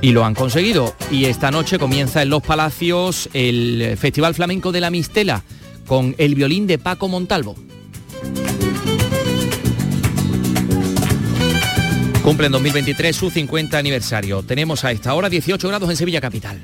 Y 0.00 0.12
lo 0.12 0.24
han 0.24 0.34
conseguido. 0.34 0.94
Y 1.10 1.24
esta 1.24 1.50
noche 1.50 1.78
comienza 1.78 2.22
en 2.22 2.30
Los 2.30 2.42
Palacios 2.42 3.28
el 3.32 3.96
Festival 3.96 4.34
Flamenco 4.34 4.70
de 4.70 4.80
la 4.80 4.90
Mistela 4.90 5.42
con 5.86 6.14
el 6.18 6.34
violín 6.34 6.66
de 6.66 6.78
Paco 6.78 7.08
Montalvo. 7.08 7.56
Cumple 12.28 12.44
en 12.44 12.52
2023 12.52 13.16
su 13.16 13.30
50 13.30 13.78
aniversario. 13.78 14.42
Tenemos 14.42 14.84
a 14.84 14.92
esta 14.92 15.14
hora 15.14 15.30
18 15.30 15.66
grados 15.66 15.88
en 15.88 15.96
Sevilla 15.96 16.20
Capital. 16.20 16.60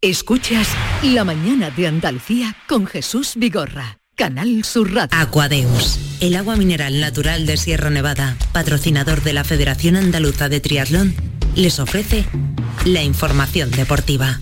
Escuchas 0.00 0.68
La 1.02 1.24
mañana 1.24 1.68
de 1.68 1.86
Andalucía 1.86 2.56
con 2.66 2.86
Jesús 2.86 3.32
Vigorra. 3.36 3.98
Canal 4.16 4.64
Sur 4.64 4.94
Radio. 4.94 5.10
Aquadeus, 5.18 5.98
el 6.20 6.34
agua 6.36 6.56
mineral 6.56 6.98
natural 6.98 7.44
de 7.44 7.58
Sierra 7.58 7.90
Nevada, 7.90 8.38
patrocinador 8.52 9.22
de 9.22 9.34
la 9.34 9.44
Federación 9.44 9.96
Andaluza 9.96 10.48
de 10.48 10.60
Triatlón, 10.60 11.14
les 11.56 11.78
ofrece 11.78 12.24
la 12.86 13.02
información 13.02 13.70
deportiva. 13.70 14.40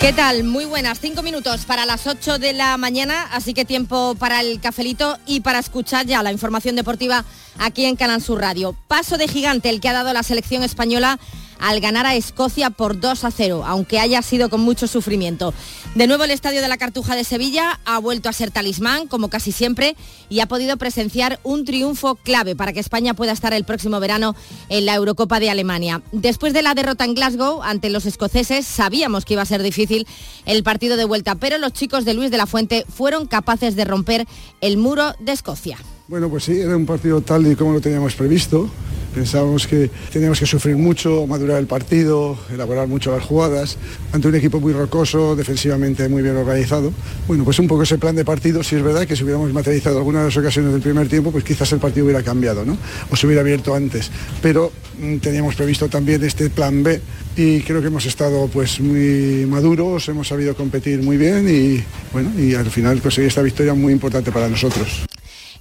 ¿Qué 0.00 0.14
tal? 0.14 0.44
Muy 0.44 0.64
buenas, 0.64 0.98
cinco 0.98 1.22
minutos 1.22 1.66
para 1.66 1.84
las 1.84 2.06
8 2.06 2.38
de 2.38 2.54
la 2.54 2.78
mañana, 2.78 3.28
así 3.32 3.52
que 3.52 3.66
tiempo 3.66 4.14
para 4.14 4.40
el 4.40 4.58
cafelito 4.58 5.18
y 5.26 5.40
para 5.40 5.58
escuchar 5.58 6.06
ya 6.06 6.22
la 6.22 6.32
información 6.32 6.74
deportiva 6.74 7.26
aquí 7.58 7.84
en 7.84 7.96
Canal 7.96 8.22
Sur 8.22 8.40
Radio. 8.40 8.74
Paso 8.88 9.18
de 9.18 9.28
gigante 9.28 9.68
el 9.68 9.78
que 9.78 9.90
ha 9.90 9.92
dado 9.92 10.14
la 10.14 10.22
selección 10.22 10.62
española 10.62 11.20
al 11.60 11.80
ganar 11.80 12.06
a 12.06 12.14
Escocia 12.14 12.70
por 12.70 12.98
2 12.98 13.24
a 13.24 13.30
0, 13.30 13.64
aunque 13.66 14.00
haya 14.00 14.22
sido 14.22 14.48
con 14.50 14.60
mucho 14.60 14.86
sufrimiento. 14.86 15.54
De 15.94 16.06
nuevo 16.06 16.24
el 16.24 16.30
Estadio 16.30 16.62
de 16.62 16.68
la 16.68 16.78
Cartuja 16.78 17.16
de 17.16 17.24
Sevilla 17.24 17.80
ha 17.84 17.98
vuelto 17.98 18.28
a 18.28 18.32
ser 18.32 18.50
talismán, 18.50 19.06
como 19.06 19.28
casi 19.28 19.52
siempre, 19.52 19.96
y 20.28 20.40
ha 20.40 20.46
podido 20.46 20.76
presenciar 20.76 21.40
un 21.42 21.64
triunfo 21.64 22.14
clave 22.14 22.56
para 22.56 22.72
que 22.72 22.80
España 22.80 23.14
pueda 23.14 23.32
estar 23.32 23.52
el 23.52 23.64
próximo 23.64 24.00
verano 24.00 24.34
en 24.68 24.86
la 24.86 24.94
Eurocopa 24.94 25.40
de 25.40 25.50
Alemania. 25.50 26.02
Después 26.12 26.52
de 26.52 26.62
la 26.62 26.74
derrota 26.74 27.04
en 27.04 27.14
Glasgow 27.14 27.62
ante 27.62 27.90
los 27.90 28.06
escoceses, 28.06 28.66
sabíamos 28.66 29.24
que 29.24 29.34
iba 29.34 29.42
a 29.42 29.46
ser 29.46 29.62
difícil 29.62 30.06
el 30.46 30.62
partido 30.62 30.96
de 30.96 31.04
vuelta, 31.04 31.34
pero 31.34 31.58
los 31.58 31.72
chicos 31.72 32.04
de 32.04 32.14
Luis 32.14 32.30
de 32.30 32.38
la 32.38 32.46
Fuente 32.46 32.84
fueron 32.88 33.26
capaces 33.26 33.76
de 33.76 33.84
romper 33.84 34.26
el 34.60 34.76
muro 34.76 35.14
de 35.18 35.32
Escocia. 35.32 35.78
Bueno, 36.10 36.28
pues 36.28 36.42
sí, 36.42 36.58
era 36.58 36.76
un 36.76 36.86
partido 36.86 37.20
tal 37.20 37.46
y 37.46 37.54
como 37.54 37.72
lo 37.72 37.80
teníamos 37.80 38.16
previsto. 38.16 38.68
Pensábamos 39.14 39.68
que 39.68 39.88
teníamos 40.12 40.40
que 40.40 40.46
sufrir 40.46 40.74
mucho, 40.74 41.24
madurar 41.28 41.58
el 41.58 41.68
partido, 41.68 42.36
elaborar 42.52 42.88
mucho 42.88 43.12
las 43.12 43.22
jugadas, 43.22 43.76
ante 44.10 44.26
un 44.26 44.34
equipo 44.34 44.58
muy 44.58 44.72
rocoso, 44.72 45.36
defensivamente 45.36 46.08
muy 46.08 46.22
bien 46.22 46.34
organizado. 46.36 46.92
Bueno, 47.28 47.44
pues 47.44 47.60
un 47.60 47.68
poco 47.68 47.84
ese 47.84 47.96
plan 47.96 48.16
de 48.16 48.24
partido, 48.24 48.64
si 48.64 48.74
es 48.74 48.82
verdad 48.82 49.06
que 49.06 49.14
si 49.14 49.22
hubiéramos 49.22 49.52
materializado 49.52 49.98
algunas 49.98 50.22
de 50.22 50.28
las 50.30 50.36
ocasiones 50.36 50.72
del 50.72 50.82
primer 50.82 51.08
tiempo, 51.08 51.30
pues 51.30 51.44
quizás 51.44 51.70
el 51.74 51.78
partido 51.78 52.06
hubiera 52.06 52.24
cambiado, 52.24 52.64
¿no? 52.64 52.76
O 53.08 53.14
se 53.14 53.28
hubiera 53.28 53.42
abierto 53.42 53.72
antes. 53.72 54.10
Pero 54.42 54.72
mm, 55.00 55.18
teníamos 55.18 55.54
previsto 55.54 55.88
también 55.88 56.24
este 56.24 56.50
plan 56.50 56.82
B 56.82 57.00
y 57.36 57.60
creo 57.60 57.80
que 57.80 57.86
hemos 57.86 58.06
estado 58.06 58.48
pues 58.48 58.80
muy 58.80 59.46
maduros, 59.48 60.08
hemos 60.08 60.26
sabido 60.26 60.56
competir 60.56 61.04
muy 61.04 61.16
bien 61.16 61.48
y 61.48 61.84
bueno, 62.12 62.32
y 62.36 62.54
al 62.54 62.68
final 62.68 63.00
conseguir 63.00 63.28
esta 63.28 63.42
victoria 63.42 63.74
muy 63.74 63.92
importante 63.92 64.32
para 64.32 64.48
nosotros. 64.48 65.06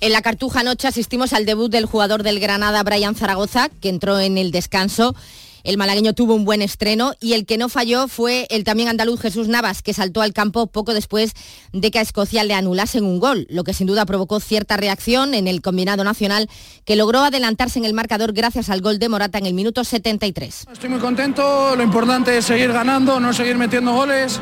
En 0.01 0.13
la 0.13 0.21
Cartuja 0.21 0.63
Noche 0.63 0.87
asistimos 0.87 1.33
al 1.33 1.45
debut 1.45 1.69
del 1.69 1.85
jugador 1.85 2.23
del 2.23 2.39
Granada, 2.39 2.83
Brian 2.83 3.15
Zaragoza, 3.15 3.69
que 3.81 3.89
entró 3.89 4.17
en 4.17 4.37
el 4.37 4.51
descanso. 4.51 5.13
El 5.65 5.77
malagueño 5.77 6.13
tuvo 6.13 6.35
un 6.35 6.45
buen 6.45 6.61
estreno 6.61 7.15
y 7.19 7.33
el 7.33 7.45
que 7.45 7.57
no 7.57 7.67
falló 7.67 8.07
fue 8.07 8.47
el 8.49 8.63
también 8.63 8.87
andaluz 8.87 9.19
Jesús 9.19 9.49
Navas, 9.49 9.81
que 9.81 9.93
saltó 9.93 10.21
al 10.21 10.31
campo 10.31 10.67
poco 10.67 10.93
después 10.93 11.33
de 11.73 11.91
que 11.91 11.99
a 11.99 12.01
Escocia 12.01 12.45
le 12.45 12.53
anulasen 12.53 13.03
un 13.03 13.19
gol, 13.19 13.45
lo 13.49 13.65
que 13.65 13.73
sin 13.73 13.87
duda 13.87 14.05
provocó 14.05 14.39
cierta 14.39 14.77
reacción 14.77 15.33
en 15.33 15.49
el 15.49 15.61
combinado 15.61 16.05
nacional, 16.05 16.49
que 16.85 16.95
logró 16.95 17.19
adelantarse 17.19 17.77
en 17.77 17.83
el 17.83 17.93
marcador 17.93 18.31
gracias 18.31 18.69
al 18.69 18.79
gol 18.79 18.99
de 18.99 19.09
Morata 19.09 19.37
en 19.37 19.47
el 19.47 19.53
minuto 19.53 19.83
73. 19.83 20.67
Estoy 20.71 20.89
muy 20.89 20.99
contento, 20.99 21.75
lo 21.75 21.83
importante 21.83 22.37
es 22.37 22.45
seguir 22.45 22.71
ganando, 22.71 23.19
no 23.19 23.33
seguir 23.33 23.57
metiendo 23.57 23.93
goles. 23.93 24.39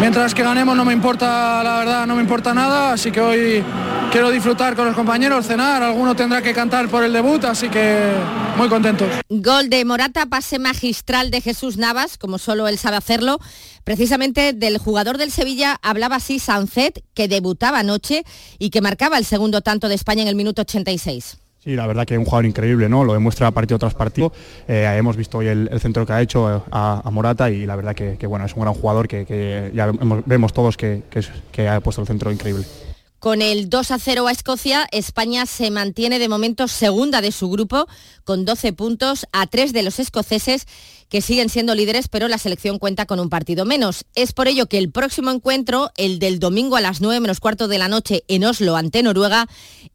Mientras 0.00 0.34
que 0.34 0.42
ganemos 0.42 0.76
no 0.76 0.84
me 0.84 0.92
importa, 0.92 1.62
la 1.62 1.78
verdad, 1.78 2.06
no 2.06 2.16
me 2.16 2.22
importa 2.22 2.52
nada, 2.52 2.92
así 2.92 3.10
que 3.10 3.20
hoy 3.20 3.64
quiero 4.10 4.30
disfrutar 4.30 4.74
con 4.76 4.84
los 4.84 4.94
compañeros, 4.94 5.46
cenar, 5.46 5.82
alguno 5.82 6.14
tendrá 6.14 6.42
que 6.42 6.52
cantar 6.52 6.88
por 6.88 7.04
el 7.04 7.12
debut, 7.12 7.44
así 7.44 7.68
que 7.68 8.12
muy 8.56 8.68
contentos. 8.68 9.08
Gol 9.28 9.70
de 9.70 9.84
Morata, 9.84 10.26
pase 10.26 10.58
magistral 10.58 11.30
de 11.30 11.40
Jesús 11.40 11.76
Navas, 11.76 12.18
como 12.18 12.38
solo 12.38 12.68
él 12.68 12.78
sabe 12.78 12.96
hacerlo. 12.96 13.38
Precisamente 13.84 14.52
del 14.52 14.78
jugador 14.78 15.18
del 15.18 15.30
Sevilla 15.30 15.78
hablaba 15.82 16.16
así 16.16 16.38
Sancet, 16.38 17.02
que 17.14 17.28
debutaba 17.28 17.78
anoche 17.78 18.24
y 18.58 18.70
que 18.70 18.80
marcaba 18.80 19.18
el 19.18 19.24
segundo 19.24 19.60
tanto 19.60 19.88
de 19.88 19.94
España 19.94 20.22
en 20.22 20.28
el 20.28 20.36
minuto 20.36 20.62
86. 20.62 21.38
Sí, 21.62 21.76
la 21.76 21.86
verdad 21.86 22.04
que 22.04 22.14
es 22.14 22.18
un 22.18 22.24
jugador 22.24 22.44
increíble, 22.46 22.88
¿no? 22.88 23.04
Lo 23.04 23.12
demuestra 23.12 23.48
partido 23.52 23.78
tras 23.78 23.94
partido. 23.94 24.32
Eh, 24.66 24.84
hemos 24.98 25.16
visto 25.16 25.38
hoy 25.38 25.46
el, 25.46 25.70
centro 25.78 26.04
que 26.04 26.12
ha 26.12 26.20
hecho 26.20 26.56
eh, 26.56 26.60
a, 26.72 27.08
Morata 27.12 27.50
y 27.50 27.66
la 27.66 27.76
verdad 27.76 27.94
que, 27.94 28.26
bueno, 28.26 28.44
es 28.46 28.54
un 28.54 28.62
gran 28.62 28.74
jugador 28.74 29.06
que, 29.06 29.70
ya 29.72 29.92
vemos, 30.26 30.52
todos 30.52 30.76
que, 30.76 31.04
que 31.52 31.68
ha 31.68 31.80
puesto 31.80 32.00
el 32.00 32.08
centro 32.08 32.32
increíble. 32.32 32.64
Con 33.22 33.40
el 33.40 33.70
2 33.70 33.92
a 33.92 34.00
0 34.00 34.26
a 34.26 34.32
Escocia, 34.32 34.88
España 34.90 35.46
se 35.46 35.70
mantiene 35.70 36.18
de 36.18 36.28
momento 36.28 36.66
segunda 36.66 37.20
de 37.20 37.30
su 37.30 37.48
grupo 37.50 37.86
con 38.24 38.44
12 38.44 38.72
puntos 38.72 39.28
a 39.30 39.46
3 39.46 39.72
de 39.72 39.84
los 39.84 40.00
escoceses 40.00 40.66
que 41.08 41.20
siguen 41.20 41.48
siendo 41.48 41.76
líderes, 41.76 42.08
pero 42.08 42.26
la 42.26 42.36
selección 42.36 42.80
cuenta 42.80 43.06
con 43.06 43.20
un 43.20 43.28
partido 43.28 43.64
menos. 43.64 44.06
Es 44.16 44.32
por 44.32 44.48
ello 44.48 44.66
que 44.66 44.78
el 44.78 44.90
próximo 44.90 45.30
encuentro, 45.30 45.92
el 45.96 46.18
del 46.18 46.40
domingo 46.40 46.74
a 46.74 46.80
las 46.80 47.00
9 47.00 47.20
menos 47.20 47.38
cuarto 47.38 47.68
de 47.68 47.78
la 47.78 47.86
noche 47.86 48.24
en 48.26 48.42
Oslo 48.42 48.74
ante 48.74 49.04
Noruega, 49.04 49.46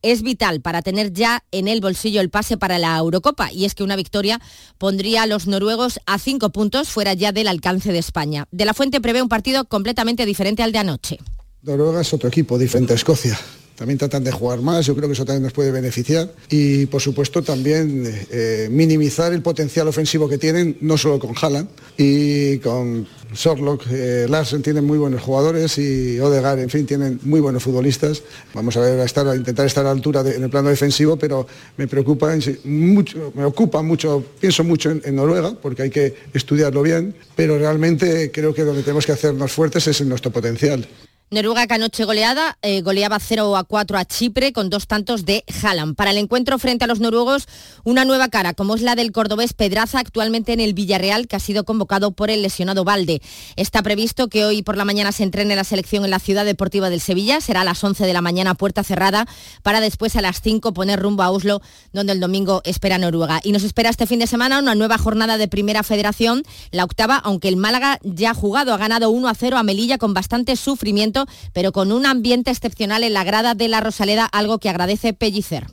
es 0.02 0.22
vital 0.22 0.62
para 0.62 0.82
tener 0.82 1.12
ya 1.12 1.44
en 1.52 1.68
el 1.68 1.82
bolsillo 1.82 2.22
el 2.22 2.30
pase 2.30 2.56
para 2.56 2.80
la 2.80 2.96
Eurocopa. 2.96 3.52
Y 3.52 3.66
es 3.66 3.76
que 3.76 3.84
una 3.84 3.98
victoria 3.98 4.40
pondría 4.78 5.24
a 5.24 5.28
los 5.28 5.48
noruegos 5.48 6.00
a 6.06 6.18
5 6.18 6.52
puntos 6.52 6.88
fuera 6.88 7.14
ya 7.14 7.34
del 7.34 7.50
alcance 7.50 7.92
de 7.92 8.00
España. 8.00 8.48
De 8.52 8.64
la 8.64 8.74
Fuente 8.74 9.02
prevé 9.02 9.22
un 9.22 9.28
partido 9.28 9.66
completamente 9.66 10.26
diferente 10.26 10.64
al 10.64 10.72
de 10.72 10.80
anoche. 10.80 11.20
Noruega 11.68 12.00
es 12.00 12.14
otro 12.14 12.30
equipo 12.30 12.58
diferente 12.58 12.94
a 12.94 12.96
Escocia. 12.96 13.38
también 13.76 14.00
tratan 14.00 14.24
de 14.24 14.32
jugar 14.32 14.62
más, 14.62 14.86
yo 14.86 14.96
creo 14.96 15.08
que 15.08 15.14
eso 15.14 15.26
también 15.26 15.44
nos 15.44 15.54
puede 15.54 15.70
beneficiar 15.70 16.34
y 16.50 16.88
por 16.88 17.02
supuesto 17.02 17.44
también 17.44 18.04
eh, 18.32 18.70
minimizar 18.72 19.34
el 19.34 19.42
potencial 19.42 19.88
ofensivo 19.88 20.28
que 20.30 20.38
tienen, 20.38 20.78
no 20.82 20.98
solo 20.98 21.20
con 21.20 21.36
Haaland 21.40 21.68
y 21.98 22.58
con 22.60 23.06
Sorlock, 23.34 23.84
eh, 23.92 24.26
Larsen 24.30 24.62
tienen 24.62 24.86
muy 24.86 24.98
buenos 24.98 25.22
jugadores 25.22 25.78
y 25.78 26.20
Odegaard, 26.20 26.60
en 26.60 26.70
fin, 26.70 26.86
tienen 26.86 27.20
muy 27.24 27.42
buenos 27.42 27.62
futbolistas. 27.62 28.24
Vamos 28.54 28.78
a 28.78 28.80
ver 28.80 29.00
a, 29.00 29.36
intentar 29.36 29.66
estar 29.66 29.84
a 29.86 29.90
la 29.90 29.92
altura 29.92 30.22
en 30.22 30.42
el 30.42 30.50
plano 30.50 30.70
defensivo, 30.70 31.18
pero 31.18 31.46
me 31.76 31.88
preocupa 31.88 32.34
mucho, 32.64 33.32
me 33.36 33.44
ocupa 33.44 33.82
mucho, 33.82 34.24
pienso 34.40 34.64
mucho 34.64 34.92
en, 34.92 35.16
Noruega, 35.16 35.54
porque 35.62 35.84
hay 35.84 35.90
que 35.90 36.16
estudiarlo 36.34 36.82
bien, 36.82 37.14
pero 37.36 37.58
realmente 37.58 38.32
creo 38.32 38.54
que 38.54 38.64
donde 38.64 38.84
tenemos 38.84 39.06
que 39.06 39.12
hacernos 39.12 39.52
fuertes 39.52 39.86
es 39.88 40.00
en 40.02 40.10
nuestro 40.10 40.32
potencial. 40.32 40.88
Noruega 41.30 41.68
que 41.68 41.74
anoche 41.74 42.06
goleada, 42.06 42.58
eh, 42.62 42.80
goleaba 42.82 43.20
0 43.20 43.58
a 43.58 43.66
4 43.66 43.98
a 43.98 44.06
Chipre 44.06 44.54
con 44.54 44.70
dos 44.70 44.88
tantos 44.88 45.26
de 45.26 45.44
Haaland. 45.62 45.94
Para 45.94 46.12
el 46.12 46.18
encuentro 46.18 46.58
frente 46.58 46.86
a 46.86 46.88
los 46.88 47.02
noruegos, 47.02 47.50
una 47.84 48.06
nueva 48.06 48.30
cara, 48.30 48.54
como 48.54 48.76
es 48.76 48.82
la 48.82 48.96
del 48.96 49.12
cordobés 49.12 49.52
Pedraza, 49.52 50.00
actualmente 50.00 50.54
en 50.54 50.62
el 50.62 50.74
Villarreal, 50.74 51.28
que 51.28 51.36
ha 51.36 51.42
sido 51.42 51.66
convocado 51.66 52.12
por 52.12 52.30
el 52.30 52.42
lesionado 52.42 52.86
Valde. 52.86 53.22
Está 53.58 53.84
previsto 53.84 54.30
que 54.30 54.46
hoy 54.46 54.64
por 54.64 54.78
la 54.78 54.86
mañana 54.86 55.12
se 55.12 55.24
entrene 55.24 55.58
la 55.58 55.66
selección 55.66 56.06
en 56.06 56.12
la 56.12 56.20
Ciudad 56.20 56.46
Deportiva 56.46 56.90
del 56.90 57.02
Sevilla, 57.02 57.42
será 57.42 57.60
a 57.60 57.66
las 57.66 57.84
11 57.84 58.06
de 58.06 58.14
la 58.14 58.22
mañana 58.22 58.56
puerta 58.56 58.86
cerrada, 58.86 59.28
para 59.64 59.82
después 59.82 60.16
a 60.16 60.22
las 60.22 60.42
5 60.42 60.74
poner 60.74 60.98
rumbo 60.98 61.24
a 61.24 61.32
Oslo, 61.32 61.62
donde 61.92 62.14
el 62.14 62.22
domingo 62.22 62.62
espera 62.64 63.00
Noruega. 63.00 63.42
Y 63.44 63.52
nos 63.52 63.64
espera 63.64 63.90
este 63.90 64.08
fin 64.08 64.20
de 64.20 64.28
semana 64.28 64.60
una 64.60 64.76
nueva 64.76 64.98
jornada 64.98 65.38
de 65.38 65.50
Primera 65.50 65.84
Federación, 65.84 66.44
la 66.72 66.86
octava, 66.86 67.18
aunque 67.18 67.50
el 67.50 67.58
Málaga 67.58 68.00
ya 68.04 68.32
ha 68.32 68.34
jugado, 68.34 68.74
ha 68.74 68.78
ganado 68.78 69.10
1 69.10 69.28
a 69.28 69.36
0 69.36 69.58
a 69.58 69.64
Melilla 69.64 69.98
con 69.98 70.14
bastante 70.14 70.56
sufrimiento 70.56 71.17
pero 71.54 71.72
con 71.72 71.92
un 71.92 72.06
ambiente 72.06 72.52
excepcional 72.52 73.04
en 73.04 73.14
la 73.14 73.24
grada 73.24 73.56
de 73.56 73.68
la 73.68 73.80
Rosaleda, 73.80 74.26
algo 74.26 74.60
que 74.60 74.70
agradece 74.70 75.14
Pellicer. 75.14 75.68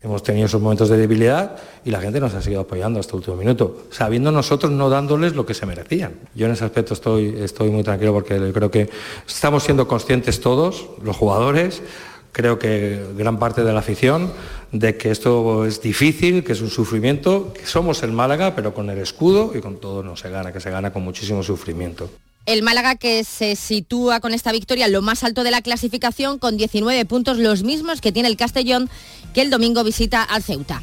Hemos 0.00 0.22
tenido 0.22 0.46
esos 0.46 0.62
momentos 0.62 0.88
de 0.88 0.96
debilidad 0.96 1.56
y 1.84 1.90
la 1.90 2.00
gente 2.00 2.20
nos 2.20 2.32
ha 2.32 2.40
seguido 2.40 2.60
apoyando 2.60 3.00
hasta 3.00 3.14
el 3.14 3.16
último 3.16 3.36
minuto, 3.36 3.88
sabiendo 3.90 4.30
nosotros 4.30 4.70
no 4.70 4.88
dándoles 4.88 5.34
lo 5.34 5.44
que 5.44 5.54
se 5.54 5.66
merecían. 5.66 6.12
Yo 6.36 6.46
en 6.46 6.52
ese 6.52 6.64
aspecto 6.64 6.94
estoy, 6.94 7.34
estoy 7.40 7.70
muy 7.70 7.82
tranquilo 7.82 8.12
porque 8.12 8.52
creo 8.52 8.70
que 8.70 8.88
estamos 9.26 9.64
siendo 9.64 9.88
conscientes 9.88 10.40
todos, 10.40 10.86
los 11.02 11.16
jugadores, 11.16 11.82
creo 12.30 12.60
que 12.60 13.06
gran 13.16 13.40
parte 13.40 13.64
de 13.64 13.72
la 13.72 13.80
afición, 13.80 14.32
de 14.70 14.96
que 14.96 15.10
esto 15.10 15.64
es 15.64 15.82
difícil, 15.82 16.44
que 16.44 16.52
es 16.52 16.60
un 16.60 16.70
sufrimiento, 16.70 17.52
que 17.52 17.66
somos 17.66 18.04
el 18.04 18.12
Málaga, 18.12 18.54
pero 18.54 18.72
con 18.74 18.90
el 18.90 18.98
escudo 18.98 19.50
y 19.52 19.60
con 19.60 19.78
todo 19.78 20.04
no 20.04 20.14
se 20.14 20.30
gana, 20.30 20.52
que 20.52 20.60
se 20.60 20.70
gana 20.70 20.92
con 20.92 21.02
muchísimo 21.02 21.42
sufrimiento. 21.42 22.08
El 22.48 22.62
Málaga 22.62 22.94
que 22.94 23.24
se 23.24 23.56
sitúa 23.56 24.20
con 24.20 24.32
esta 24.32 24.52
victoria 24.52 24.88
lo 24.88 25.02
más 25.02 25.22
alto 25.22 25.44
de 25.44 25.50
la 25.50 25.60
clasificación 25.60 26.38
con 26.38 26.56
19 26.56 27.04
puntos, 27.04 27.36
los 27.36 27.62
mismos 27.62 28.00
que 28.00 28.10
tiene 28.10 28.26
el 28.26 28.38
Castellón, 28.38 28.88
que 29.34 29.42
el 29.42 29.50
domingo 29.50 29.84
visita 29.84 30.22
al 30.22 30.42
Ceuta. 30.42 30.82